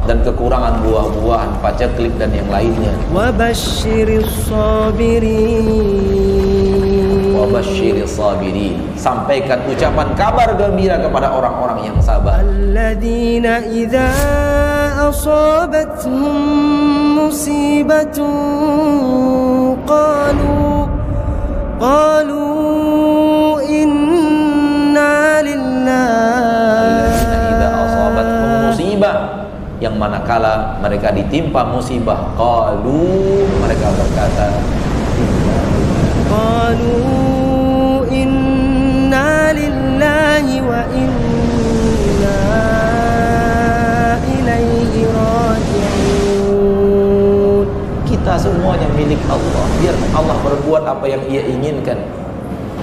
[0.02, 2.90] dan kekurangan buah-buahan, paceklik dan yang lainnya.
[3.14, 5.62] Wabasyiris sabiri.
[7.38, 8.74] Wabasyiris sabiri.
[8.98, 12.42] Sampaikan ucapan kabar gembira kepada orang-orang yang sabar.
[12.42, 14.10] Alladzina idza
[15.06, 16.36] asabatuhum
[17.22, 18.26] musibatu
[19.86, 20.90] qalu
[21.78, 22.46] qalu
[23.70, 25.14] inna
[25.46, 26.81] lillahi
[29.82, 34.46] yang manakala mereka ditimpa musibah qalu mereka berkata
[36.30, 37.02] qalu
[38.08, 42.40] inna lillahi wa inna
[44.24, 46.46] ilaihi raji'un.
[48.08, 49.64] Kita semuanya milik Allah.
[49.80, 51.98] Biar Allah berbuat apa yang ia inginkan.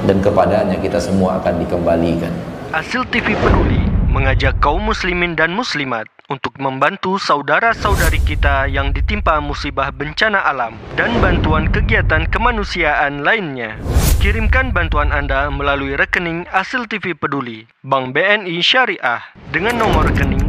[0.07, 2.31] Dan kepadanya kita semua akan dikembalikan.
[2.71, 3.88] Hasil TV peduli
[4.19, 11.15] mengajak kaum muslimin dan muslimat untuk membantu saudara-saudari kita yang ditimpa musibah bencana alam dan
[11.23, 13.79] bantuan kegiatan kemanusiaan lainnya.
[14.19, 19.23] Kirimkan bantuan Anda melalui rekening Asil TV Peduli, Bank BNI Syariah
[19.55, 20.43] dengan nomor rekening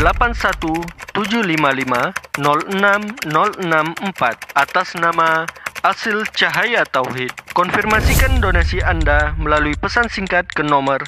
[0.00, 2.40] 8175506064
[4.56, 5.44] atas nama
[5.84, 7.36] Asil Cahaya Tauhid.
[7.52, 11.04] Konfirmasikan donasi Anda melalui pesan singkat ke nomor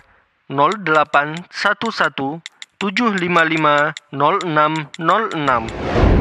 [0.53, 2.45] 0811
[2.77, 5.73] 755 0606.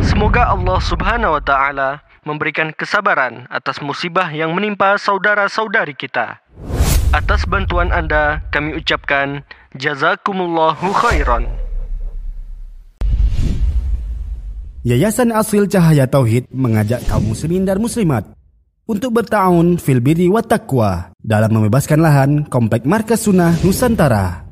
[0.02, 6.40] Semoga Allah Subhanahu wa taala memberikan kesabaran atas musibah yang menimpa saudara-saudari kita.
[7.12, 9.44] Atas bantuan Anda, kami ucapkan
[9.76, 11.52] jazakumullahu khairan.
[14.82, 18.26] Yayasan Asil Cahaya Tauhid mengajak kaum muslimin dan muslimat
[18.92, 24.44] untuk bertahun fil birri wa taqwa dalam membebaskan lahan Komplek Markas Sunnah Nusantara.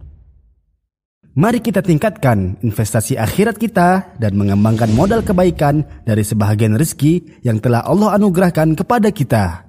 [1.35, 7.83] Mari kita tingkatkan investasi akhirat kita dan mengembangkan modal kebaikan dari sebahagian rezeki yang telah
[7.83, 9.67] Allah anugerahkan kepada kita.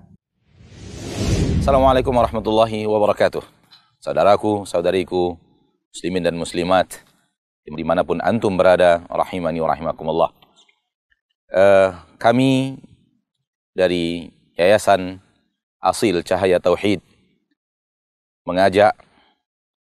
[1.59, 3.43] Assalamualaikum warahmatullahi wabarakatuh.
[3.99, 5.35] Saudaraku, saudariku,
[5.91, 7.03] muslimin dan muslimat,
[7.67, 10.31] di mana pun antum berada, rahimani wa rahimakumullah.
[11.51, 12.81] Uh, kami
[13.77, 15.25] dari Yayasan
[15.81, 17.01] Asil Cahaya Tauhid
[18.45, 18.93] mengajak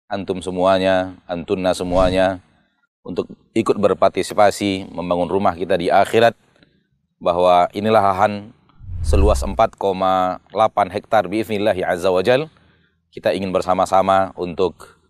[0.06, 2.38] antum semuanya, antunna semuanya
[3.02, 6.38] untuk ikut berpartisipasi membangun rumah kita di akhirat
[7.18, 8.54] bahwa inilah lahan
[9.02, 9.74] seluas 4,8
[10.94, 12.46] hektar biiznillahi azza wajal
[13.10, 15.02] kita ingin bersama-sama untuk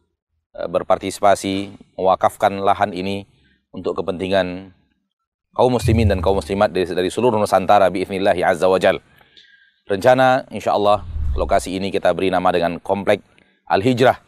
[0.57, 3.29] eh, berpartisipasi mewakafkan lahan ini
[3.77, 4.73] untuk kepentingan
[5.53, 9.03] kaum muslimin dan kaum muslimat dari, seluruh Nusantara biiznillahi azza wajal.
[9.91, 11.03] Rencana insyaallah
[11.35, 13.27] lokasi ini kita beri nama dengan Komplek
[13.67, 14.23] Al-Hijrah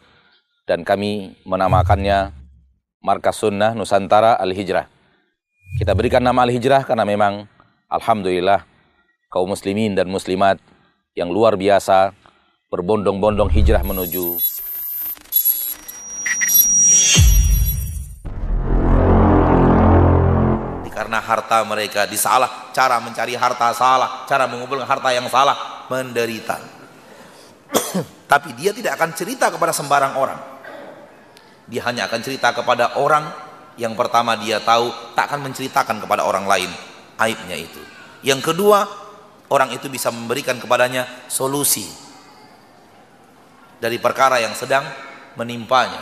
[0.67, 2.35] dan kami menamakannya
[2.99, 4.91] Markas Sunnah Nusantara Al-Hijrah.
[5.79, 7.47] Kita berikan nama Al-Hijrah karena memang
[7.87, 8.67] Alhamdulillah
[9.31, 10.59] kaum muslimin dan muslimat
[11.15, 12.11] yang luar biasa
[12.67, 14.35] berbondong-bondong hijrah menuju
[21.03, 26.63] karena harta mereka disalah, cara mencari harta salah, cara mengumpulkan harta yang salah, menderita.
[28.31, 30.39] Tapi dia tidak akan cerita kepada sembarang orang.
[31.67, 33.27] Dia hanya akan cerita kepada orang
[33.75, 36.71] yang pertama dia tahu tak akan menceritakan kepada orang lain
[37.19, 37.83] aibnya itu.
[38.23, 38.87] Yang kedua
[39.51, 41.83] orang itu bisa memberikan kepadanya solusi
[43.83, 44.87] dari perkara yang sedang
[45.35, 45.99] menimpanya.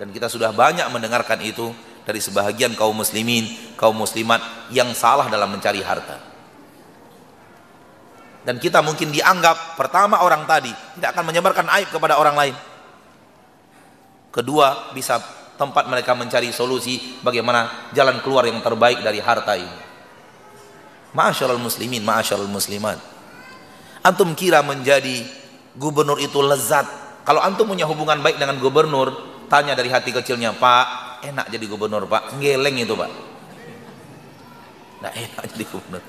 [0.00, 4.40] Dan kita sudah banyak mendengarkan itu dari sebahagian kaum muslimin kaum muslimat
[4.70, 6.20] yang salah dalam mencari harta.
[8.44, 10.68] Dan kita mungkin dianggap pertama orang tadi
[11.00, 12.56] tidak akan menyebarkan aib kepada orang lain.
[14.28, 15.16] Kedua bisa
[15.56, 19.80] tempat mereka mencari solusi bagaimana jalan keluar yang terbaik dari harta ini.
[21.16, 23.00] Ma'asyarul muslimin, ma'asyarul muslimat.
[24.04, 25.24] Antum kira menjadi
[25.78, 26.84] gubernur itu lezat.
[27.24, 32.04] Kalau antum punya hubungan baik dengan gubernur Tanya dari hati kecilnya Pak, enak jadi gubernur
[32.04, 33.10] pak Ngeleng itu pak
[35.04, 36.04] Nah enak jadi gubernur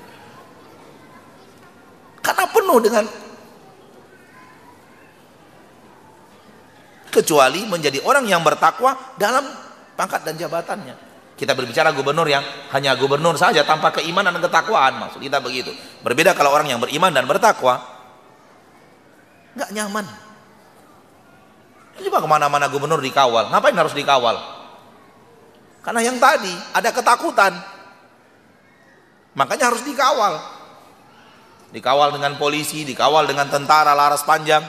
[2.20, 3.04] Karena penuh dengan
[7.16, 9.48] kecuali menjadi orang yang bertakwa dalam
[9.96, 10.92] pangkat dan jabatannya.
[11.36, 12.44] Kita berbicara gubernur yang
[12.76, 15.72] hanya gubernur saja tanpa keimanan dan ketakwaan maksud kita begitu.
[16.04, 17.80] Berbeda kalau orang yang beriman dan bertakwa
[19.56, 20.04] nggak nyaman.
[21.96, 24.36] Coba ke mana-mana gubernur dikawal, ngapain harus dikawal?
[25.86, 27.54] Karena yang tadi ada ketakutan,
[29.38, 30.58] makanya harus dikawal.
[31.70, 34.66] Dikawal dengan polisi, dikawal dengan tentara laras panjang,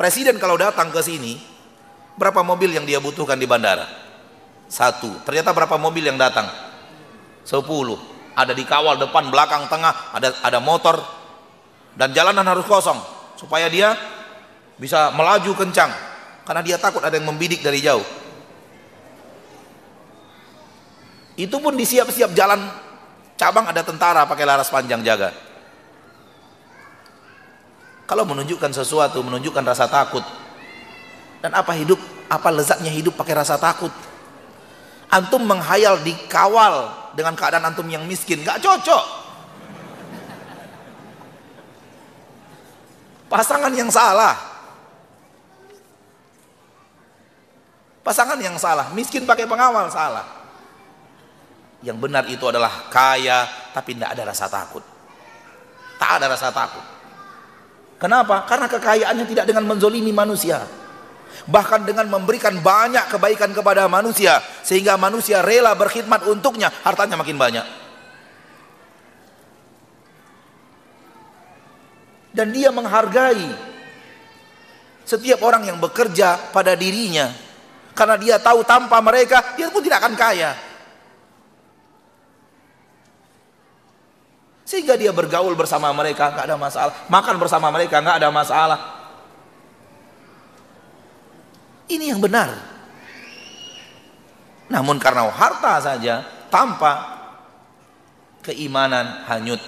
[0.00, 1.36] Presiden kalau datang ke sini,
[2.16, 3.84] berapa mobil yang dia butuhkan di bandara?
[4.64, 5.12] Satu.
[5.28, 6.48] Ternyata berapa mobil yang datang?
[7.44, 8.00] Sepuluh.
[8.32, 11.04] Ada di kawal depan, belakang, tengah, ada ada motor
[12.00, 12.96] dan jalanan harus kosong
[13.36, 13.92] supaya dia
[14.80, 15.92] bisa melaju kencang
[16.48, 18.19] karena dia takut ada yang membidik dari jauh.
[21.40, 22.60] Itu pun di siap-siap jalan
[23.40, 25.32] cabang ada tentara pakai laras panjang jaga.
[28.04, 30.20] Kalau menunjukkan sesuatu, menunjukkan rasa takut.
[31.40, 31.96] Dan apa hidup,
[32.28, 33.88] apa lezatnya hidup pakai rasa takut?
[35.08, 39.04] Antum menghayal dikawal dengan keadaan antum yang miskin, gak cocok.
[43.32, 44.36] Pasangan yang salah.
[48.04, 50.39] Pasangan yang salah, miskin pakai pengawal salah.
[51.80, 54.84] Yang benar itu adalah kaya tapi tidak ada rasa takut.
[55.96, 56.84] Tak ada rasa takut.
[58.00, 58.48] Kenapa?
[58.48, 60.64] Karena kekayaannya tidak dengan menzolimi manusia.
[61.44, 64.40] Bahkan dengan memberikan banyak kebaikan kepada manusia.
[64.64, 66.72] Sehingga manusia rela berkhidmat untuknya.
[66.84, 67.66] Hartanya makin banyak.
[72.30, 73.52] Dan dia menghargai
[75.04, 77.28] setiap orang yang bekerja pada dirinya.
[77.92, 80.69] Karena dia tahu tanpa mereka, dia pun tidak akan kaya.
[84.70, 88.80] Sehingga dia bergaul bersama mereka nggak ada masalah, makan bersama mereka nggak ada masalah.
[91.90, 92.54] Ini yang benar.
[94.70, 96.22] Namun karena harta saja
[96.54, 97.18] tanpa
[98.46, 99.58] keimanan hanyut.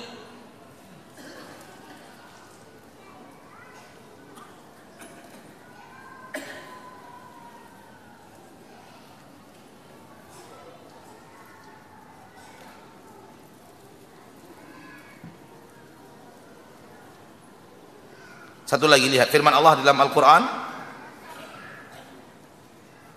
[18.73, 20.49] Satu lagi lihat firman Allah dalam Al-Quran.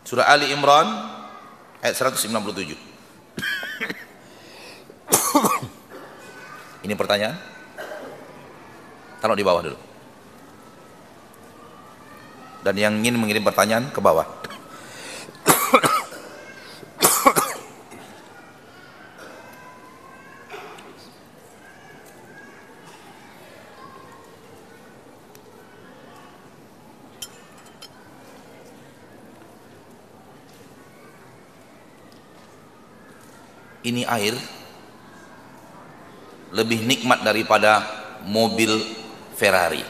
[0.03, 0.83] Surah Ali Imran
[1.79, 2.27] ayat 197
[6.83, 7.39] Ini pertanyaan.
[9.23, 9.79] Taruh di bawah dulu.
[12.59, 14.27] Dan yang ingin mengirim pertanyaan ke bawah
[33.85, 34.33] ini air
[36.49, 37.85] lebih nikmat daripada
[38.25, 38.73] mobil
[39.37, 39.83] Ferrari.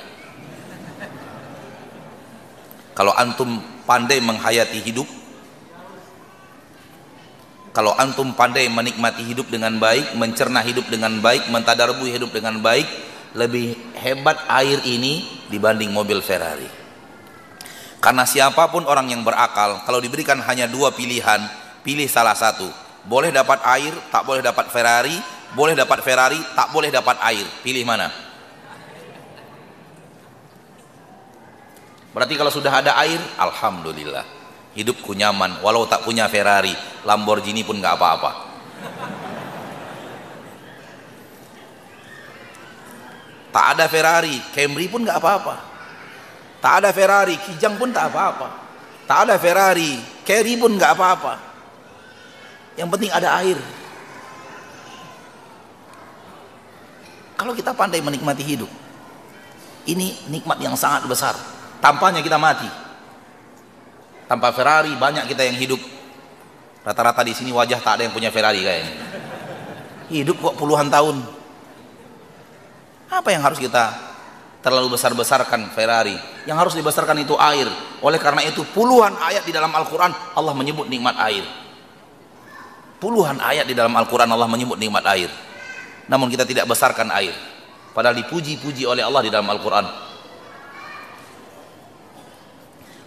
[2.95, 5.07] Kalau antum pandai menghayati hidup,
[7.75, 12.87] kalau antum pandai menikmati hidup dengan baik, mencerna hidup dengan baik, mentadarbu hidup dengan baik,
[13.35, 16.71] lebih hebat air ini dibanding mobil Ferrari.
[17.99, 21.41] Karena siapa pun orang yang berakal, kalau diberikan hanya dua pilihan,
[21.83, 25.17] pilih salah satu boleh dapat air, tak boleh dapat Ferrari,
[25.53, 27.45] boleh dapat Ferrari, tak boleh dapat air.
[27.61, 28.09] Pilih mana?
[32.09, 34.25] Berarti kalau sudah ada air, alhamdulillah.
[34.73, 36.73] Hidupku nyaman, walau tak punya Ferrari,
[37.05, 38.31] Lamborghini pun nggak apa-apa.
[43.55, 45.55] Tak ada Ferrari, Camry pun nggak apa-apa.
[46.59, 48.47] Tak ada Ferrari, Kijang pun tak apa-apa.
[49.05, 51.44] Tak ada Ferrari, Carry pun nggak apa-apa.
[52.75, 53.57] Yang penting ada air.
[57.35, 58.71] Kalau kita pandai menikmati hidup,
[59.87, 61.35] ini nikmat yang sangat besar.
[61.83, 62.67] Tampaknya kita mati.
[64.25, 65.79] Tanpa Ferrari banyak kita yang hidup.
[66.81, 68.93] Rata-rata di sini wajah tak ada yang punya Ferrari kayaknya.
[70.09, 71.21] Hidup kok puluhan tahun.
[73.09, 73.93] Apa yang harus kita
[74.65, 76.17] terlalu besar-besarkan Ferrari?
[76.49, 77.69] Yang harus dibesarkan itu air.
[78.01, 81.64] Oleh karena itu puluhan ayat di dalam Al-Quran Allah menyebut nikmat air.
[82.95, 85.27] Puluhan ayat di dalam Al-Quran Allah menyebut nikmat air.
[86.07, 87.35] Namun kita tidak besarkan air.
[87.91, 89.85] Padahal dipuji-puji oleh Allah di dalam Al-Quran.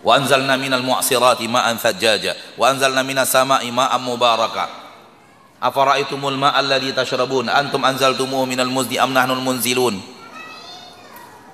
[0.05, 2.57] Wa anzalna minal mu'asirati ma'an thajjaja.
[2.61, 4.67] Wa anzalna minas sama'i ma'an mubaraka.
[5.59, 7.49] Afara'aitumul ma'al ladhi tashrabun.
[7.49, 9.99] Antum anzaltumuhu minal muzni am munzilun.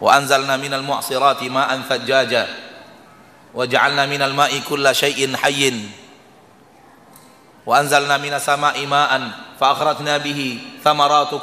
[0.02, 2.50] Wa anzalna minal mu'asirati ma'an thajjaja.
[3.54, 6.03] Wa ja'alna minal ma'i kulla syai'in hayyin
[7.64, 11.40] wa anzalna minas sama'i ma'an fa akhrajna bihi thamaratu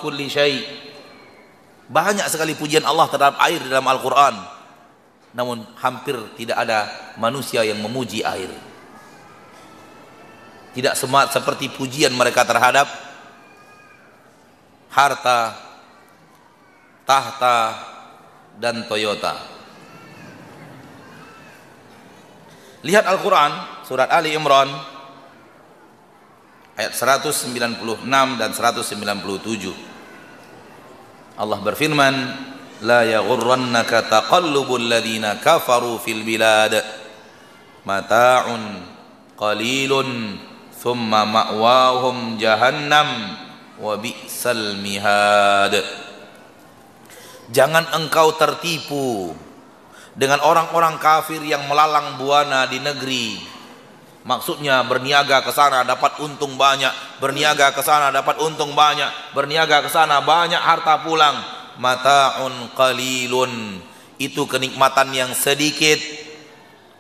[1.92, 4.36] banyak sekali pujian Allah terhadap air dalam Al-Qur'an.
[5.36, 6.88] Namun hampir tidak ada
[7.20, 8.48] manusia yang memuji air.
[10.72, 12.88] Tidak semat seperti pujian mereka terhadap
[14.88, 15.52] harta
[17.04, 17.76] tahta
[18.56, 19.36] dan Toyota.
[22.88, 24.72] Lihat Al-Quran surat Ali Imran
[26.80, 27.52] ayat 196
[28.40, 29.92] dan 197
[31.42, 32.16] Allah berfirman
[32.86, 36.82] la yaghurrannaka taqallubul ladina kafaru fil bilad
[37.86, 38.84] mata'un
[39.38, 40.38] qalilun
[40.82, 43.38] thumma ma'wahum jahannam
[43.82, 45.78] wa bi'sal mihad.
[47.50, 49.34] Jangan engkau tertipu
[50.14, 53.42] dengan orang-orang kafir yang melalang buana di negeri
[54.22, 59.90] Maksudnya berniaga ke sana dapat untung banyak, berniaga ke sana dapat untung banyak, berniaga ke
[59.90, 61.34] sana banyak harta pulang.
[61.82, 63.82] Mataun qalilun.
[64.22, 65.98] Itu kenikmatan yang sedikit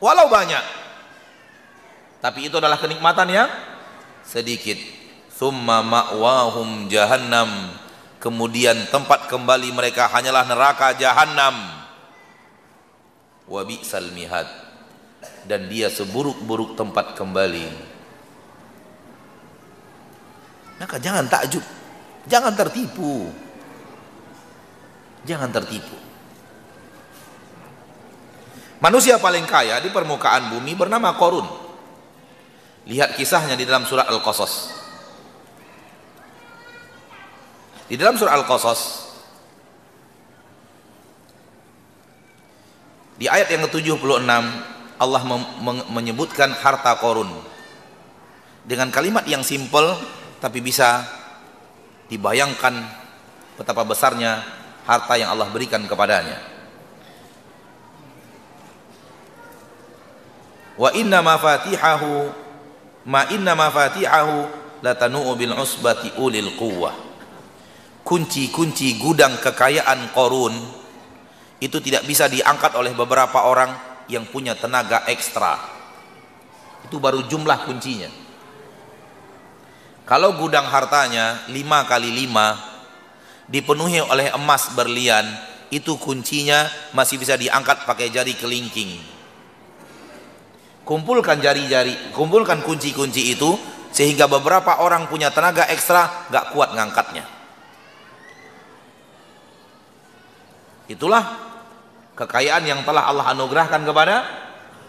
[0.01, 0.65] walau banyak.
[2.17, 3.49] Tapi itu adalah kenikmatan yang
[4.25, 4.81] sedikit.
[5.37, 7.77] Thumma ma'wahum jahannam.
[8.21, 11.57] kemudian tempat kembali mereka hanyalah neraka jahanam
[13.49, 14.13] wa bi'sal
[15.45, 17.67] dan dia seburuk-buruk tempat kembali.
[20.81, 21.61] Maka jangan takjub.
[22.25, 23.29] Jangan tertipu.
[25.25, 25.97] Jangan tertipu.
[28.81, 31.45] Manusia paling kaya di permukaan bumi bernama Korun.
[32.89, 34.73] Lihat kisahnya di dalam surat Al-Qasas.
[37.85, 39.11] Di dalam surah Al-Qasas
[43.21, 44.25] di ayat yang ke-76
[45.01, 45.25] Allah
[45.89, 47.33] menyebutkan harta korun
[48.61, 49.97] dengan kalimat yang simpel
[50.37, 51.01] tapi bisa
[52.05, 52.85] dibayangkan
[53.57, 54.45] betapa besarnya
[54.85, 56.37] harta yang Allah berikan kepadanya.
[60.77, 62.29] Wa inna mafatihahu
[63.09, 64.45] ma inna mafatihahu
[64.85, 66.93] latanu bil usbati ulil quwwah
[68.01, 70.53] kunci-kunci gudang kekayaan korun
[71.61, 75.55] itu tidak bisa diangkat oleh beberapa orang yang punya tenaga ekstra.
[76.83, 78.11] Itu baru jumlah kuncinya.
[80.03, 85.23] Kalau gudang hartanya 5 kali 5 dipenuhi oleh emas berlian
[85.71, 88.99] itu kuncinya masih bisa diangkat pakai jari kelingking.
[90.83, 93.55] Kumpulkan jari-jari kumpulkan kunci-kunci itu
[93.95, 97.23] sehingga beberapa orang punya tenaga ekstra gak kuat ngangkatnya.
[100.91, 101.50] Itulah
[102.21, 104.21] kekayaan yang telah Allah anugerahkan kepada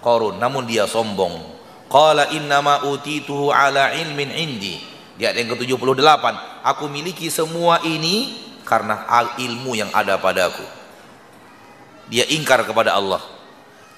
[0.04, 0.36] Qarun.
[0.36, 1.40] Namun dia sombong.
[1.88, 4.76] Qala innama utituhu ala ilmin indi.
[5.16, 6.24] Di ayat yang ke-78,
[6.64, 9.04] aku miliki semua ini karena
[9.36, 10.64] ilmu yang ada padaku.
[12.08, 13.20] Dia ingkar kepada Allah.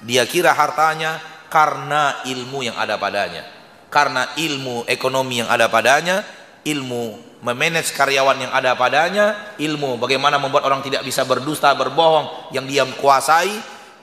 [0.03, 1.17] Dia kira hartanya
[1.47, 3.47] karena ilmu yang ada padanya.
[3.87, 6.21] Karena ilmu ekonomi yang ada padanya,
[6.67, 12.65] ilmu memanage karyawan yang ada padanya, ilmu bagaimana membuat orang tidak bisa berdusta, berbohong yang
[12.65, 13.53] dia kuasai,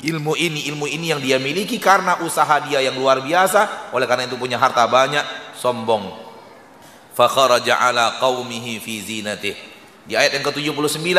[0.06, 4.30] ilmu ini, ilmu ini yang dia miliki karena usaha dia yang luar biasa, oleh karena
[4.30, 5.26] itu punya harta banyak,
[5.58, 6.06] sombong.
[7.18, 9.58] Fakharaja ala qaumihi fi zinatih.
[10.06, 11.10] Di ayat yang ke-79,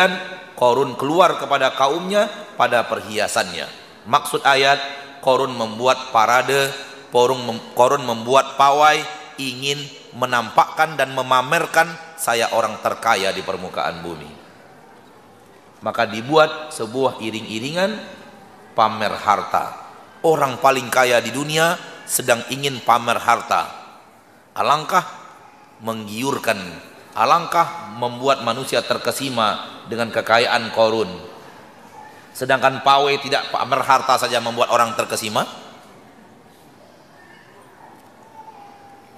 [0.53, 3.67] Korun keluar kepada kaumnya pada perhiasannya.
[4.07, 4.79] Maksud ayat,
[5.19, 6.71] Korun membuat parade,
[7.11, 8.99] Korun membuat pawai,
[9.37, 9.79] ingin
[10.13, 11.89] menampakkan dan memamerkan
[12.23, 14.31] saya orang terkaya di permukaan bumi.
[15.83, 17.99] Maka dibuat sebuah iring-iringan
[18.71, 19.83] pamer harta.
[20.23, 21.75] Orang paling kaya di dunia
[22.07, 23.67] sedang ingin pamer harta.
[24.55, 25.03] Alangkah
[25.83, 26.55] menggiurkan,
[27.11, 31.11] alangkah membuat manusia terkesima dengan kekayaan korun.
[32.31, 35.43] Sedangkan pawai tidak pamer harta saja membuat orang terkesima,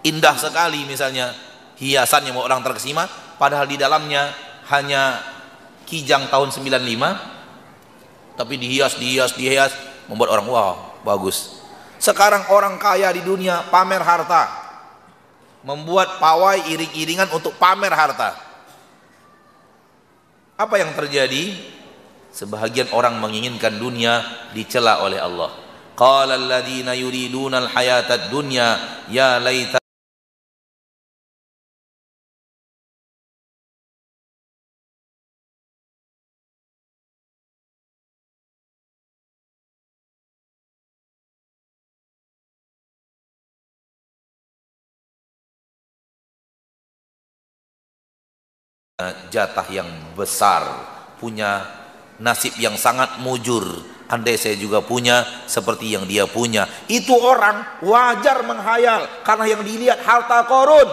[0.02, 3.07] indah sekali misalnya hiasan yang orang terkesima.
[3.35, 4.31] Padahal di dalamnya
[4.72, 5.19] hanya
[5.85, 7.35] kijang tahun 95
[8.35, 9.72] tapi dihias dihias dihias
[10.11, 10.76] membuat orang wow
[11.07, 11.64] bagus.
[11.97, 14.68] Sekarang orang kaya di dunia pamer harta.
[15.65, 18.38] Membuat pawai iring-iringan untuk pamer harta.
[20.61, 21.57] Apa yang terjadi?
[22.30, 24.22] Sebahagian orang menginginkan dunia
[24.53, 25.49] dicela oleh Allah.
[25.95, 27.65] Qala alladziina yuriduna
[28.30, 28.68] dunya
[29.07, 29.80] ya laita
[49.27, 50.63] jatah yang besar,
[51.19, 51.67] punya
[52.15, 53.84] nasib yang sangat mujur.
[54.07, 56.63] Andai saya juga punya seperti yang dia punya.
[56.88, 60.88] Itu orang wajar menghayal karena yang dilihat harta korun.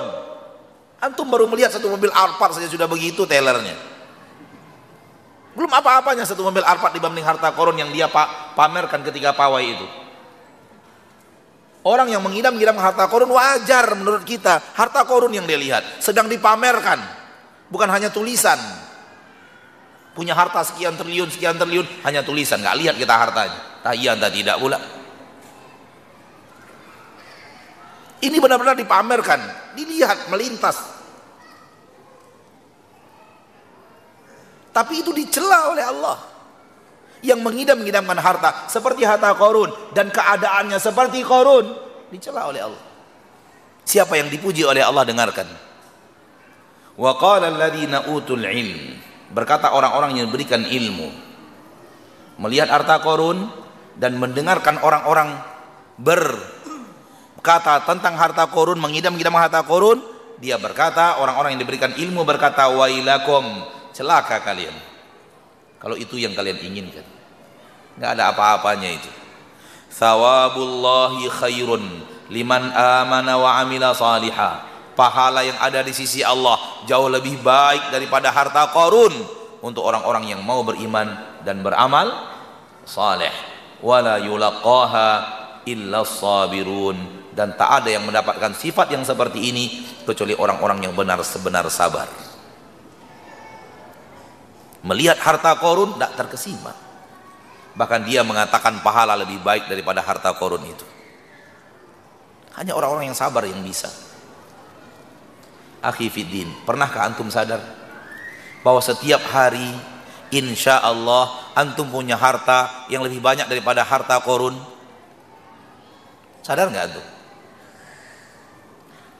[0.99, 3.79] Antum baru melihat satu mobil Alphard saja sudah begitu tellernya.
[5.55, 8.11] Belum apa-apanya satu mobil Alphard dibanding harta korun yang dia
[8.59, 9.87] pamerkan ketika pawai itu.
[11.87, 14.59] Orang yang mengidam-idam harta korun wajar menurut kita.
[14.75, 17.22] Harta korun yang dia lihat sedang dipamerkan
[17.73, 18.61] bukan hanya tulisan.
[20.13, 22.61] Punya harta sekian triliun sekian triliun hanya tulisan.
[22.61, 23.81] Nggak lihat kita hartanya.
[23.81, 24.77] Tak iya tak tidak pula.
[28.21, 29.41] Ini benar-benar dipamerkan.
[29.73, 30.77] Dilihat melintas.
[34.71, 36.21] Tapi itu dicela oleh Allah.
[37.25, 38.51] Yang mengidam-ngidamkan harta.
[38.69, 39.73] Seperti harta korun.
[39.97, 41.73] Dan keadaannya seperti korun.
[42.13, 42.83] Dicela oleh Allah.
[43.83, 45.72] Siapa yang dipuji oleh Allah dengarkan
[46.97, 47.49] Wa qala
[48.13, 49.01] utul ilm.
[49.33, 51.09] Berkata orang-orang yang diberikan ilmu.
[52.37, 53.49] Melihat harta korun
[53.97, 55.41] dan mendengarkan orang-orang
[55.97, 60.01] berkata tentang harta korun, mengidam-idam harta korun,
[60.43, 63.63] dia berkata, orang-orang yang diberikan ilmu berkata, wailakum
[63.95, 64.75] celaka kalian.
[65.79, 67.07] Kalau itu yang kalian inginkan.
[67.95, 69.11] Nggak ada apa-apanya itu.
[69.93, 71.85] Thawabullahi khairun
[72.33, 74.72] liman amana wa amila salihah.
[74.93, 79.13] Pahala yang ada di sisi Allah jauh lebih baik daripada harta korun
[79.65, 82.13] untuk orang-orang yang mau beriman dan beramal
[82.85, 83.33] saleh.
[83.81, 85.09] Wala yulaqaha
[85.65, 87.25] illa sabirun.
[87.33, 92.05] Dan tak ada yang mendapatkan sifat yang seperti ini kecuali orang-orang yang benar sebenar sabar.
[94.85, 96.77] Melihat harta korun tidak terkesima.
[97.73, 100.85] Bahkan dia mengatakan pahala lebih baik daripada harta korun itu.
[102.61, 104.12] Hanya orang-orang yang sabar yang bisa
[105.83, 107.61] akhi fiddin pernahkah antum sadar
[108.63, 109.75] bahwa setiap hari
[110.31, 114.55] insya Allah antum punya harta yang lebih banyak daripada harta korun
[116.41, 117.07] sadar nggak antum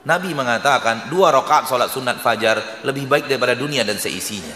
[0.03, 4.55] Nabi mengatakan dua rakaat sholat sunat fajar lebih baik daripada dunia dan seisinya.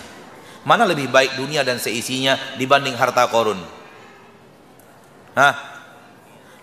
[0.66, 3.62] Mana lebih baik dunia dan seisinya dibanding harta korun?
[5.38, 5.75] Hah?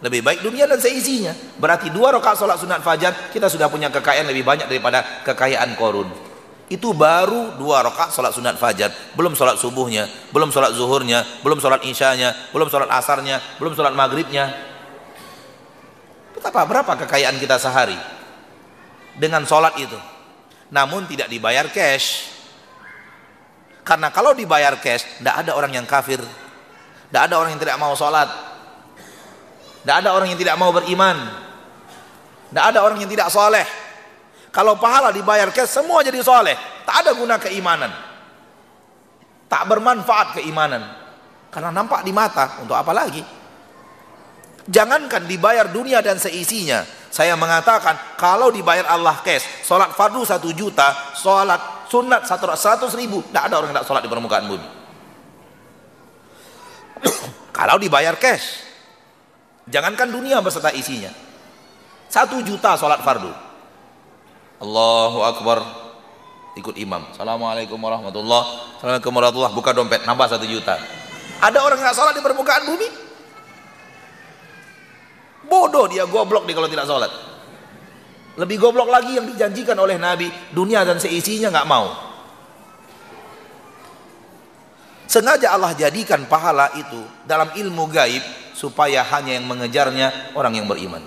[0.03, 1.31] Lebih baik dunia dan seisinya.
[1.57, 6.11] Berarti dua rakaat sholat sunat fajar kita sudah punya kekayaan lebih banyak daripada kekayaan korun.
[6.67, 8.91] Itu baru dua rakaat sholat sunat fajar.
[9.15, 14.51] Belum sholat subuhnya, belum sholat zuhurnya, belum sholat isyanya, belum sholat asarnya, belum sholat maghribnya.
[16.35, 17.95] Betapa berapa kekayaan kita sehari?
[19.17, 19.97] dengan sholat itu
[20.73, 22.33] namun tidak dibayar cash
[23.85, 26.17] karena kalau dibayar cash tidak ada orang yang kafir
[27.09, 28.25] tidak ada orang yang tidak mau sholat
[29.83, 31.17] tidak ada orang yang tidak mau beriman.
[32.47, 33.67] Tidak ada orang yang tidak soleh.
[34.47, 36.55] Kalau pahala dibayar cash semua jadi soleh.
[36.87, 37.91] Tak ada guna keimanan.
[39.51, 40.87] Tak bermanfaat keimanan.
[41.51, 43.19] Karena nampak di mata untuk apa lagi?
[44.71, 46.87] Jangankan dibayar dunia dan seisinya.
[47.11, 53.19] Saya mengatakan kalau dibayar Allah cash, sholat fardu satu juta, sholat sunat satu seratus ribu,
[53.29, 54.67] tidak ada orang yang tidak sholat di permukaan bumi.
[57.57, 58.62] kalau dibayar cash,
[59.69, 61.11] jangankan dunia beserta isinya,
[62.11, 63.31] satu juta sholat fardu.
[64.63, 65.59] Allahu Akbar
[66.55, 67.03] ikut imam.
[67.11, 68.43] Assalamualaikum warahmatullah.
[68.79, 69.51] Assalamualaikum warahmatullah.
[69.51, 70.79] Buka dompet nambah satu juta.
[71.43, 72.87] Ada orang yang sholat di permukaan bumi?
[75.43, 77.11] Bodoh dia goblok dia kalau tidak sholat.
[78.39, 81.91] Lebih goblok lagi yang dijanjikan oleh Nabi, dunia dan seisinya nggak mau.
[85.05, 86.97] Sengaja Allah jadikan pahala itu
[87.29, 88.23] dalam ilmu gaib
[88.63, 91.03] supaya hanya yang mengejarnya orang yang beriman.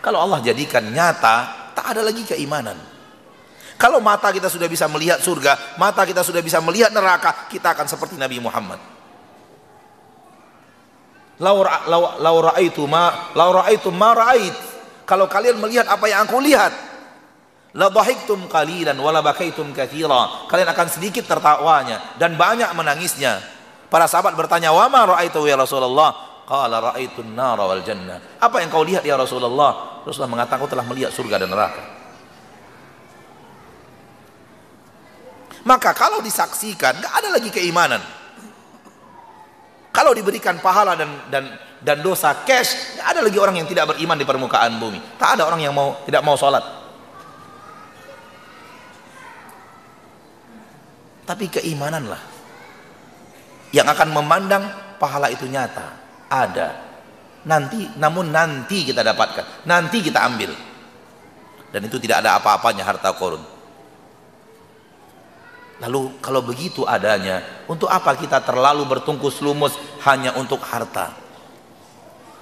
[0.00, 2.80] Kalau Allah jadikan nyata, tak ada lagi keimanan.
[3.76, 7.84] Kalau mata kita sudah bisa melihat surga, mata kita sudah bisa melihat neraka, kita akan
[7.84, 8.80] seperti Nabi Muhammad
[11.38, 11.86] Laura
[13.70, 13.90] itu.
[15.08, 16.74] Kalau kalian melihat apa yang aku lihat,
[20.10, 20.50] la.
[20.50, 23.38] Kalian akan sedikit tertawanya dan banyak menangisnya.
[23.88, 28.40] Para sahabat bertanya, "Wa ma ra'aitu ya Rasulullah?" Qala ra'aitu an-nara wal jannah.
[28.40, 30.00] Apa yang kau lihat ya Rasulullah?
[30.04, 31.82] Rasulullah mengatakan, "Aku telah melihat surga dan neraka."
[35.68, 38.00] Maka kalau disaksikan, enggak ada lagi keimanan.
[39.92, 41.44] Kalau diberikan pahala dan dan
[41.84, 45.00] dan dosa cash, tidak ada lagi orang yang tidak beriman di permukaan bumi.
[45.20, 46.64] Tak ada orang yang mau tidak mau sholat.
[51.28, 52.37] Tapi keimananlah
[53.72, 54.64] yang akan memandang
[54.96, 55.86] pahala itu nyata,
[56.28, 56.88] ada.
[57.48, 60.52] Nanti, namun nanti kita dapatkan, nanti kita ambil.
[61.68, 63.40] Dan itu tidak ada apa-apanya harta korun.
[65.78, 71.14] Lalu kalau begitu adanya, untuk apa kita terlalu bertungkus lumus hanya untuk harta?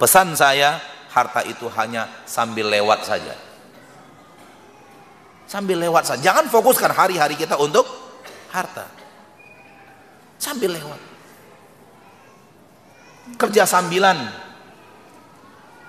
[0.01, 0.81] Pesan saya,
[1.13, 3.35] harta itu hanya sambil lewat saja.
[5.45, 6.33] Sambil lewat saja.
[6.33, 7.85] Jangan fokuskan hari-hari kita untuk
[8.51, 8.89] harta.
[10.41, 11.16] Sambil lewat.
[13.35, 14.15] Kerja sambilan.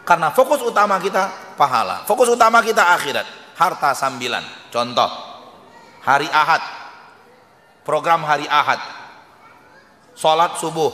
[0.03, 2.03] Karena fokus utama kita pahala.
[2.09, 3.55] Fokus utama kita akhirat.
[3.55, 4.43] Harta sambilan.
[4.75, 5.09] Contoh,
[6.09, 6.63] hari Ahad
[7.85, 8.81] program hari Ahad
[10.17, 10.93] sholat subuh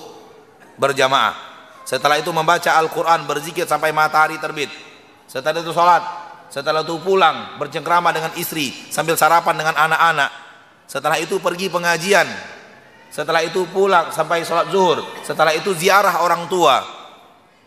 [0.74, 1.34] berjamaah
[1.86, 4.70] setelah itu membaca Al-Quran berzikir sampai matahari terbit
[5.30, 6.02] setelah itu sholat
[6.50, 10.30] setelah itu pulang bercengkrama dengan istri sambil sarapan dengan anak-anak
[10.90, 12.26] setelah itu pergi pengajian
[13.14, 16.82] setelah itu pulang sampai sholat zuhur setelah itu ziarah orang tua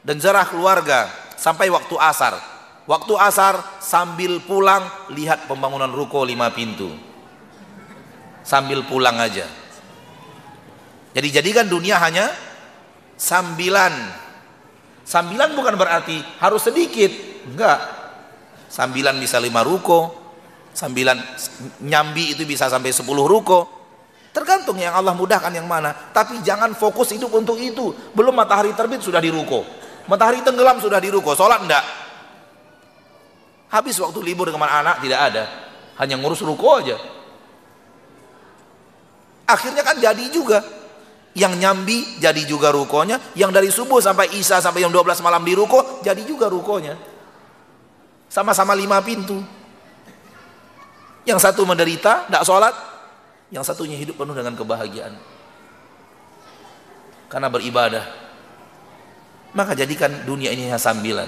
[0.03, 1.07] dan ziarah keluarga
[1.39, 2.35] sampai waktu asar
[2.83, 4.83] waktu asar sambil pulang
[5.15, 7.07] lihat pembangunan ruko lima pintu
[8.47, 9.43] sambil pulang aja.
[11.11, 12.31] Jadi jadikan dunia hanya
[13.19, 13.91] sambilan.
[15.03, 17.11] Sambilan bukan berarti harus sedikit,
[17.43, 17.79] enggak.
[18.71, 20.23] Sambilan bisa lima ruko,
[20.77, 21.17] Sembilan
[21.89, 23.76] nyambi itu bisa sampai sepuluh ruko.
[24.37, 25.89] Tergantung yang Allah mudahkan yang mana.
[26.13, 27.89] Tapi jangan fokus hidup untuk itu.
[28.13, 29.65] Belum matahari terbit sudah di ruko.
[30.05, 31.33] Matahari tenggelam sudah di ruko.
[31.33, 31.81] Sholat enggak.
[33.73, 35.43] Habis waktu libur dengan anak tidak ada.
[35.97, 37.01] Hanya ngurus ruko aja.
[39.49, 40.61] Akhirnya kan jadi juga.
[41.33, 43.17] Yang nyambi jadi juga rukonya.
[43.33, 46.93] Yang dari subuh sampai isya sampai yang 12 malam di ruko jadi juga rukonya.
[48.29, 49.41] Sama-sama lima pintu.
[51.25, 52.96] Yang satu menderita, tidak sholat.
[53.47, 55.15] Yang satunya hidup penuh dengan kebahagiaan.
[57.31, 58.05] Karena beribadah.
[59.55, 61.27] Maka jadikan dunia ini hanya sambilan.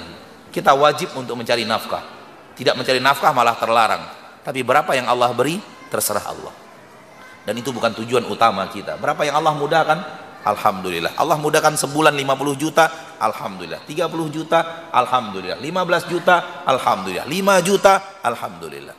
[0.51, 2.03] Kita wajib untuk mencari nafkah.
[2.59, 4.03] Tidak mencari nafkah malah terlarang.
[4.43, 6.51] Tapi berapa yang Allah beri, terserah Allah.
[7.47, 8.99] Dan itu bukan tujuan utama kita.
[8.99, 9.99] Berapa yang Allah mudahkan?
[10.43, 11.15] Alhamdulillah.
[11.19, 12.85] Allah mudahkan sebulan 50 juta,
[13.19, 13.83] Alhamdulillah.
[13.87, 14.59] 30 juta,
[14.91, 15.59] Alhamdulillah.
[15.59, 16.35] 15 juta,
[16.67, 17.27] Alhamdulillah.
[17.27, 17.93] 5 juta,
[18.23, 18.95] Alhamdulillah.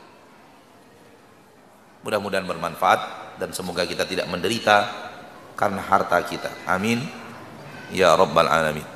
[2.01, 4.89] Mudah-mudahan bermanfaat dan semoga kita tidak menderita
[5.53, 6.49] karena harta kita.
[6.65, 7.05] Amin.
[7.93, 8.81] Ya Rabbal Alamin.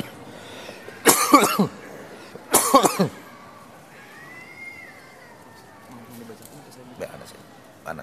[7.86, 8.02] Mana?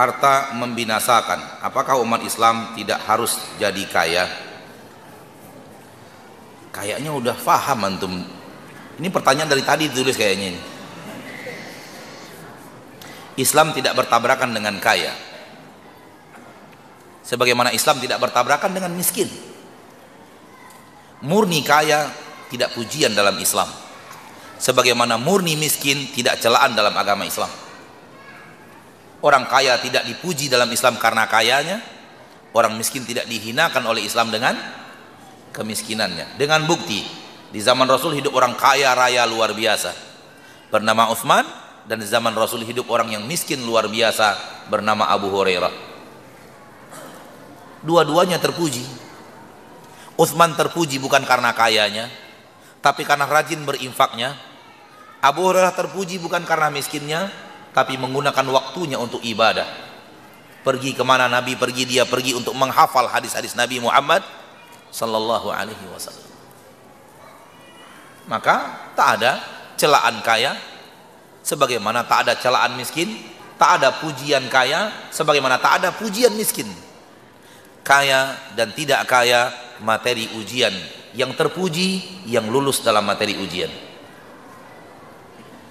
[0.00, 1.60] Harta membinasakan.
[1.60, 4.24] Apakah umat Islam tidak harus jadi kaya?
[6.72, 8.24] Kayaknya udah faham antum.
[8.96, 10.62] Ini pertanyaan dari tadi ditulis kayaknya ini.
[13.36, 15.12] Islam tidak bertabrakan dengan kaya.
[17.20, 19.28] Sebagaimana Islam tidak bertabrakan dengan miskin.
[21.20, 22.08] Murni kaya
[22.48, 23.68] tidak pujian dalam Islam.
[24.56, 27.48] Sebagaimana murni miskin tidak celaan dalam agama Islam.
[29.20, 31.78] Orang kaya tidak dipuji dalam Islam karena kayanya.
[32.50, 34.58] Orang miskin tidak dihinakan oleh Islam dengan
[35.54, 36.34] kemiskinannya.
[36.34, 37.04] Dengan bukti,
[37.50, 39.94] di zaman Rasul hidup orang kaya raya luar biasa.
[40.70, 41.46] Bernama Uthman
[41.86, 44.38] dan di zaman Rasul hidup orang yang miskin luar biasa
[44.70, 45.74] bernama Abu Hurairah.
[47.82, 48.86] Dua-duanya terpuji.
[50.14, 52.06] Uthman terpuji bukan karena kayanya,
[52.84, 54.36] tapi karena rajin berinfaknya.
[55.20, 57.32] Abu Hurairah terpuji bukan karena miskinnya,
[57.70, 59.66] tapi menggunakan waktunya untuk ibadah.
[60.60, 61.56] Pergi ke mana Nabi?
[61.56, 64.20] Pergi dia pergi untuk menghafal hadis-hadis Nabi Muhammad
[64.92, 66.28] sallallahu alaihi wasallam.
[68.28, 68.56] Maka
[68.92, 69.32] tak ada
[69.80, 70.52] celaan kaya
[71.40, 73.08] sebagaimana tak ada celaan miskin
[73.60, 76.68] tak ada pujian kaya sebagaimana tak ada pujian miskin.
[77.84, 79.52] Kaya dan tidak kaya
[79.84, 80.72] materi ujian.
[81.12, 83.68] Yang terpuji yang lulus dalam materi ujian.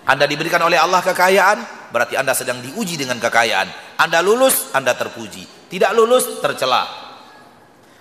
[0.06, 3.98] Anda diberikan oleh Allah kekayaan berarti Anda sedang diuji dengan kekayaan.
[4.00, 5.70] Anda lulus, Anda terpuji.
[5.70, 6.86] Tidak lulus, tercela.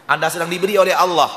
[0.09, 1.28] Anda sedang diberi oleh Allah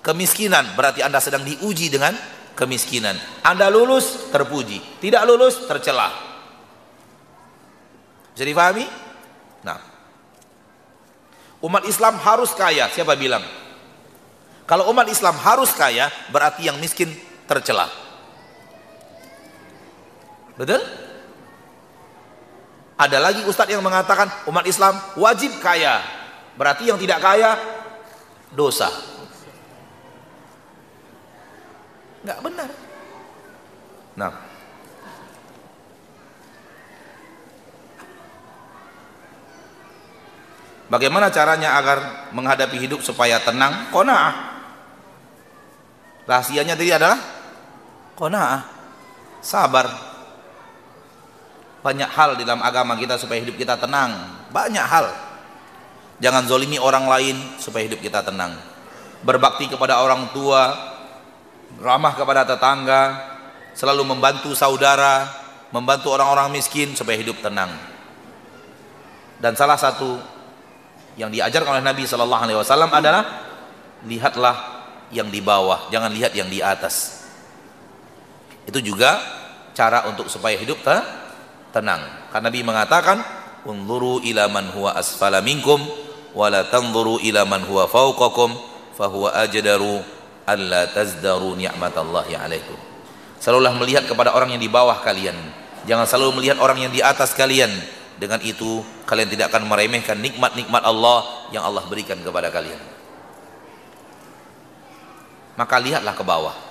[0.00, 2.16] kemiskinan, berarti Anda sedang diuji dengan
[2.56, 3.16] kemiskinan.
[3.44, 5.00] Anda lulus, terpuji.
[5.00, 6.08] Tidak lulus, tercela.
[8.34, 8.84] Bisa difahami?
[9.64, 9.78] Nah.
[11.60, 13.44] Umat Islam harus kaya, siapa bilang?
[14.64, 17.10] Kalau umat Islam harus kaya, berarti yang miskin
[17.44, 17.90] tercela.
[20.56, 20.80] Betul?
[23.00, 26.04] Ada lagi ustadz yang mengatakan umat Islam wajib kaya.
[26.52, 27.56] Berarti yang tidak kaya
[28.52, 28.92] dosa.
[32.20, 32.68] Enggak benar.
[34.20, 34.32] Nah.
[40.92, 43.88] Bagaimana caranya agar menghadapi hidup supaya tenang?
[43.88, 44.34] Qanaah.
[46.28, 47.16] Rahasianya tadi adalah
[48.20, 48.60] qanaah.
[49.40, 50.09] Sabar
[51.80, 54.12] banyak hal di dalam agama kita supaya hidup kita tenang.
[54.52, 55.06] Banyak hal.
[56.20, 58.52] Jangan zolimi orang lain supaya hidup kita tenang.
[59.24, 60.76] Berbakti kepada orang tua
[61.80, 63.02] ramah kepada tetangga
[63.72, 65.24] selalu membantu saudara
[65.70, 67.70] membantu orang-orang miskin supaya hidup tenang.
[69.40, 70.20] Dan salah satu
[71.16, 73.22] yang diajarkan oleh Nabi Shallallahu Alaihi Wasallam adalah
[74.04, 74.56] lihatlah
[75.10, 77.24] yang di bawah jangan lihat yang di atas.
[78.68, 79.16] Itu juga
[79.72, 80.84] cara untuk supaya hidup
[81.70, 82.02] tenang.
[82.30, 83.18] Karena Nabi mengatakan,
[83.66, 85.78] "Unzuru ila man huwa asfala minkum
[86.34, 88.54] wa la tanzuru ila man huwa fawqakum
[88.94, 90.02] fa huwa ajdaru
[90.46, 92.78] alla tazdaru ni'matallahi alaikum."
[93.40, 95.36] Selalulah melihat kepada orang yang di bawah kalian.
[95.88, 97.72] Jangan selalu melihat orang yang di atas kalian.
[98.20, 102.76] Dengan itu kalian tidak akan meremehkan nikmat-nikmat Allah yang Allah berikan kepada kalian.
[105.56, 106.70] Maka lihatlah ke bawah.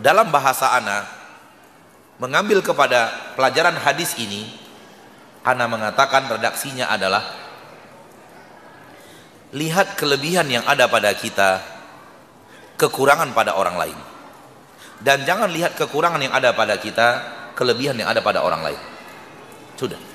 [0.00, 1.04] dalam bahasa ana
[2.20, 4.44] mengambil kepada pelajaran hadis ini
[5.40, 7.24] ana mengatakan redaksinya adalah
[9.56, 11.64] lihat kelebihan yang ada pada kita
[12.76, 13.98] kekurangan pada orang lain.
[15.00, 17.08] Dan jangan lihat kekurangan yang ada pada kita
[17.56, 18.80] kelebihan yang ada pada orang lain.
[19.80, 20.09] Sudah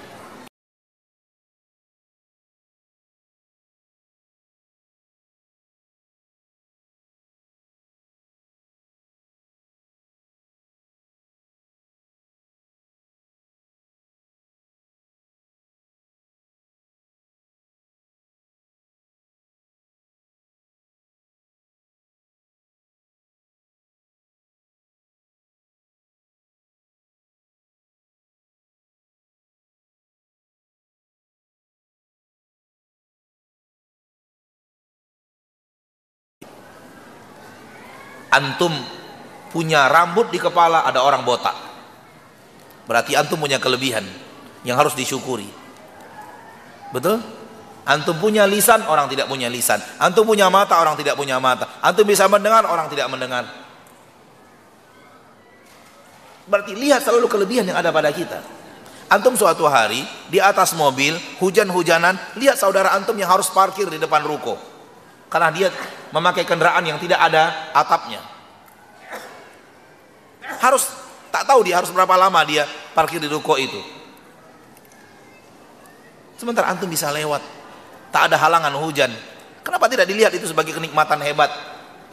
[38.35, 38.75] antum
[39.55, 41.55] punya rambut di kepala ada orang botak.
[42.85, 44.03] Berarti antum punya kelebihan
[44.67, 45.47] yang harus disyukuri.
[46.91, 47.23] Betul?
[47.85, 49.79] Antum punya lisan orang tidak punya lisan.
[50.01, 51.79] Antum punya mata orang tidak punya mata.
[51.79, 53.47] Antum bisa mendengar orang tidak mendengar.
[56.45, 58.43] Berarti lihat selalu kelebihan yang ada pada kita.
[59.05, 64.25] Antum suatu hari di atas mobil hujan-hujanan lihat saudara antum yang harus parkir di depan
[64.25, 64.74] ruko
[65.29, 65.67] karena dia
[66.13, 68.21] memakai kendaraan yang tidak ada atapnya.
[70.61, 70.87] Harus
[71.33, 72.63] tak tahu dia harus berapa lama dia
[72.95, 73.77] parkir di ruko itu.
[76.35, 77.39] Sementara antum bisa lewat,
[78.11, 79.11] tak ada halangan hujan.
[79.65, 81.49] Kenapa tidak dilihat itu sebagai kenikmatan hebat?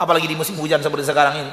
[0.01, 1.53] Apalagi di musim hujan seperti sekarang ini.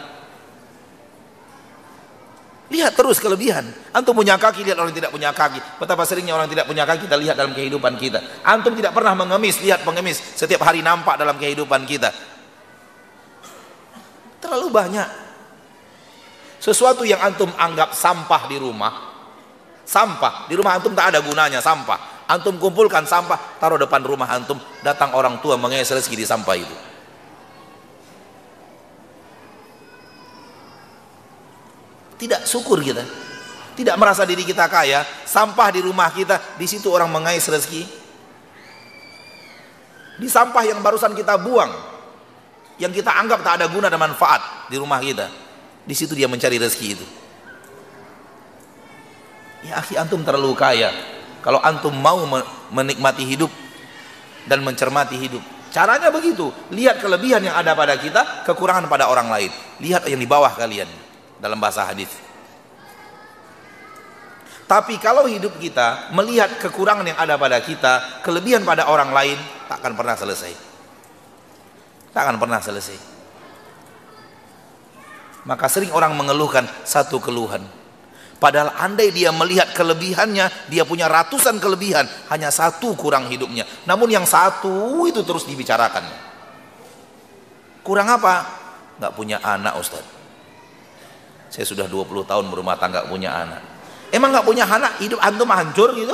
[2.69, 3.65] Lihat terus kelebihan.
[3.89, 5.57] Antum punya kaki, lihat orang tidak punya kaki.
[5.81, 8.21] Betapa seringnya orang tidak punya kaki kita lihat dalam kehidupan kita.
[8.45, 10.21] Antum tidak pernah mengemis, lihat pengemis.
[10.37, 12.13] Setiap hari nampak dalam kehidupan kita.
[14.37, 15.09] Terlalu banyak.
[16.61, 18.93] Sesuatu yang antum anggap sampah di rumah.
[19.81, 20.45] Sampah.
[20.45, 22.29] Di rumah antum tak ada gunanya sampah.
[22.29, 24.61] Antum kumpulkan sampah, taruh depan rumah antum.
[24.85, 26.88] Datang orang tua mengeser rezeki di sampah itu.
[32.19, 33.01] Tidak syukur kita.
[33.79, 37.87] Tidak merasa diri kita kaya, sampah di rumah kita, di situ orang mengais rezeki.
[40.19, 41.71] Di sampah yang barusan kita buang,
[42.75, 45.31] yang kita anggap tak ada guna dan manfaat di rumah kita.
[45.87, 47.07] Di situ dia mencari rezeki itu.
[49.63, 50.91] Ya akhi antum terlalu kaya.
[51.39, 52.19] Kalau antum mau
[52.75, 53.51] menikmati hidup
[54.43, 55.43] dan mencermati hidup.
[55.71, 56.51] Caranya begitu.
[56.75, 59.51] Lihat kelebihan yang ada pada kita, kekurangan pada orang lain.
[59.79, 61.07] Lihat yang di bawah kalian
[61.39, 62.11] dalam bahasa hadis.
[64.69, 69.81] Tapi kalau hidup kita melihat kekurangan yang ada pada kita, kelebihan pada orang lain, tak
[69.81, 70.53] akan pernah selesai.
[72.13, 72.97] Tak akan pernah selesai.
[75.49, 77.65] Maka sering orang mengeluhkan satu keluhan.
[78.37, 83.65] Padahal andai dia melihat kelebihannya, dia punya ratusan kelebihan, hanya satu kurang hidupnya.
[83.89, 86.05] Namun yang satu itu terus dibicarakan.
[87.81, 88.45] Kurang apa?
[89.01, 90.18] Gak punya anak Ustadz
[91.49, 93.61] saya sudah 20 tahun berumah tangga punya anak.
[94.13, 96.13] Emang nggak punya anak, hidup antum hancur gitu?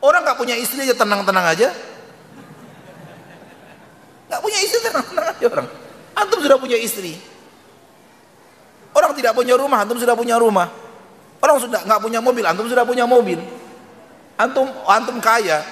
[0.00, 1.68] Orang nggak punya istri aja tenang-tenang aja.
[4.28, 5.68] Nggak punya istri tenang-tenang aja orang.
[6.16, 7.16] Antum sudah punya istri.
[8.96, 10.72] Orang tidak punya rumah, antum sudah punya rumah.
[11.40, 13.40] Orang sudah nggak punya mobil, antum sudah punya mobil.
[14.40, 15.64] Antum antum kaya.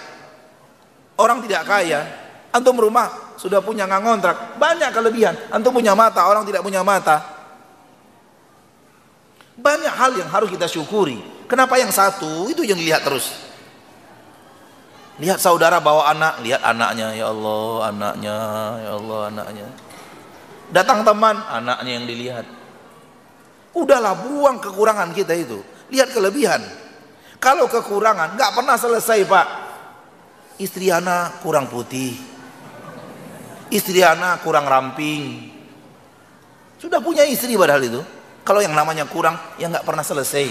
[1.17, 2.05] Orang tidak kaya.
[2.53, 4.37] Antum rumah sudah punya nggak ngontrak.
[4.57, 5.37] Banyak kelebihan.
[5.53, 7.21] Antum punya mata, orang tidak punya mata.
[9.61, 11.21] Banyak hal yang harus kita syukuri.
[11.45, 13.37] Kenapa yang satu itu yang dilihat terus?
[15.21, 18.37] Lihat saudara bawa anak, lihat anaknya, ya Allah, anaknya,
[18.81, 19.69] ya Allah, anaknya.
[20.73, 22.47] Datang teman, anaknya yang dilihat.
[23.77, 25.61] Udahlah buang kekurangan kita itu.
[25.93, 26.65] Lihat kelebihan.
[27.37, 29.47] Kalau kekurangan nggak pernah selesai pak.
[30.57, 32.34] Istri anak kurang putih.
[33.75, 35.51] Istri anak kurang ramping.
[36.79, 37.99] Sudah punya istri padahal itu.
[38.47, 40.47] Kalau yang namanya kurang, ya nggak pernah selesai.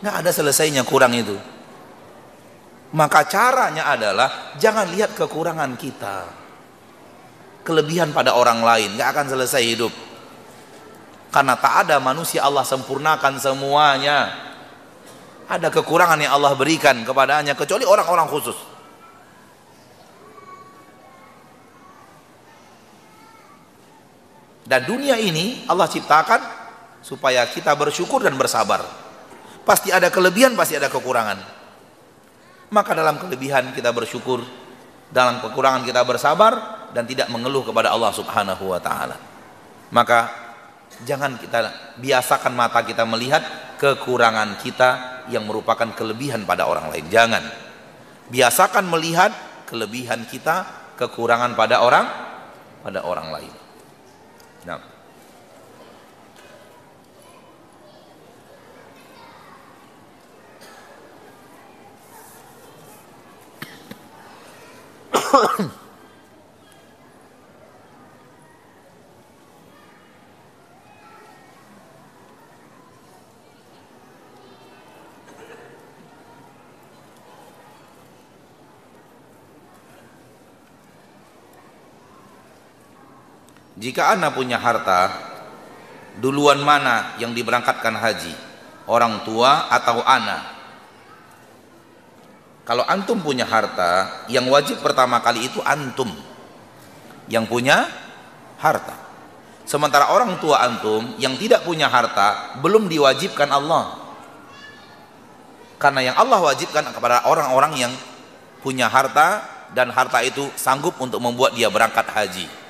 [0.00, 1.36] Nggak ada selesainya kurang itu.
[2.96, 6.24] Maka caranya adalah jangan lihat kekurangan kita.
[7.68, 9.92] Kelebihan pada orang lain, nggak akan selesai hidup.
[11.28, 14.32] Karena tak ada manusia Allah sempurnakan semuanya.
[15.52, 18.77] Ada kekurangan yang Allah berikan kepadanya kecuali orang-orang khusus.
[24.68, 26.40] Dan dunia ini Allah ciptakan
[27.00, 28.84] supaya kita bersyukur dan bersabar.
[29.64, 31.40] Pasti ada kelebihan, pasti ada kekurangan.
[32.68, 34.44] Maka dalam kelebihan kita bersyukur,
[35.08, 36.52] dalam kekurangan kita bersabar,
[36.92, 39.16] dan tidak mengeluh kepada Allah Subhanahu wa taala.
[39.88, 40.28] Maka
[41.08, 43.40] jangan kita biasakan mata kita melihat
[43.80, 47.08] kekurangan kita yang merupakan kelebihan pada orang lain.
[47.08, 47.44] Jangan.
[48.28, 49.32] Biasakan melihat
[49.64, 50.68] kelebihan kita,
[51.00, 52.04] kekurangan pada orang
[52.84, 53.67] pada orang lain.
[54.66, 54.80] Nah.
[83.78, 85.14] Jika anda punya harta,
[86.18, 88.34] duluan mana yang diberangkatkan haji?
[88.90, 90.58] Orang tua atau anak?
[92.66, 96.10] Kalau antum punya harta, yang wajib pertama kali itu antum
[97.30, 97.86] yang punya
[98.58, 98.98] harta.
[99.62, 103.94] Sementara orang tua antum yang tidak punya harta belum diwajibkan Allah.
[105.78, 107.92] Karena yang Allah wajibkan kepada orang-orang yang
[108.58, 112.67] punya harta dan harta itu sanggup untuk membuat dia berangkat haji.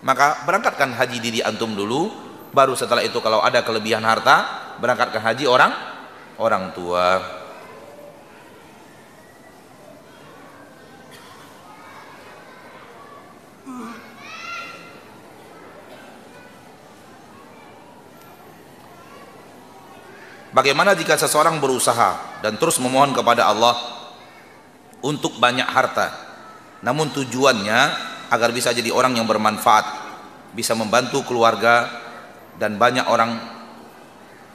[0.00, 2.08] Maka berangkatkan haji diri antum dulu,
[2.56, 4.48] baru setelah itu kalau ada kelebihan harta,
[4.80, 5.72] berangkatkan haji orang
[6.40, 7.40] orang tua.
[20.50, 23.78] Bagaimana jika seseorang berusaha dan terus memohon kepada Allah
[24.98, 26.10] untuk banyak harta,
[26.82, 27.80] namun tujuannya
[28.30, 29.86] agar bisa jadi orang yang bermanfaat,
[30.54, 31.90] bisa membantu keluarga
[32.56, 33.58] dan banyak orang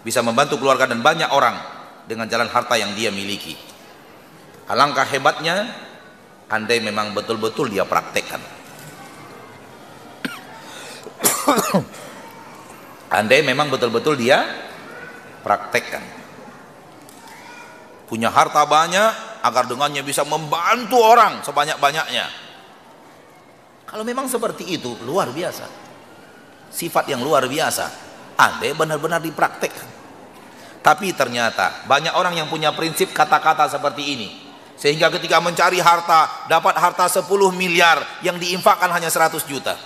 [0.05, 1.57] bisa membantu keluarga dan banyak orang
[2.05, 3.57] dengan jalan harta yang dia miliki.
[4.69, 5.65] Alangkah hebatnya
[6.47, 8.41] andai memang betul-betul dia praktekkan.
[13.17, 14.45] andai memang betul-betul dia
[15.45, 16.01] praktekkan
[18.05, 22.44] punya harta banyak agar dengannya bisa membantu orang sebanyak-banyaknya
[23.95, 25.71] kalau memang seperti itu luar biasa.
[26.67, 27.87] Sifat yang luar biasa
[28.35, 29.87] andai benar-benar dipraktekkan.
[30.83, 34.29] Tapi ternyata banyak orang yang punya prinsip kata-kata seperti ini.
[34.75, 37.23] Sehingga ketika mencari harta dapat harta 10
[37.55, 39.79] miliar yang diinfakkan hanya 100 juta.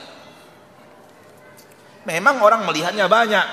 [2.10, 3.46] Memang orang melihatnya banyak.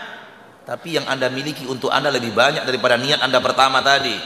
[0.65, 4.17] Tapi yang anda miliki untuk anda lebih banyak daripada niat anda pertama tadi.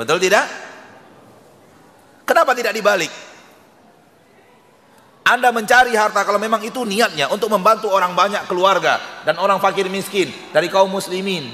[0.00, 0.48] Betul tidak?
[2.24, 3.33] kenapa tidak dibalik?
[5.24, 9.88] Anda mencari harta kalau memang itu niatnya untuk membantu orang banyak keluarga dan orang fakir
[9.88, 11.48] miskin dari kaum muslimin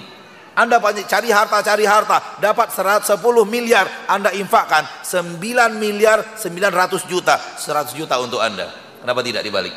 [0.51, 3.07] anda cari harta, cari harta, dapat 10
[3.47, 5.41] miliar, Anda infakkan 9
[5.79, 8.69] miliar 900 juta, 100 juta untuk Anda.
[9.01, 9.73] Kenapa tidak dibalik?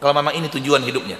[0.00, 1.18] Kalau memang ini tujuan hidupnya.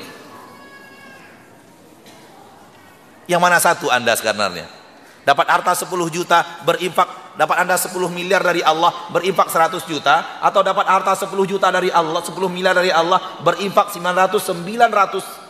[3.29, 4.84] Yang mana satu Anda sebenarnya?
[5.25, 10.61] Dapat harta 10 juta berinfak, dapat Anda 10 miliar dari Allah berinfak 100 juta atau
[10.61, 15.45] dapat harta 10 juta dari Allah, 10 miliar dari Allah berinfak 900 900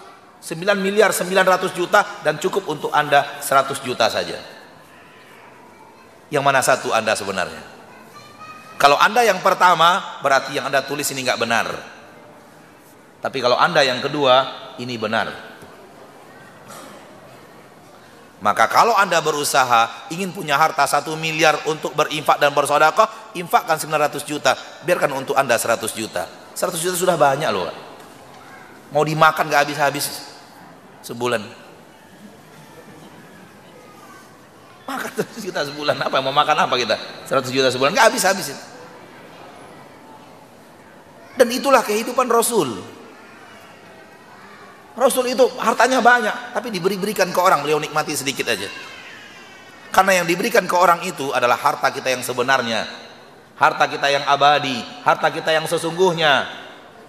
[0.44, 4.36] 9 miliar 900 juta dan cukup untuk Anda 100 juta saja.
[6.28, 7.64] Yang mana satu Anda sebenarnya?
[8.76, 11.66] Kalau Anda yang pertama berarti yang Anda tulis ini nggak benar.
[13.24, 14.34] Tapi kalau Anda yang kedua
[14.76, 15.53] ini benar.
[18.44, 24.20] Maka kalau anda berusaha ingin punya harta satu miliar untuk berinfak dan bersodakoh, infakkan 900
[24.20, 24.52] juta,
[24.84, 26.28] biarkan untuk anda 100 juta.
[26.52, 27.72] 100 juta sudah banyak loh.
[28.92, 30.28] Mau dimakan gak habis-habis
[31.00, 31.40] sebulan.
[34.92, 36.20] Makan 100 juta sebulan apa?
[36.20, 37.00] Mau makan apa kita?
[37.24, 38.52] 100 juta sebulan gak habis-habis.
[41.40, 42.76] Dan itulah kehidupan Rasul.
[44.94, 48.70] Rasul itu hartanya banyak, tapi diberi-berikan ke orang, beliau nikmati sedikit aja.
[49.90, 52.86] Karena yang diberikan ke orang itu adalah harta kita yang sebenarnya,
[53.58, 56.46] harta kita yang abadi, harta kita yang sesungguhnya,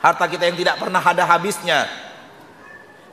[0.02, 1.86] harta kita yang tidak pernah ada habisnya.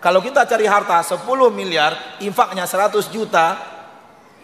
[0.01, 1.21] Kalau kita cari harta 10
[1.53, 3.61] miliar, infaknya 100 juta,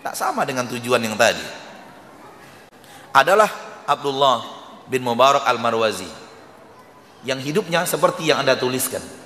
[0.05, 1.44] tak sama dengan tujuan yang tadi.
[3.16, 3.48] Adalah
[3.88, 4.44] Abdullah
[4.92, 6.09] bin Mubarak al-Marwazi
[7.24, 9.17] yang hidupnya seperti yang Anda tuliskan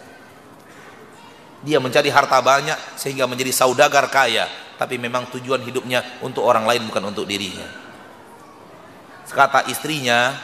[1.63, 6.83] dia mencari harta banyak sehingga menjadi saudagar kaya, tapi memang tujuan hidupnya untuk orang lain
[6.91, 7.65] bukan untuk dirinya.
[9.33, 10.37] Kata istrinya,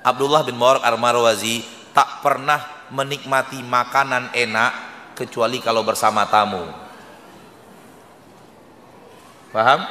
[0.00, 1.60] Abdullah bin Mubarak Ar-Marwazi
[1.92, 4.72] tak pernah menikmati makanan enak
[5.18, 6.64] kecuali kalau bersama tamu.
[9.52, 9.84] Paham?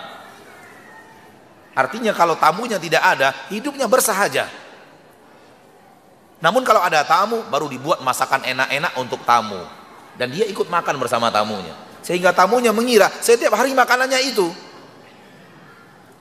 [1.76, 4.48] Artinya kalau tamunya tidak ada, hidupnya bersahaja.
[6.40, 9.84] Namun kalau ada tamu baru dibuat masakan enak-enak untuk tamu
[10.15, 11.75] dan dia ikut makan bersama tamunya.
[12.05, 14.47] Sehingga tamunya mengira setiap hari makanannya itu.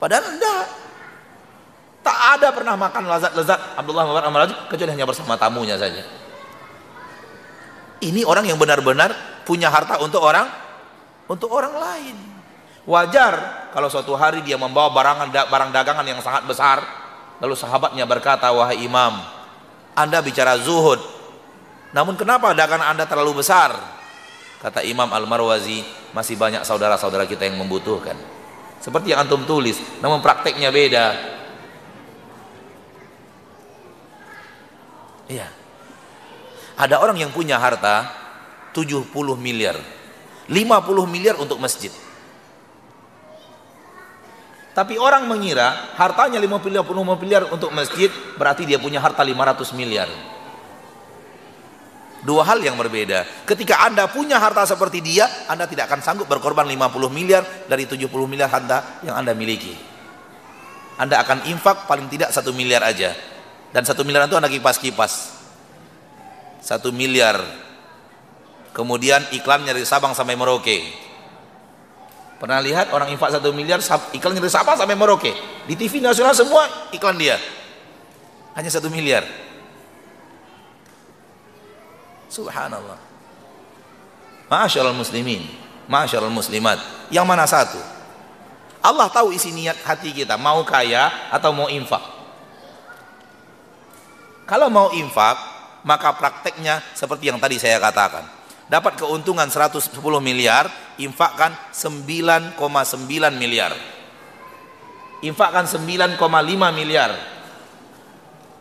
[0.01, 0.65] Padahal enggak.
[2.05, 6.05] Tak ada pernah makan lezat-lezat Abdullah bin Amr kecuali hanya bersama tamunya saja.
[7.97, 10.45] Ini orang yang benar-benar punya harta untuk orang
[11.25, 12.17] untuk orang lain.
[12.85, 16.85] Wajar kalau suatu hari dia membawa barang barang dagangan yang sangat besar,
[17.41, 19.25] lalu sahabatnya berkata, "Wahai Imam,
[19.97, 21.01] Anda bicara zuhud.
[21.95, 23.71] Namun kenapa dagangan Anda terlalu besar?"
[24.59, 28.19] Kata Imam Al-Marwazi, "Masih banyak saudara-saudara kita yang membutuhkan."
[28.83, 31.05] Seperti yang antum tulis, namun prakteknya beda.
[35.25, 35.47] Iya.
[36.75, 38.11] Ada orang yang punya harta
[38.75, 39.79] 70 miliar.
[40.51, 41.89] 50 miliar untuk masjid.
[44.75, 50.11] Tapi orang mengira hartanya 50 miliar untuk masjid berarti dia punya harta 500 miliar.
[52.25, 53.45] Dua hal yang berbeda.
[53.45, 58.09] Ketika Anda punya harta seperti dia, Anda tidak akan sanggup berkorban 50 miliar dari 70
[58.25, 59.77] miliar harta yang Anda miliki.
[60.97, 63.13] Anda akan infak paling tidak satu miliar aja.
[63.69, 65.37] Dan satu miliar itu Anda kipas-kipas.
[66.65, 67.37] Satu miliar.
[68.73, 70.81] Kemudian iklannya dari Sabang sampai Merauke.
[72.41, 73.85] Pernah lihat orang infak satu miliar
[74.17, 75.29] iklannya dari Sabang sampai Merauke.
[75.69, 77.37] Di TV nasional semua iklan dia.
[78.57, 79.45] Hanya satu miliar.
[82.29, 82.99] Subhanallah.
[84.45, 85.41] Masyaallah muslimin,
[85.89, 86.77] masyaallah muslimat.
[87.09, 87.81] Yang mana satu?
[88.85, 92.01] Allah tahu isi niat hati kita, mau kaya atau mau infak.
[94.45, 95.37] Kalau mau infak,
[95.81, 98.29] maka prakteknya seperti yang tadi saya katakan.
[98.69, 99.89] Dapat keuntungan 110
[100.21, 100.69] miliar,
[101.01, 102.57] infakkan 9,9
[103.37, 103.73] miliar.
[105.25, 106.21] Infakkan 9,5
[106.73, 107.13] miliar.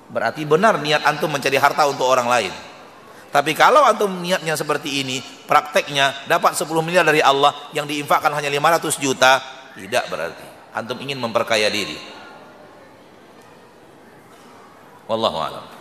[0.09, 2.53] Berarti benar niat antum mencari harta untuk orang lain.
[3.35, 8.47] Tapi kalau antum niatnya seperti ini, prakteknya dapat 10 miliar dari Allah yang diinfakkan hanya
[8.47, 9.43] 500 juta,
[9.74, 10.47] tidak berarti.
[10.70, 11.98] Antum ingin memperkaya diri.
[15.11, 15.74] Wallahu a'lam.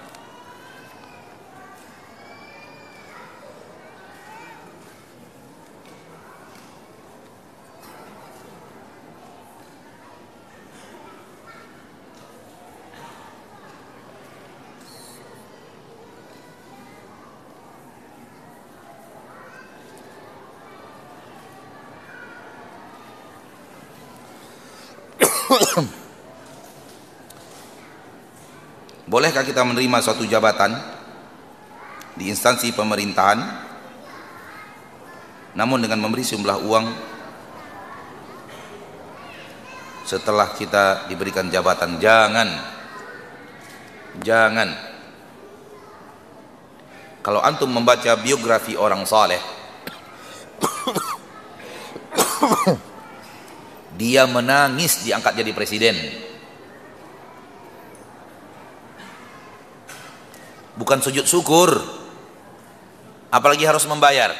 [29.11, 30.73] Bolehkah kita menerima suatu jabatan
[32.13, 33.41] di instansi pemerintahan
[35.53, 36.85] namun dengan memberi sejumlah uang
[40.03, 42.01] setelah kita diberikan jabatan?
[42.01, 42.49] Jangan.
[44.21, 44.69] Jangan.
[47.23, 49.39] Kalau antum membaca biografi orang saleh
[53.93, 55.95] dia menangis diangkat jadi presiden.
[60.73, 61.69] Bukan sujud syukur.
[63.29, 64.33] Apalagi harus membayar.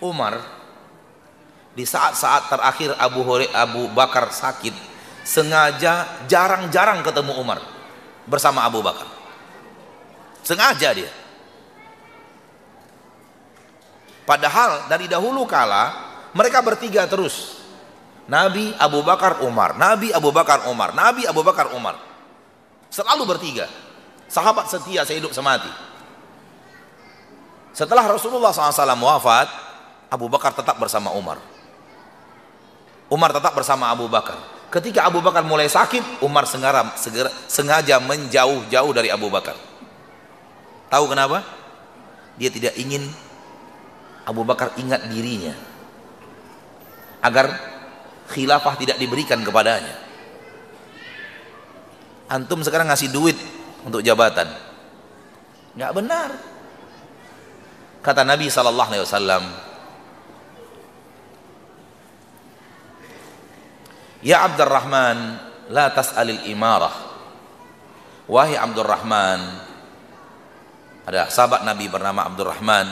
[0.00, 0.40] Umar
[1.76, 4.72] di saat-saat terakhir Abu Hore, Abu Bakar sakit
[5.28, 7.60] sengaja jarang-jarang ketemu Umar
[8.24, 9.06] bersama Abu Bakar.
[10.40, 11.19] Sengaja dia
[14.30, 15.90] Padahal dari dahulu kala
[16.38, 17.58] mereka bertiga terus.
[18.30, 21.98] Nabi Abu Bakar Umar, Nabi Abu Bakar Umar, Nabi Abu Bakar Umar.
[22.86, 23.66] Selalu bertiga.
[24.30, 25.66] Sahabat setia sehidup semati.
[27.74, 29.50] Setelah Rasulullah SAW wafat,
[30.06, 31.42] Abu Bakar tetap bersama Umar.
[33.10, 34.38] Umar tetap bersama Abu Bakar.
[34.70, 36.86] Ketika Abu Bakar mulai sakit, Umar sengaja,
[37.50, 39.58] sengaja menjauh-jauh dari Abu Bakar.
[40.86, 41.42] Tahu kenapa?
[42.38, 43.10] Dia tidak ingin
[44.28, 45.54] Abu Bakar ingat dirinya
[47.20, 47.46] agar
[48.32, 49.96] khilafah tidak diberikan kepadanya.
[52.30, 53.34] Antum sekarang ngasih duit
[53.82, 54.46] untuk jabatan.
[55.74, 56.30] Nggak benar.
[58.00, 59.44] Kata Nabi wasallam
[64.20, 65.40] Ya Abdurrahman
[65.72, 66.92] la tas'alil imarah.
[68.28, 69.40] Wahai Abdurrahman
[71.08, 72.86] ada sahabat Nabi bernama Abdurrahman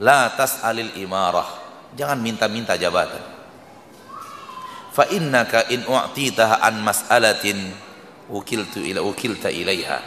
[0.00, 1.62] la tas'alil imarah.
[1.94, 3.22] Jangan minta-minta jabatan.
[4.94, 7.70] Fa innaka in u'titaha an mas'alatin
[8.30, 9.98] ukiltu ila ukilta ilaiha.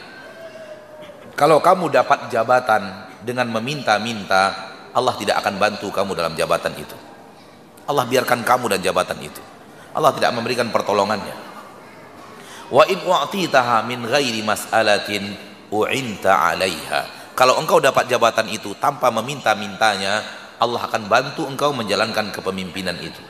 [1.38, 6.97] Kalau kamu dapat jabatan dengan meminta-minta Allah tidak akan bantu kamu dalam jabatan itu.
[7.85, 9.39] Allah biarkan kamu dan jabatan itu.
[9.93, 11.38] Allah tidak memberikan pertolongannya.
[12.73, 15.38] Wa in u'titaha min ghairi mas'alatin
[15.69, 17.01] u'inta 'alaiha.
[17.38, 20.26] Kalau engkau dapat jabatan itu tanpa meminta-mintanya,
[20.57, 23.22] Allah akan bantu engkau menjalankan kepemimpinan itu.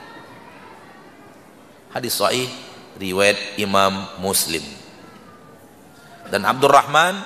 [1.91, 2.47] Hadis sahih
[2.95, 4.63] riwayat Imam Muslim.
[6.31, 7.19] Dan Abdurrahman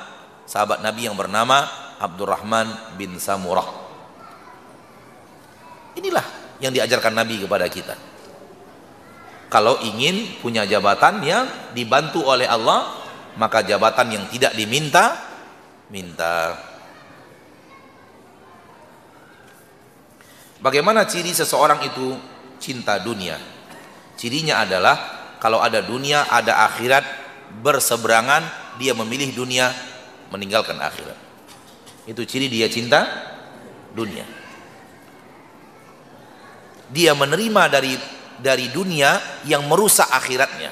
[0.49, 1.69] sahabat Nabi yang bernama
[2.01, 3.69] Abdurrahman bin Samurah.
[6.01, 6.25] Inilah
[6.57, 7.93] yang diajarkan Nabi kepada kita.
[9.53, 11.45] Kalau ingin punya jabatan yang
[11.77, 12.89] dibantu oleh Allah,
[13.37, 15.19] maka jabatan yang tidak diminta,
[15.91, 16.70] minta.
[20.61, 22.13] Bagaimana ciri seseorang itu
[22.61, 23.41] cinta dunia?
[24.13, 24.95] Cirinya adalah
[25.41, 27.01] kalau ada dunia, ada akhirat
[27.65, 28.45] berseberangan,
[28.77, 29.73] dia memilih dunia,
[30.29, 31.17] meninggalkan akhirat.
[32.05, 33.09] Itu ciri dia cinta
[33.97, 34.25] dunia.
[36.93, 37.97] Dia menerima dari
[38.38, 39.17] dari dunia
[39.49, 40.69] yang merusak akhiratnya.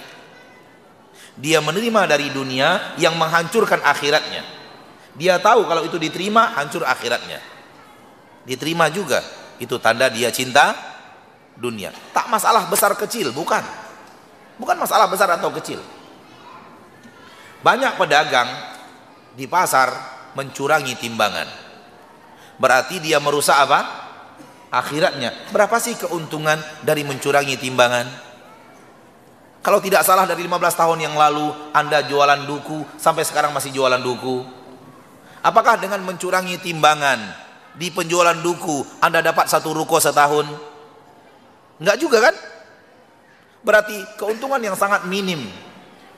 [1.39, 4.43] Dia menerima dari dunia yang menghancurkan akhiratnya.
[5.15, 7.39] Dia tahu kalau itu diterima hancur akhiratnya.
[8.43, 9.38] Diterima juga.
[9.59, 10.71] Itu tanda dia cinta
[11.59, 11.91] dunia.
[12.15, 13.61] Tak masalah besar kecil, bukan.
[14.55, 15.83] Bukan masalah besar atau kecil.
[17.59, 18.47] Banyak pedagang
[19.35, 19.91] di pasar
[20.35, 21.47] mencurangi timbangan.
[22.59, 23.79] Berarti dia merusak apa?
[24.71, 25.51] Akhiratnya.
[25.51, 28.07] Berapa sih keuntungan dari mencurangi timbangan?
[29.59, 33.99] Kalau tidak salah dari 15 tahun yang lalu Anda jualan duku sampai sekarang masih jualan
[33.99, 34.43] duku.
[35.43, 37.48] Apakah dengan mencurangi timbangan
[37.79, 40.43] di penjualan duku Anda dapat satu ruko setahun?
[41.79, 42.35] Enggak juga kan?
[43.63, 45.47] Berarti keuntungan yang sangat minim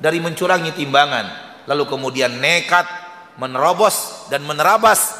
[0.01, 1.25] dari mencurangi timbangan,
[1.69, 2.89] lalu kemudian nekat
[3.37, 5.13] menerobos dan menerabas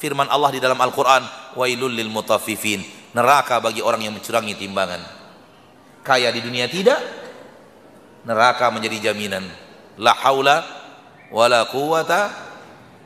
[0.00, 2.80] firman Allah di dalam Al-Qur'an, wailul lil mutaffifin,
[3.12, 5.00] neraka bagi orang yang mencurangi timbangan.
[6.02, 6.98] Kaya di dunia tidak,
[8.24, 9.44] neraka menjadi jaminan.
[10.00, 10.64] La haula
[11.28, 12.51] wala quwata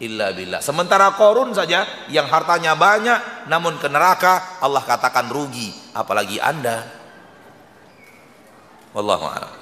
[0.01, 0.61] illa billah.
[0.61, 6.85] Sementara korun saja yang hartanya banyak namun ke neraka Allah katakan rugi, apalagi Anda.
[8.93, 9.55] Wallahu a'lam.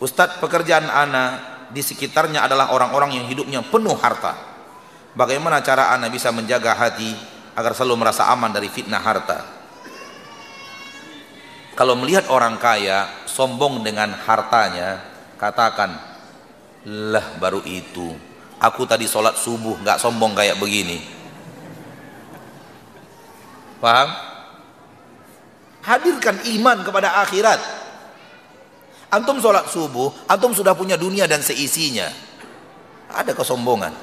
[0.00, 1.24] Ustadz pekerjaan ana
[1.68, 4.32] di sekitarnya adalah orang-orang yang hidupnya penuh harta.
[5.12, 7.12] Bagaimana cara ana bisa menjaga hati
[7.54, 9.60] agar selalu merasa aman dari fitnah harta?
[11.80, 15.00] Kalau melihat orang kaya sombong dengan hartanya,
[15.40, 15.96] katakan
[16.84, 18.12] lah baru itu.
[18.60, 21.00] Aku tadi sholat subuh nggak sombong kayak begini.
[23.80, 24.12] Paham?
[25.80, 27.56] Hadirkan iman kepada akhirat.
[29.08, 32.12] Antum sholat subuh antum sudah punya dunia dan seisinya.
[33.08, 33.96] Ada kesombongan.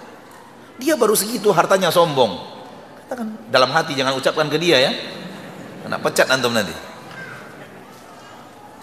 [0.82, 2.57] Dia baru segitu hartanya sombong
[3.08, 4.92] katakan dalam hati jangan ucapkan ke dia ya
[5.88, 6.76] kena pecat antum nanti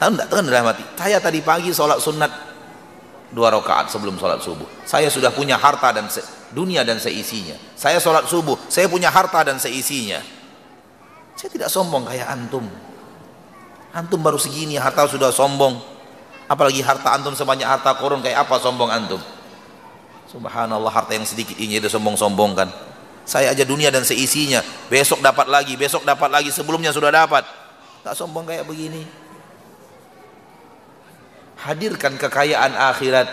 [0.00, 2.54] tahu enggak kan dalam hati saya tadi pagi sholat sunat
[3.34, 4.64] dua rakaat sebelum sholat subuh.
[4.86, 6.06] Saya sudah punya harta dan
[6.54, 7.58] dunia dan seisinya.
[7.74, 10.22] Saya sholat subuh, saya punya harta dan seisinya.
[11.34, 12.62] Saya tidak sombong kayak antum.
[13.90, 15.82] Antum baru segini harta sudah sombong.
[16.46, 19.18] Apalagi harta antum sebanyak harta korun kayak apa sombong antum?
[20.30, 22.70] Subhanallah harta yang sedikit ini itu sombong-sombong kan.
[23.24, 24.60] Saya aja dunia dan seisinya.
[24.92, 27.44] Besok dapat lagi, besok dapat lagi, sebelumnya sudah dapat.
[28.04, 29.24] Tak sombong kayak begini
[31.64, 33.28] hadirkan kekayaan akhirat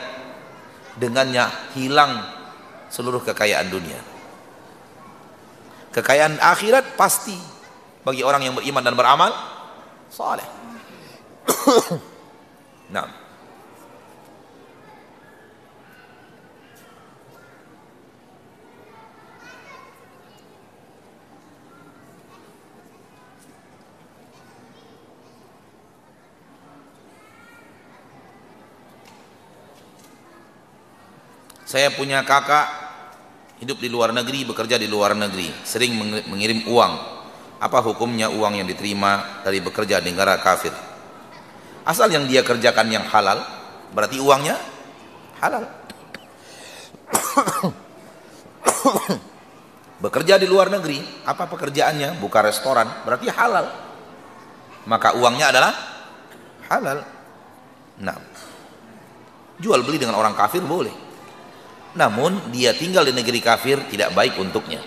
[0.96, 2.24] dengannya hilang
[2.88, 4.00] seluruh kekayaan dunia
[5.92, 7.36] kekayaan akhirat pasti
[8.08, 9.32] bagi orang yang beriman dan beramal
[10.08, 10.48] saleh
[12.96, 13.08] nah
[31.72, 32.68] Saya punya kakak
[33.64, 35.96] hidup di luar negeri, bekerja di luar negeri, sering
[36.28, 36.94] mengirim uang.
[37.64, 40.76] Apa hukumnya uang yang diterima dari bekerja di negara kafir?
[41.88, 43.40] Asal yang dia kerjakan yang halal,
[43.96, 44.60] berarti uangnya
[45.40, 45.64] halal.
[50.04, 52.20] bekerja di luar negeri, apa pekerjaannya?
[52.20, 53.72] Buka restoran, berarti halal.
[54.92, 55.72] Maka uangnya adalah
[56.68, 57.00] halal.
[58.04, 58.20] Nah,
[59.56, 61.11] jual beli dengan orang kafir boleh
[61.96, 64.80] namun dia tinggal di negeri kafir tidak baik untuknya.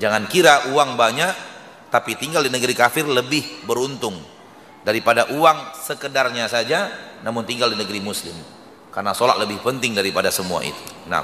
[0.00, 1.32] Jangan kira uang banyak
[1.92, 4.16] tapi tinggal di negeri kafir lebih beruntung
[4.84, 6.88] daripada uang sekedarnya saja
[7.24, 8.36] namun tinggal di negeri muslim.
[8.90, 10.82] Karena sholat lebih penting daripada semua itu.
[11.06, 11.22] Nah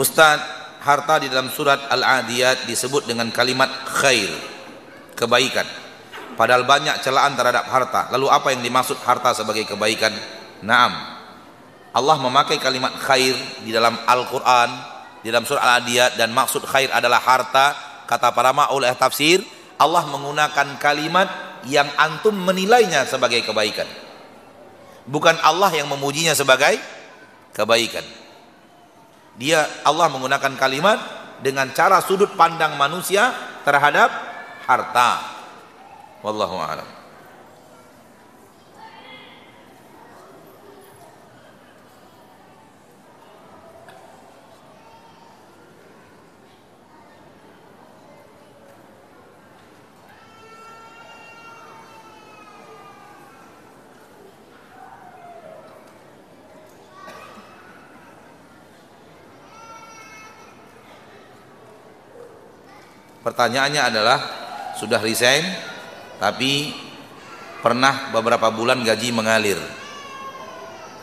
[0.00, 3.68] Ustadz, harta di dalam surat Al-Adiyat disebut dengan kalimat
[4.00, 4.32] khair,
[5.12, 5.68] kebaikan.
[6.40, 8.08] Padahal banyak celaan terhadap harta.
[8.16, 10.16] Lalu apa yang dimaksud harta sebagai kebaikan?
[10.64, 11.20] Naam.
[11.92, 14.70] Allah memakai kalimat khair di dalam Al-Quran,
[15.20, 17.76] di dalam surat Al-Adiyat dan maksud khair adalah harta.
[18.08, 19.44] Kata para ma'ul tafsir,
[19.76, 21.28] Allah menggunakan kalimat
[21.68, 23.86] yang antum menilainya sebagai kebaikan.
[25.04, 26.80] Bukan Allah yang memujinya sebagai
[27.52, 28.19] kebaikan.
[29.40, 31.00] Dia Allah menggunakan kalimat
[31.40, 33.32] dengan cara sudut pandang manusia
[33.64, 34.12] terhadap
[34.68, 35.10] harta.
[36.20, 36.99] Wallahu a'lam.
[63.20, 64.18] Pertanyaannya adalah
[64.80, 65.44] sudah resign
[66.16, 66.72] tapi
[67.60, 69.60] pernah beberapa bulan gaji mengalir.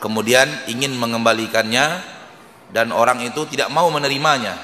[0.02, 2.02] Kemudian ingin mengembalikannya
[2.74, 4.58] dan orang itu tidak mau menerimanya.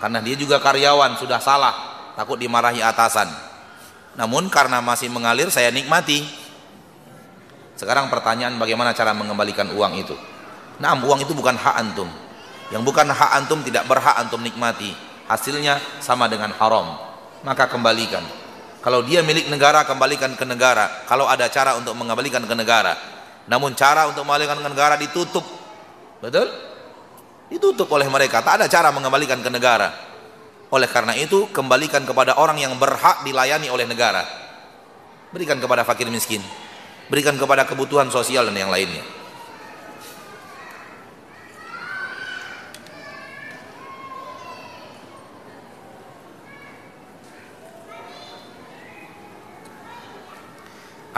[0.00, 1.74] Karena dia juga karyawan sudah salah
[2.16, 3.28] takut dimarahi atasan.
[4.16, 6.24] Namun karena masih mengalir saya nikmati.
[7.76, 10.16] Sekarang pertanyaan bagaimana cara mengembalikan uang itu?
[10.80, 12.08] Nah uang itu bukan hak antum.
[12.72, 16.96] Yang bukan hak antum tidak berhak antum nikmati hasilnya sama dengan haram
[17.44, 18.24] maka kembalikan
[18.78, 21.02] kalau dia milik negara, kembalikan ke negara.
[21.10, 22.94] Kalau ada cara untuk mengembalikan ke negara.
[23.50, 25.42] Namun cara untuk mengembalikan ke negara ditutup.
[26.22, 26.46] Betul?
[27.50, 28.38] Ditutup oleh mereka.
[28.38, 29.90] Tak ada cara mengembalikan ke negara.
[30.70, 34.22] Oleh karena itu, kembalikan kepada orang yang berhak dilayani oleh negara.
[35.34, 36.44] Berikan kepada fakir miskin.
[37.10, 39.02] Berikan kepada kebutuhan sosial dan yang lainnya.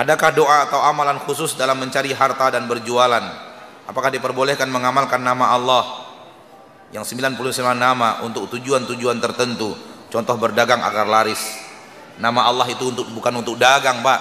[0.01, 3.21] Adakah doa atau amalan khusus dalam mencari harta dan berjualan?
[3.85, 5.85] Apakah diperbolehkan mengamalkan nama Allah
[6.89, 7.37] yang 99
[7.77, 9.77] nama untuk tujuan-tujuan tertentu?
[10.09, 11.45] Contoh berdagang agar laris.
[12.17, 14.21] Nama Allah itu untuk bukan untuk dagang, Pak.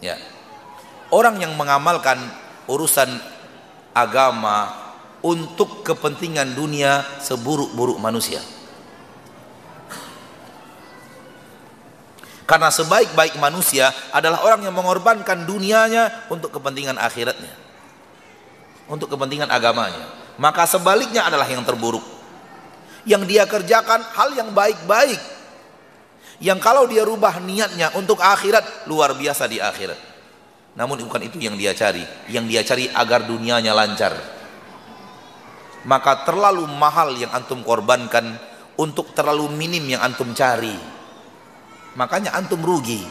[0.00, 0.16] Ya.
[1.12, 2.16] Orang yang mengamalkan
[2.64, 3.20] urusan
[3.92, 4.72] agama
[5.20, 8.40] untuk kepentingan dunia seburuk-buruk manusia.
[12.50, 17.54] Karena sebaik-baik manusia adalah orang yang mengorbankan dunianya untuk kepentingan akhiratnya.
[18.90, 20.10] Untuk kepentingan agamanya.
[20.34, 22.02] Maka sebaliknya adalah yang terburuk.
[23.06, 25.22] Yang dia kerjakan hal yang baik-baik.
[26.42, 30.10] Yang kalau dia rubah niatnya untuk akhirat, luar biasa di akhirat.
[30.74, 32.02] Namun bukan itu yang dia cari.
[32.26, 34.18] Yang dia cari agar dunianya lancar.
[35.86, 38.34] Maka terlalu mahal yang antum korbankan
[38.74, 40.98] untuk terlalu minim yang antum cari
[42.00, 43.04] makanya antum rugi.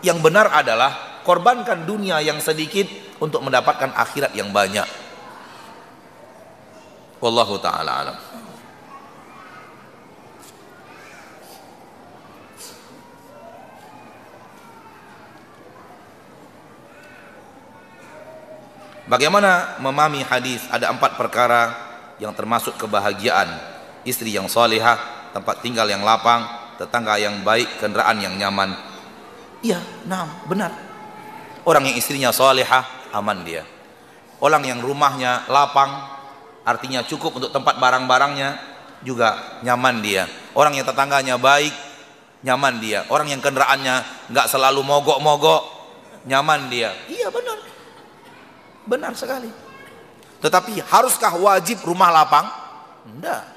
[0.00, 2.88] Yang benar adalah korbankan dunia yang sedikit
[3.20, 4.88] untuk mendapatkan akhirat yang banyak.
[7.20, 8.18] Wallahu taala alam.
[19.06, 21.76] Bagaimana memahami hadis ada empat perkara
[22.16, 23.60] yang termasuk kebahagiaan
[24.08, 26.44] istri yang solehah tempat tinggal yang lapang,
[26.76, 28.76] tetangga yang baik, kendaraan yang nyaman.
[29.64, 30.72] Iya, nah, benar.
[31.64, 33.62] Orang yang istrinya solehah, aman dia.
[34.42, 35.90] Orang yang rumahnya lapang,
[36.66, 38.58] artinya cukup untuk tempat barang-barangnya,
[39.06, 40.26] juga nyaman dia.
[40.54, 41.70] Orang yang tetangganya baik,
[42.42, 43.06] nyaman dia.
[43.10, 45.62] Orang yang kendaraannya nggak selalu mogok-mogok,
[46.26, 46.90] nyaman dia.
[47.06, 47.58] Iya benar,
[48.86, 49.50] benar sekali.
[50.42, 52.50] Tetapi haruskah wajib rumah lapang?
[53.06, 53.51] Enggak.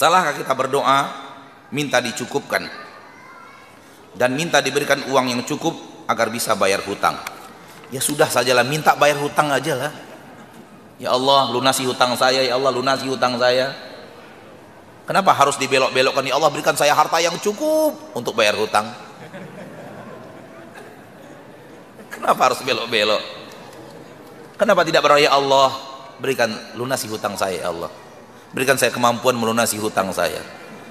[0.00, 0.98] Salahkah kita berdoa
[1.70, 2.64] minta dicukupkan
[4.16, 5.76] dan minta diberikan uang yang cukup
[6.08, 7.16] agar bisa bayar hutang?
[7.90, 9.92] Ya sudah sajalah minta bayar hutang aja lah.
[11.00, 13.72] Ya Allah lunasi hutang saya, ya Allah lunasi hutang saya.
[15.08, 16.22] Kenapa harus dibelok-belokkan?
[16.22, 18.86] Ya Allah berikan saya harta yang cukup untuk bayar hutang.
[22.14, 23.22] Kenapa harus belok-belok?
[24.54, 25.89] Kenapa tidak berdoa ya Allah
[26.20, 27.90] berikan lunasi hutang saya ya Allah
[28.52, 30.44] berikan saya kemampuan melunasi hutang saya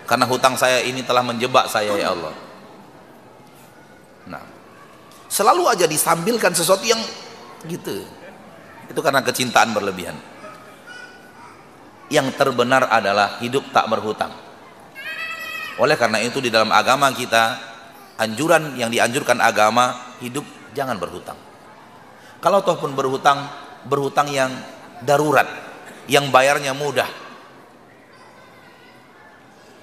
[0.10, 2.34] karena hutang saya ini telah menjebak saya ya Allah
[4.26, 4.44] nah
[5.30, 7.00] selalu aja disambilkan sesuatu yang
[7.70, 8.04] gitu
[8.90, 10.18] Itu karena kecintaan berlebihan.
[12.10, 14.34] Yang terbenar adalah hidup tak berhutang.
[15.78, 17.62] Oleh karena itu di dalam agama kita
[18.18, 20.42] anjuran yang dianjurkan agama hidup
[20.74, 21.38] jangan berhutang.
[22.42, 23.46] Kalau toh pun berhutang,
[23.86, 24.50] berhutang yang
[25.04, 25.48] darurat,
[26.10, 27.08] yang bayarnya mudah.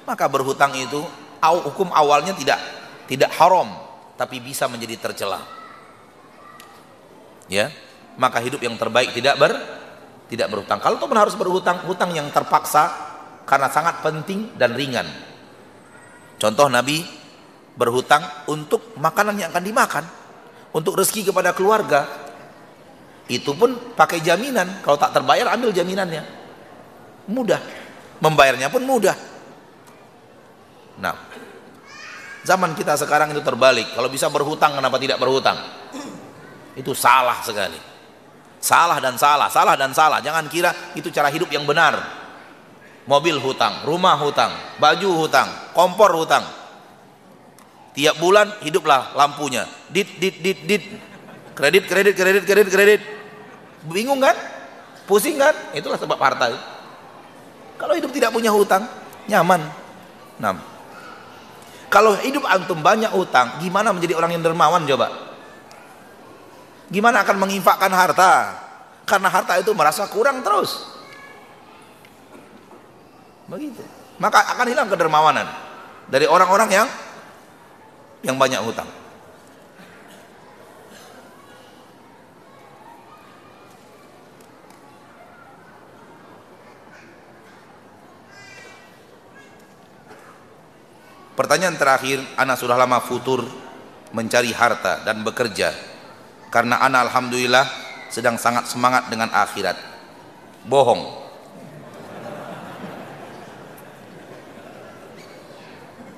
[0.07, 1.03] Maka berhutang itu
[1.43, 2.59] hukum awalnya tidak
[3.07, 3.71] tidak haram,
[4.19, 5.43] tapi bisa menjadi tercela.
[7.47, 7.71] Ya,
[8.19, 9.55] maka hidup yang terbaik tidak ber
[10.27, 10.83] tidak berhutang.
[10.83, 12.91] Kalau pun harus berhutang, hutang yang terpaksa
[13.47, 15.07] karena sangat penting dan ringan.
[16.37, 17.07] Contoh Nabi
[17.79, 20.05] berhutang untuk makanan yang akan dimakan,
[20.75, 22.26] untuk rezeki kepada keluarga.
[23.27, 24.83] Itu pun pakai jaminan.
[24.87, 26.23] Kalau tak terbayar ambil jaminannya.
[27.27, 27.59] Mudah.
[28.23, 29.17] Membayarnya pun mudah.
[30.97, 31.13] Nah,
[32.47, 33.93] zaman kita sekarang itu terbalik.
[33.93, 35.59] Kalau bisa berhutang kenapa tidak berhutang?
[36.79, 37.77] Itu salah sekali.
[38.63, 40.19] Salah dan salah, salah dan salah.
[40.25, 42.25] Jangan kira itu cara hidup yang benar.
[43.07, 44.51] Mobil hutang, rumah hutang,
[44.83, 46.43] baju hutang, kompor hutang.
[47.95, 49.65] Tiap bulan hiduplah lampunya.
[49.89, 50.85] Dit dit dit dit.
[51.57, 53.01] Kredit kredit kredit kredit kredit.
[53.87, 54.35] Bingung kan?
[55.07, 55.55] Pusing kan?
[55.71, 56.51] Itulah sebab harta.
[57.77, 58.89] Kalau hidup tidak punya hutang,
[59.31, 59.63] nyaman.
[60.43, 60.59] Nah,
[61.87, 65.07] kalau hidup antum banyak hutang, gimana menjadi orang yang dermawan coba?
[66.91, 68.33] Gimana akan menginfakkan harta?
[69.07, 70.83] Karena harta itu merasa kurang terus.
[73.47, 73.83] Begitu.
[74.19, 75.47] Maka akan hilang kedermawanan
[76.11, 76.89] dari orang-orang yang
[78.27, 78.89] yang banyak hutang.
[91.37, 93.45] Pertanyaan terakhir, anak sudah lama futur
[94.17, 95.77] mencari harta dan bekerja.
[96.49, 97.69] Karena ana alhamdulillah
[98.09, 99.77] sedang sangat semangat dengan akhirat.
[100.65, 101.29] Bohong.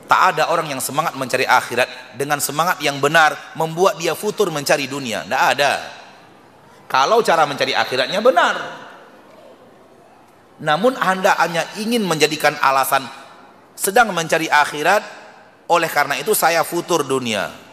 [0.07, 4.87] Tak ada orang yang semangat mencari akhirat dengan semangat yang benar membuat dia futur mencari
[4.87, 5.27] dunia.
[5.27, 5.73] Tidak ada.
[6.87, 8.57] Kalau cara mencari akhiratnya benar.
[10.63, 13.05] Namun anda hanya ingin menjadikan alasan
[13.79, 15.07] sedang mencari akhirat
[15.71, 17.69] oleh karena itu saya futur dunia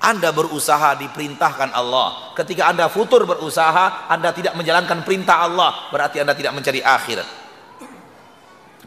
[0.00, 2.32] anda berusaha diperintahkan Allah.
[2.32, 7.28] Ketika Anda futur berusaha, Anda tidak menjalankan perintah Allah, berarti Anda tidak mencari akhirat.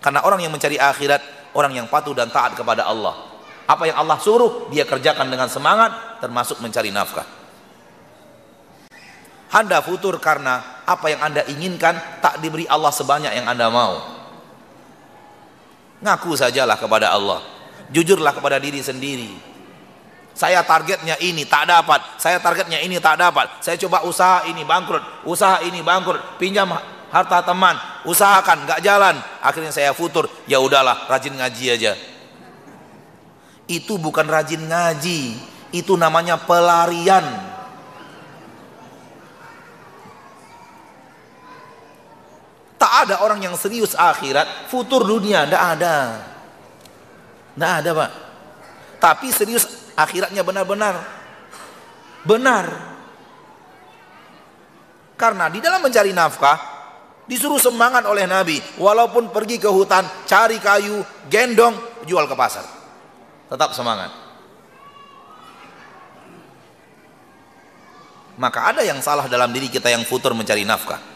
[0.01, 3.29] Karena orang yang mencari akhirat, orang yang patuh dan taat kepada Allah.
[3.69, 7.29] Apa yang Allah suruh, dia kerjakan dengan semangat, termasuk mencari nafkah.
[9.53, 14.22] Anda futur karena apa yang Anda inginkan tak diberi Allah sebanyak yang Anda mau.
[16.03, 17.39] Ngaku sajalah kepada Allah.
[17.87, 19.31] Jujurlah kepada diri sendiri.
[20.35, 22.03] Saya targetnya ini tak dapat.
[22.19, 23.63] Saya targetnya ini tak dapat.
[23.63, 25.23] Saya coba usaha ini bangkrut.
[25.23, 26.41] Usaha ini bangkrut.
[26.41, 26.67] Pinjam
[27.07, 27.77] harta teman.
[28.03, 29.15] Usahakan nggak jalan.
[29.39, 30.27] Akhirnya saya futur.
[30.49, 31.93] Ya udahlah rajin ngaji aja.
[33.69, 35.37] Itu bukan rajin ngaji.
[35.71, 37.52] Itu namanya pelarian
[42.83, 45.95] tak ada orang yang serius akhirat futur dunia tidak ada.
[47.55, 48.11] Tidak ada pak.
[48.99, 50.99] Tapi serius akhiratnya benar-benar.
[52.27, 52.65] Benar.
[55.15, 56.59] Karena di dalam mencari nafkah
[57.23, 58.59] disuruh semangat oleh Nabi.
[58.75, 60.99] Walaupun pergi ke hutan cari kayu
[61.31, 62.67] gendong jual ke pasar.
[63.47, 64.11] Tetap semangat.
[68.35, 71.12] Maka ada yang salah dalam diri kita yang futur mencari nafkah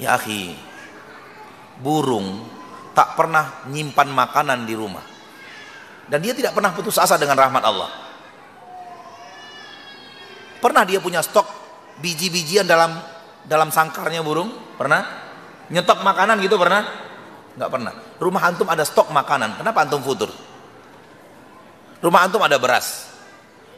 [0.00, 0.56] ya akhi.
[1.80, 2.48] Burung
[2.96, 5.04] tak pernah nyimpan makanan di rumah.
[6.10, 7.90] Dan dia tidak pernah putus asa dengan rahmat Allah.
[10.60, 11.46] Pernah dia punya stok
[12.02, 12.98] biji-bijian dalam
[13.46, 14.50] dalam sangkarnya burung?
[14.76, 15.06] Pernah?
[15.70, 16.82] Nyetok makanan gitu pernah?
[17.54, 17.92] Nggak pernah.
[18.18, 19.62] Rumah antum ada stok makanan.
[19.62, 20.28] Kenapa antum futur?
[22.02, 23.08] Rumah antum ada beras.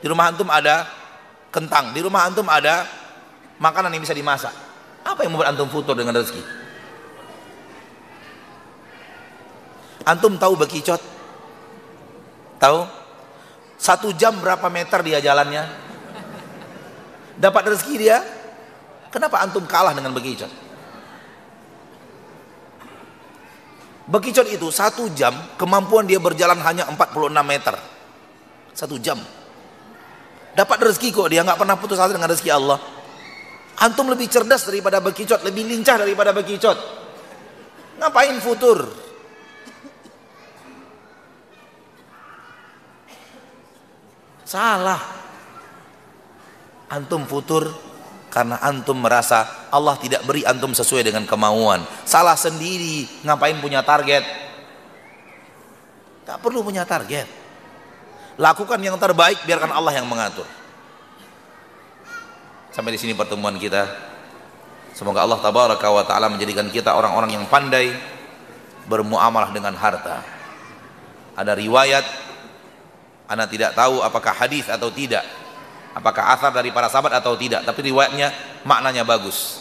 [0.00, 0.88] Di rumah antum ada
[1.54, 1.94] kentang.
[1.94, 2.88] Di rumah antum ada
[3.60, 4.71] makanan yang bisa dimasak
[5.02, 6.42] apa yang membuat antum futur dengan rezeki
[10.06, 11.12] antum tahu bekicot
[12.62, 12.86] Tahu?
[13.74, 15.66] Satu jam berapa meter dia jalannya?
[17.34, 18.22] Dapat rezeki dia?
[19.10, 20.46] Kenapa antum kalah dengan bekicot?
[24.06, 27.74] Bekicot itu satu jam kemampuan dia berjalan hanya 46 meter.
[28.78, 29.18] Satu jam.
[30.54, 32.78] Dapat rezeki kok dia nggak pernah putus asa dengan rezeki Allah.
[33.80, 36.76] Antum lebih cerdas daripada bekicot, lebih lincah daripada bekicot.
[37.96, 38.78] Ngapain futur?
[44.44, 45.00] Salah.
[46.92, 47.72] Antum futur
[48.28, 51.84] karena antum merasa Allah tidak beri antum sesuai dengan kemauan.
[52.04, 54.24] Salah sendiri, ngapain punya target?
[56.28, 57.28] Tak perlu punya target.
[58.40, 60.48] Lakukan yang terbaik, biarkan Allah yang mengatur.
[62.72, 63.84] Sampai di sini pertemuan kita.
[64.96, 67.92] Semoga Allah tabaraka wa taala menjadikan kita orang-orang yang pandai
[68.88, 70.24] bermuamalah dengan harta.
[71.36, 72.04] Ada riwayat
[73.28, 75.24] Anda tidak tahu apakah hadis atau tidak.
[75.92, 77.60] Apakah asar dari para sahabat atau tidak.
[77.68, 78.32] Tapi riwayatnya
[78.64, 79.60] maknanya bagus.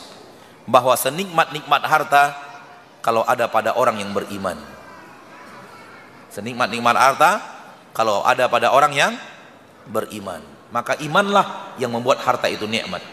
[0.64, 2.31] Bahwa senikmat-nikmat harta
[3.03, 4.56] kalau ada pada orang yang beriman.
[6.31, 7.43] Senikmat-nikmat harta
[7.91, 9.11] kalau ada pada orang yang
[9.88, 13.03] beriman maka imanlah yang membuat harta itu nikmat.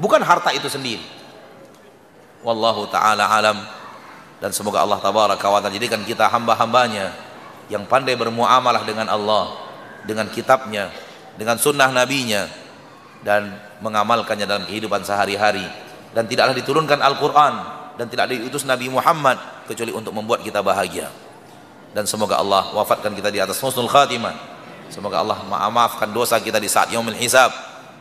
[0.00, 1.04] Bukan harta itu sendiri.
[2.40, 3.60] Wallahu taala alam.
[4.42, 7.14] Dan semoga Allah tabaraka wa taala jadikan kita hamba-hambanya
[7.70, 9.54] yang pandai bermuamalah dengan Allah
[10.02, 10.90] dengan kitabnya
[11.38, 12.50] dengan sunnah nabinya
[13.22, 15.62] dan mengamalkannya dalam kehidupan sehari-hari.
[16.12, 17.54] Dan tidaklah diturunkan Al-Quran
[17.96, 21.08] dan tidak diutus Nabi Muhammad kecuali untuk membuat kita bahagia.
[21.92, 24.51] Dan semoga Allah wafatkan kita di atas husnul khatimah
[24.92, 27.48] semoga Allah maafkan dosa kita di saat yaumil hisab.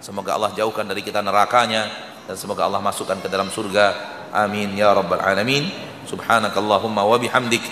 [0.03, 1.87] Semoga Allah jauhkan dari kita nerakanya
[2.27, 3.95] dan semoga Allah masukkan ke dalam surga.
[4.35, 5.71] Amin ya rabbal alamin.
[6.05, 7.63] Subhanakallahumma wa bihamdik.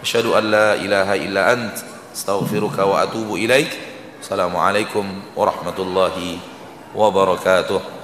[0.00, 1.76] Asyhadu an la ilaha illa ant.
[2.16, 3.68] Astaghfiruka wa atubu ilaik.
[4.22, 5.04] Assalamualaikum
[5.36, 6.38] warahmatullahi
[6.94, 8.02] wabarakatuh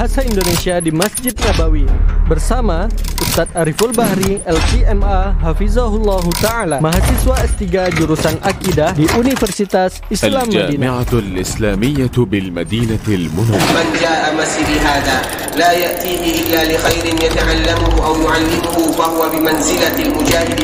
[0.00, 1.84] berbahasa Indonesia di Masjid Nabawi
[2.24, 2.88] bersama
[3.30, 7.62] Ustadz Ariful Bahri, LCMA, Hafizahullah Ta'ala, mahasiswa S3
[7.94, 10.66] jurusan Akidah di Universitas Islam Madinah.
[11.06, 13.70] Al-Jami'atul Islamiyah bil Madinatil Munawwarah.
[13.70, 15.22] Man ja'a masjidi hadha
[15.54, 19.38] la ya'tihi illa li khairin yata'allamuhu aw yu'allimuhu fa huwa bi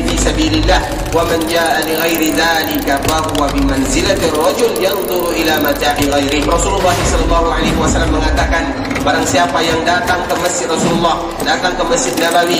[0.03, 0.83] fi sabilillah
[1.15, 2.99] wa man ja'a li ghairi dhalika
[4.35, 6.43] rajul ila mata'i ghairi.
[6.43, 8.75] Rasulullah sallallahu alaihi wasallam mengatakan
[9.07, 11.15] barang siapa yang datang ke masjid Rasulullah,
[11.47, 12.56] datang ke masjid Nabawi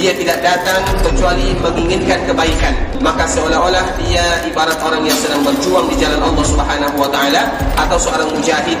[0.00, 2.72] dia tidak datang kecuali menginginkan kebaikan.
[3.04, 7.96] Maka seolah-olah dia ibarat orang yang sedang berjuang di jalan Allah Subhanahu wa taala atau
[8.00, 8.80] seorang mujahid.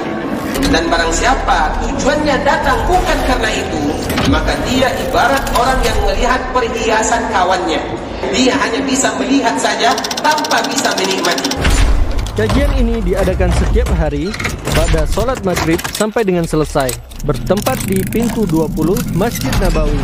[0.72, 3.82] Dan barang siapa tujuannya datang bukan karena itu
[4.28, 7.80] maka dia ibarat orang yang melihat perhiasan kawannya.
[8.32, 11.52] Dia hanya bisa melihat saja tanpa bisa menikmati
[12.40, 14.32] Kajian ini diadakan setiap hari
[14.72, 16.88] pada sholat maghrib sampai dengan selesai.
[17.28, 20.00] Bertempat di pintu 20 Masjid Nabawi.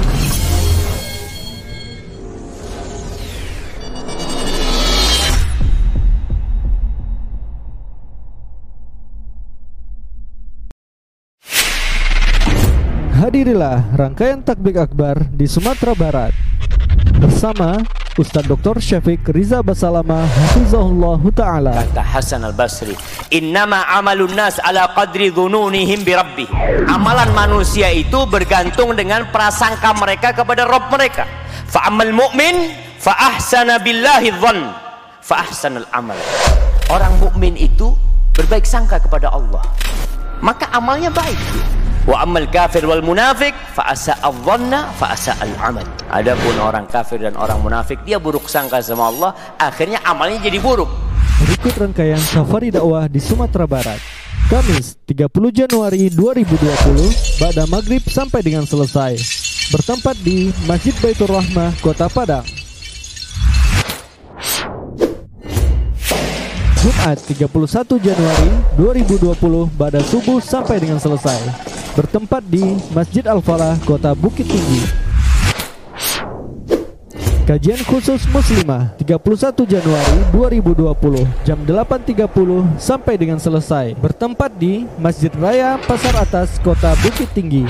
[13.16, 16.36] Hadirilah rangkaian takbir akbar di Sumatera Barat.
[17.16, 17.80] Bersama
[18.16, 18.80] Ustadz Dr.
[18.80, 21.84] Syafiq Riza Basalama Hafizahullah Ta'ala.
[21.84, 22.96] Kata Hasan al-Basri
[23.28, 26.48] innama amalun nas ala qadri dhununihim bi rabbih.
[26.88, 31.28] Amalan manusia itu bergantung dengan prasangka mereka kepada Rabb mereka.
[31.68, 34.64] Fa amal mu'min fa ahsana billahi dhann.
[35.20, 36.16] Fa ahsanal amal.
[36.88, 37.92] Orang mukmin itu
[38.32, 39.60] berbaik sangka kepada Allah.
[40.40, 41.36] Maka amalnya baik
[42.06, 47.18] wa amal kafir wal munafik fa asa dhanna fa asa al amal adapun orang kafir
[47.18, 50.88] dan orang munafik dia buruk sangka sama Allah akhirnya amalnya jadi buruk.
[51.36, 54.00] Berikut rangkaian safari dakwah di Sumatera Barat
[54.46, 59.18] Kamis 30 Januari 2020 Ba'da Maghrib sampai dengan selesai.
[59.74, 62.65] Bertempat di Masjid Baitur Rahmah Kota Padang
[66.76, 71.40] Jumat 31 Januari 2020 Ba'da Subuh sampai dengan selesai.
[71.96, 74.84] Bertempat di Masjid Al-Falah Kota Bukit Tinggi.
[77.46, 83.96] Kajian khusus Muslimah 31 Januari 2020 jam 8.30 sampai dengan selesai.
[83.96, 87.64] Bertempat di Masjid Raya Pasar Atas Kota Bukit Tinggi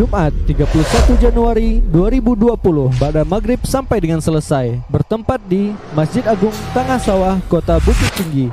[0.00, 2.56] Jumat 31 Januari 2020
[2.96, 8.48] pada maghrib sampai dengan selesai bertempat di Masjid Agung Tengah Sawah Kota Bukit Tinggi.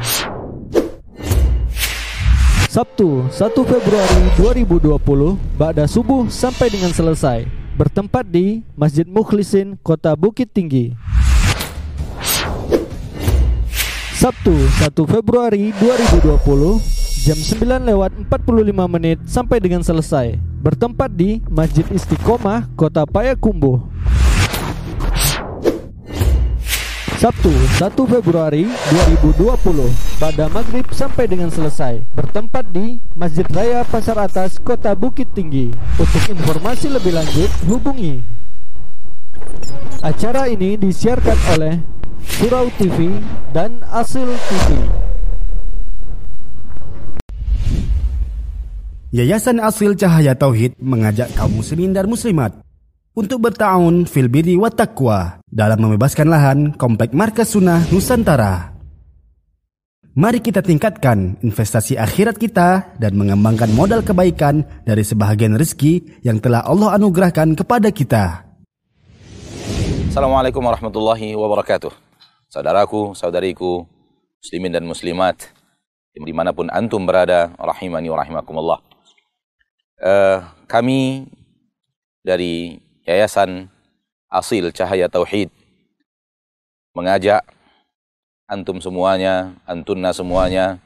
[2.67, 7.48] Sabtu 1 Februari 2020 Ba'da subuh sampai dengan selesai
[7.80, 11.00] Bertempat di Masjid Mukhlisin Kota Bukit Tinggi.
[14.19, 16.97] Sabtu 1 Februari 2020
[17.27, 20.39] Jam 9 lewat 45 menit sampai dengan selesai.
[20.64, 23.83] Bertempat di Masjid Istiqomah Kota Payakumbuh.
[27.19, 27.83] Sabtu 1
[28.15, 28.72] Februari
[29.43, 29.43] 2020
[30.23, 31.99] pada maghrib sampai dengan selesai.
[32.15, 35.75] Bertempat di Masjid Raya Pasar Atas Kota Bukit Tinggi.
[35.99, 38.23] Untuk informasi lebih lanjut hubungi.
[39.99, 41.75] Acara ini disiarkan oleh
[42.23, 43.19] Surau TV
[43.51, 44.80] dan Asil TV
[49.17, 52.53] Yayasan Asil Cahaya Tauhid mengajak kaum muslimin dan muslimat
[53.17, 58.77] untuk bertahun fil birri wa taqwa dalam membebaskan lahan komplek Markas Sunnah Nusantara.
[60.13, 66.61] Mari kita tingkatkan investasi akhirat kita dan mengembangkan modal kebaikan dari sebahagian rezeki yang telah
[66.61, 68.45] Allah anugerahkan kepada kita.
[70.13, 71.89] Assalamualaikum warahmatullahi wabarakatuh.
[72.53, 73.81] Saudaraku, saudariku,
[74.45, 75.49] muslimin dan muslimat,
[76.13, 78.86] di mana pun antum berada, rahimani wa rahimakumullah.
[79.98, 81.26] Uh, kami
[82.22, 83.66] dari Yayasan
[84.30, 85.50] Asil Cahaya Tauhid
[86.93, 87.42] mengajak
[88.45, 90.77] antum semuanya, antunna semuanya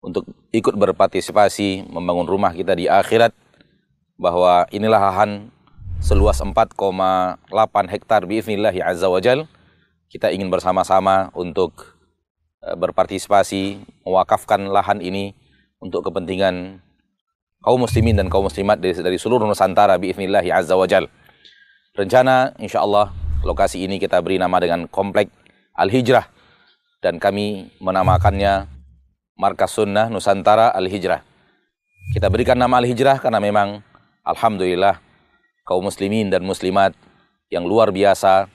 [0.00, 0.24] untuk
[0.56, 3.36] ikut berpartisipasi membangun rumah kita di akhirat
[4.16, 5.52] bahwa inilah lahan
[6.00, 7.52] seluas 4,8
[7.92, 9.44] hektar biiznillahi azza wajal.
[10.08, 11.98] Kita ingin bersama-sama untuk
[12.64, 15.36] eh, berpartisipasi mewakafkan lahan ini
[15.82, 16.85] untuk kepentingan
[17.66, 21.10] kaum muslimin dan kaum muslimat dari, dari seluruh Nusantara biiznillahi azza wajal.
[21.98, 23.10] Rencana insya Allah
[23.42, 25.26] lokasi ini kita beri nama dengan Komplek
[25.74, 26.30] Al-Hijrah
[27.02, 28.70] dan kami menamakannya
[29.34, 31.26] Markas Sunnah Nusantara Al-Hijrah.
[32.14, 33.82] Kita berikan nama Al-Hijrah karena memang
[34.22, 35.02] Alhamdulillah
[35.66, 36.94] kaum muslimin dan muslimat
[37.50, 38.46] yang luar biasa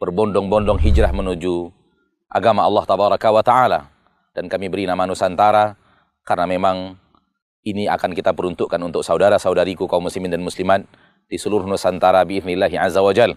[0.00, 1.68] berbondong-bondong hijrah menuju
[2.28, 3.80] agama Allah Tabaraka wa Ta'ala.
[4.36, 5.76] Dan kami beri nama Nusantara
[6.24, 6.96] karena memang
[7.64, 10.84] ini akan kita peruntukkan untuk saudara-saudariku kaum muslimin dan muslimat
[11.28, 13.36] di seluruh Nusantara biiznillahi azza wajal.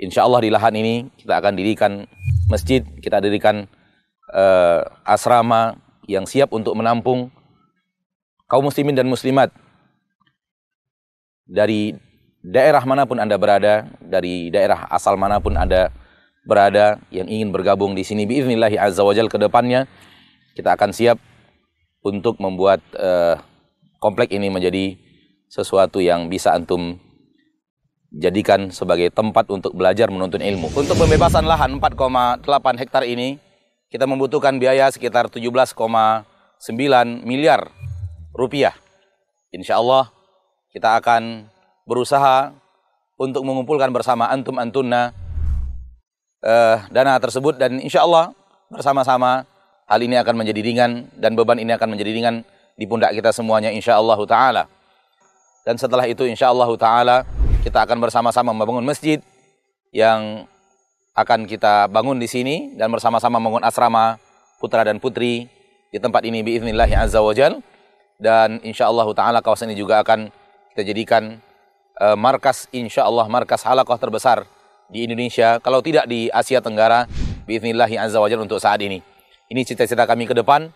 [0.00, 1.92] Insyaallah di lahan ini kita akan dirikan
[2.50, 3.68] masjid, kita dirikan
[4.34, 5.78] uh, asrama
[6.10, 7.30] yang siap untuk menampung
[8.50, 9.54] kaum muslimin dan muslimat
[11.46, 11.94] dari
[12.42, 15.92] daerah mana pun Anda berada, dari daerah asal mana pun Anda
[16.44, 19.88] berada yang ingin bergabung di sini biiznillahi azza wajal ke depannya
[20.52, 21.16] kita akan siap
[22.04, 23.40] untuk membuat uh,
[23.98, 25.00] komplek ini menjadi
[25.48, 27.00] sesuatu yang bisa antum
[28.14, 30.70] jadikan sebagai tempat untuk belajar menuntun ilmu.
[30.70, 32.44] Untuk pembebasan lahan 4,8
[32.78, 33.40] hektar ini,
[33.90, 35.74] kita membutuhkan biaya sekitar 17,9
[37.24, 37.72] miliar
[38.36, 38.76] rupiah.
[39.50, 40.12] Insya Allah
[40.70, 41.48] kita akan
[41.86, 42.52] berusaha
[43.14, 45.14] untuk mengumpulkan bersama antum antunna
[46.42, 48.34] uh, dana tersebut dan insya Allah
[48.66, 49.46] bersama-sama
[49.84, 53.70] hal ini akan menjadi ringan dan beban ini akan menjadi ringan di pundak kita semuanya
[53.70, 54.64] insya Allah taala.
[55.64, 57.16] Dan setelah itu insya Allah taala
[57.64, 59.20] kita akan bersama-sama membangun masjid
[59.94, 60.44] yang
[61.14, 64.18] akan kita bangun di sini dan bersama-sama membangun asrama
[64.58, 65.46] putra dan putri
[65.94, 67.62] di tempat ini biiznillah azza wajal
[68.18, 70.34] dan insyaallah taala kawasan ini juga akan
[70.74, 71.38] kita jadikan
[72.02, 74.42] uh, markas insyaallah markas halaqah terbesar
[74.90, 77.06] di Indonesia kalau tidak di Asia Tenggara
[77.46, 79.13] biiznillah azza wajal untuk saat ini.
[79.52, 80.72] Ini cita-cita kami ke depan.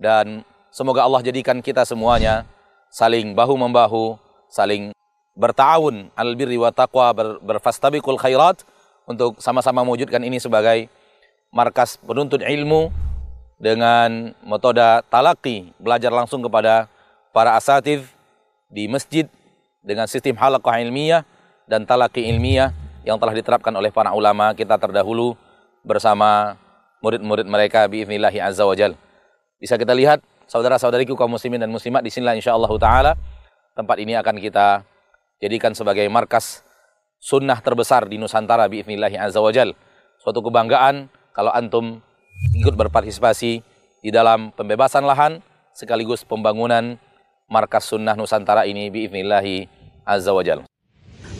[0.00, 2.48] Dan semoga Allah jadikan kita semuanya
[2.90, 4.16] saling bahu membahu,
[4.50, 4.90] saling
[5.38, 8.66] bertawun al birri wa taqwa ber, berfastabiqul khairat
[9.06, 10.90] untuk sama-sama mewujudkan ini sebagai
[11.54, 12.90] markas penuntut ilmu
[13.60, 14.82] dengan metode
[15.12, 16.88] talaki belajar langsung kepada
[17.30, 18.10] para asatif
[18.70, 19.26] di masjid
[19.82, 21.26] dengan sistem halaqah ilmiah
[21.66, 22.72] dan talaki ilmiah
[23.04, 25.34] yang telah diterapkan oleh para ulama kita terdahulu
[25.82, 26.56] bersama
[27.00, 28.96] murid-murid mereka biiznillahi azza wajal.
[29.60, 33.12] Bisa kita lihat saudara-saudariku kaum muslimin dan muslimat di sinilah insyaallah taala
[33.76, 34.84] tempat ini akan kita
[35.40, 36.64] jadikan sebagai markas
[37.20, 39.76] sunnah terbesar di Nusantara biiznillahi azza wajal.
[40.20, 42.00] Suatu kebanggaan kalau antum
[42.56, 43.60] ikut berpartisipasi
[44.00, 45.44] di dalam pembebasan lahan
[45.76, 46.96] sekaligus pembangunan
[47.48, 49.68] markas sunnah Nusantara ini biiznillahi
[50.04, 50.69] azza wajal.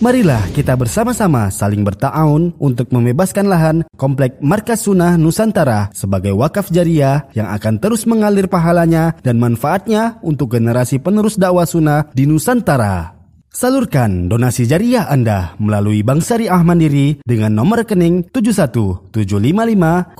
[0.00, 7.28] Marilah kita bersama-sama saling bertaun untuk membebaskan lahan komplek Markas Sunnah Nusantara sebagai wakaf jariah
[7.36, 13.12] yang akan terus mengalir pahalanya dan manfaatnya untuk generasi penerus dakwah sunnah di Nusantara.
[13.52, 20.16] Salurkan donasi jariah Anda melalui Bank Syariah Mandiri dengan nomor rekening 7175507072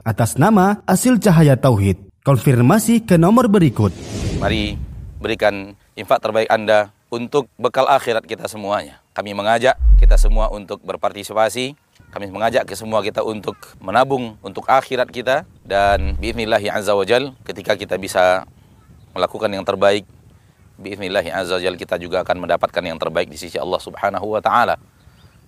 [0.00, 2.24] atas nama Asil Cahaya Tauhid.
[2.24, 3.92] Konfirmasi ke nomor berikut.
[4.40, 4.80] Mari
[5.20, 9.04] berikan infak terbaik Anda untuk bekal akhirat kita semuanya.
[9.12, 11.76] Kami mengajak kita semua untuk berpartisipasi.
[12.08, 17.76] Kami mengajak ke semua kita untuk menabung untuk akhirat kita dan biiznillahi azza wajal ketika
[17.76, 18.48] kita bisa
[19.12, 20.08] melakukan yang terbaik
[20.80, 24.80] biiznillahi azza wajal kita juga akan mendapatkan yang terbaik di sisi Allah Subhanahu wa taala.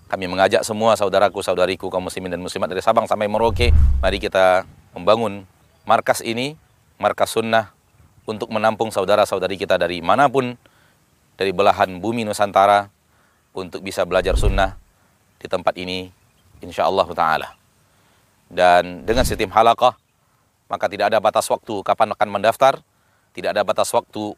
[0.04, 4.62] kami mengajak semua saudaraku, saudariku, kaum muslimin dan muslimat dari Sabang sampai Merauke, mari kita
[4.92, 5.48] membangun
[5.88, 6.54] markas ini,
[7.00, 7.72] markas sunnah
[8.28, 10.54] untuk menampung saudara-saudari kita dari mana pun,
[11.34, 12.90] dari belahan bumi Nusantara,
[13.54, 14.74] untuk bisa belajar sunnah
[15.38, 16.10] di tempat ini,
[16.58, 17.48] insya Allah Ta'ala.
[18.50, 19.94] Dan dengan sistem halakah,
[20.66, 22.82] maka tidak ada batas waktu kapan akan mendaftar,
[23.30, 24.34] tidak ada batas waktu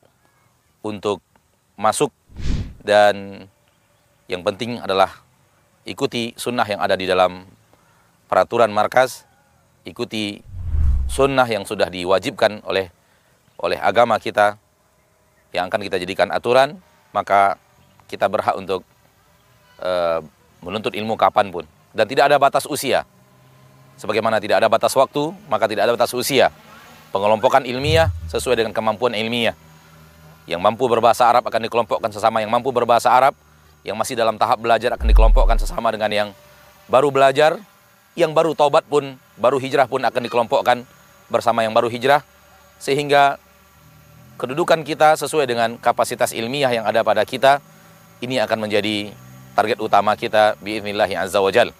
[0.84, 1.24] untuk
[1.80, 2.12] masuk,
[2.84, 3.48] dan
[4.28, 5.24] yang penting adalah
[5.88, 7.48] ikuti sunnah yang ada di dalam
[8.28, 9.24] peraturan markas,
[9.88, 10.44] ikuti
[11.06, 12.90] sunnah yang sudah diwajibkan oleh
[13.56, 14.60] oleh agama kita
[15.56, 16.76] yang akan kita jadikan aturan,
[17.16, 17.56] maka
[18.12, 18.84] kita berhak untuk
[19.80, 20.20] uh,
[20.60, 21.64] menuntut ilmu kapan pun.
[21.96, 23.08] Dan tidak ada batas usia.
[23.96, 26.52] Sebagaimana tidak ada batas waktu, maka tidak ada batas usia.
[27.08, 29.56] Pengelompokan ilmiah sesuai dengan kemampuan ilmiah.
[30.44, 33.32] Yang mampu berbahasa Arab akan dikelompokkan sesama yang mampu berbahasa Arab,
[33.80, 36.28] yang masih dalam tahap belajar akan dikelompokkan sesama dengan yang
[36.92, 37.56] baru belajar,
[38.12, 40.84] yang baru taubat pun, baru hijrah pun akan dikelompokkan
[41.32, 42.20] bersama yang baru hijrah,
[42.76, 43.40] sehingga
[44.36, 47.58] kedudukan kita sesuai dengan kapasitas ilmiah yang ada pada kita,
[48.20, 49.12] ini akan menjadi
[49.56, 51.72] target utama kita biiznillahi azza wajal.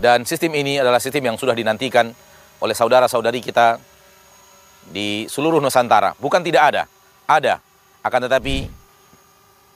[0.00, 2.10] Dan sistem ini adalah sistem yang sudah dinantikan
[2.58, 3.78] oleh saudara-saudari kita
[4.90, 6.18] di seluruh Nusantara.
[6.18, 6.82] Bukan tidak ada,
[7.30, 7.54] ada.
[8.00, 8.66] Akan tetapi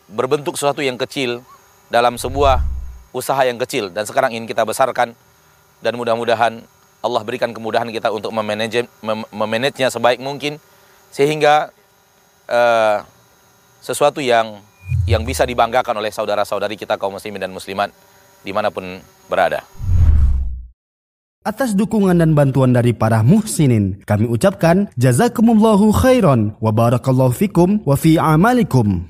[0.08, 1.44] berbentuk sesuatu yang kecil
[1.92, 2.64] dalam sebuah
[3.14, 5.14] usaha yang kecil dan sekarang ingin kita besarkan
[5.84, 6.64] dan mudah-mudahan
[7.04, 8.88] Allah berikan kemudahan kita untuk memanage
[9.30, 10.56] memanagenya sebaik mungkin
[11.14, 11.70] sehingga
[12.50, 12.98] uh,
[13.78, 14.58] sesuatu yang
[15.06, 17.94] yang bisa dibanggakan oleh saudara-saudari kita kaum muslimin dan muslimat
[18.42, 18.98] di mana pun
[19.30, 19.62] berada.
[21.44, 27.94] Atas dukungan dan bantuan dari para muhsinin, kami ucapkan jazakumullahu khairan wa barakallahu fikum wa
[28.00, 29.04] fi amalikum.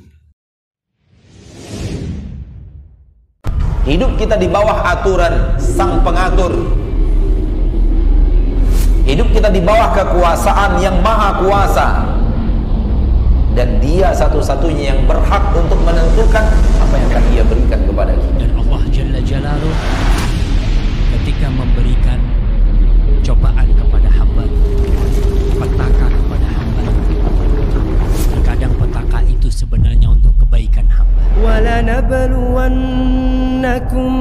[3.86, 6.83] Hidup kita di bawah aturan sang pengatur.
[9.04, 11.86] Hidup kita di bawah kekuasaan yang maha kuasa.
[13.52, 16.42] Dan dia satu-satunya yang berhak untuk menentukan
[16.80, 18.48] apa yang akan dia berikan kepada kita.
[18.48, 19.76] Dan Allah Jalla Jalaluh
[21.20, 22.18] ketika memberikan
[23.20, 24.48] cobaan kepada hamba,
[29.73, 31.19] sebenarnya untuk kebaikan hamba.
[32.99, 34.11] ولنبلونكم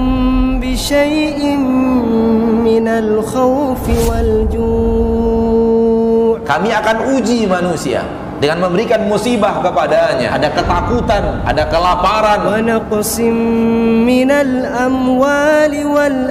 [0.60, 1.56] بشيء
[2.64, 5.28] من الخوف والجوع
[6.48, 8.02] Kami akan uji manusia
[8.43, 10.35] dengan memberikan musibah kepadanya.
[10.35, 11.47] Ada ketakutan.
[11.47, 12.43] Ada kelaparan.
[14.03, 16.27] Minal amwali wal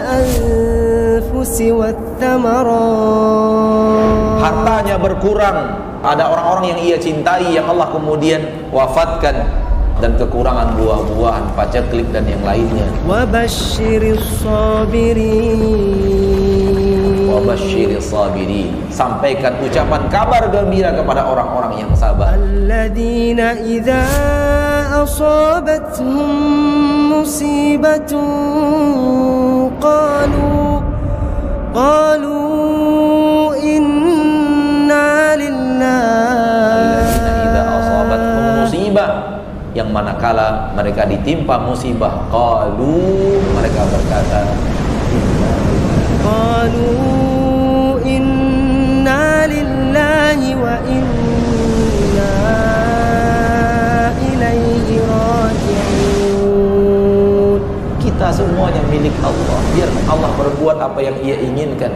[4.45, 5.81] hartanya berkurang.
[6.05, 9.49] Ada orang-orang yang ia cintai yang Allah kemudian wafatkan
[10.03, 12.85] dan kekurangan buah-buahan pacar, paceklik dan yang lainnya.
[14.43, 16.22] Sabirin
[17.33, 18.77] wa basyiri sabirin.
[18.93, 22.37] Sampaikan ucapan kabar gembira kepada orang-orang yang sabar.
[22.37, 24.05] Alladzina idza
[25.01, 26.29] asabatuhum
[27.17, 28.21] musibatun
[29.81, 30.85] qalu
[31.73, 32.37] qalu
[33.65, 37.09] inna lillahi.
[37.49, 39.41] Idza asabatuhum musibah
[39.73, 44.45] yang manakala mereka ditimpa musibah qalu mereka berkata
[46.21, 47.22] qalu
[50.32, 52.32] لله وإنا
[54.28, 56.42] إليه راجعون
[58.00, 61.92] kita semuanya milik Allah biar Allah berbuat apa yang ia inginkan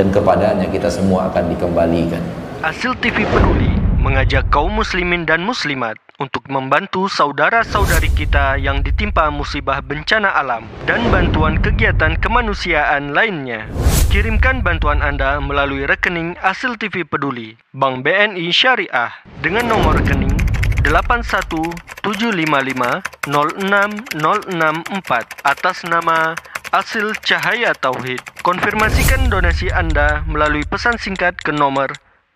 [0.00, 2.22] dan kepadanya kita semua akan dikembalikan
[2.64, 3.73] Asil TV Peduli
[4.05, 11.01] mengajak kaum muslimin dan muslimat untuk membantu saudara-saudari kita yang ditimpa musibah bencana alam dan
[11.09, 13.65] bantuan kegiatan kemanusiaan lainnya.
[14.13, 19.09] Kirimkan bantuan Anda melalui rekening Asil TV Peduli, Bank BNI Syariah
[19.41, 20.37] dengan nomor rekening
[20.85, 23.25] 8175506064
[25.41, 26.37] atas nama
[26.69, 28.21] Asil Cahaya Tauhid.
[28.45, 31.89] Konfirmasikan donasi Anda melalui pesan singkat ke nomor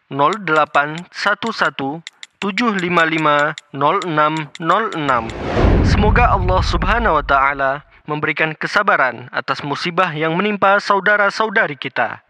[0.10, 2.02] 0811
[2.42, 5.30] 755 0606.
[5.86, 7.72] Semoga Allah Subhanahu wa taala
[8.10, 12.26] memberikan kesabaran atas musibah yang menimpa saudara-saudari kita.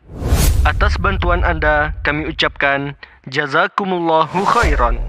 [0.67, 2.99] Atas bantuan Anda kami ucapkan
[3.32, 4.99] jazakumullahu khairan.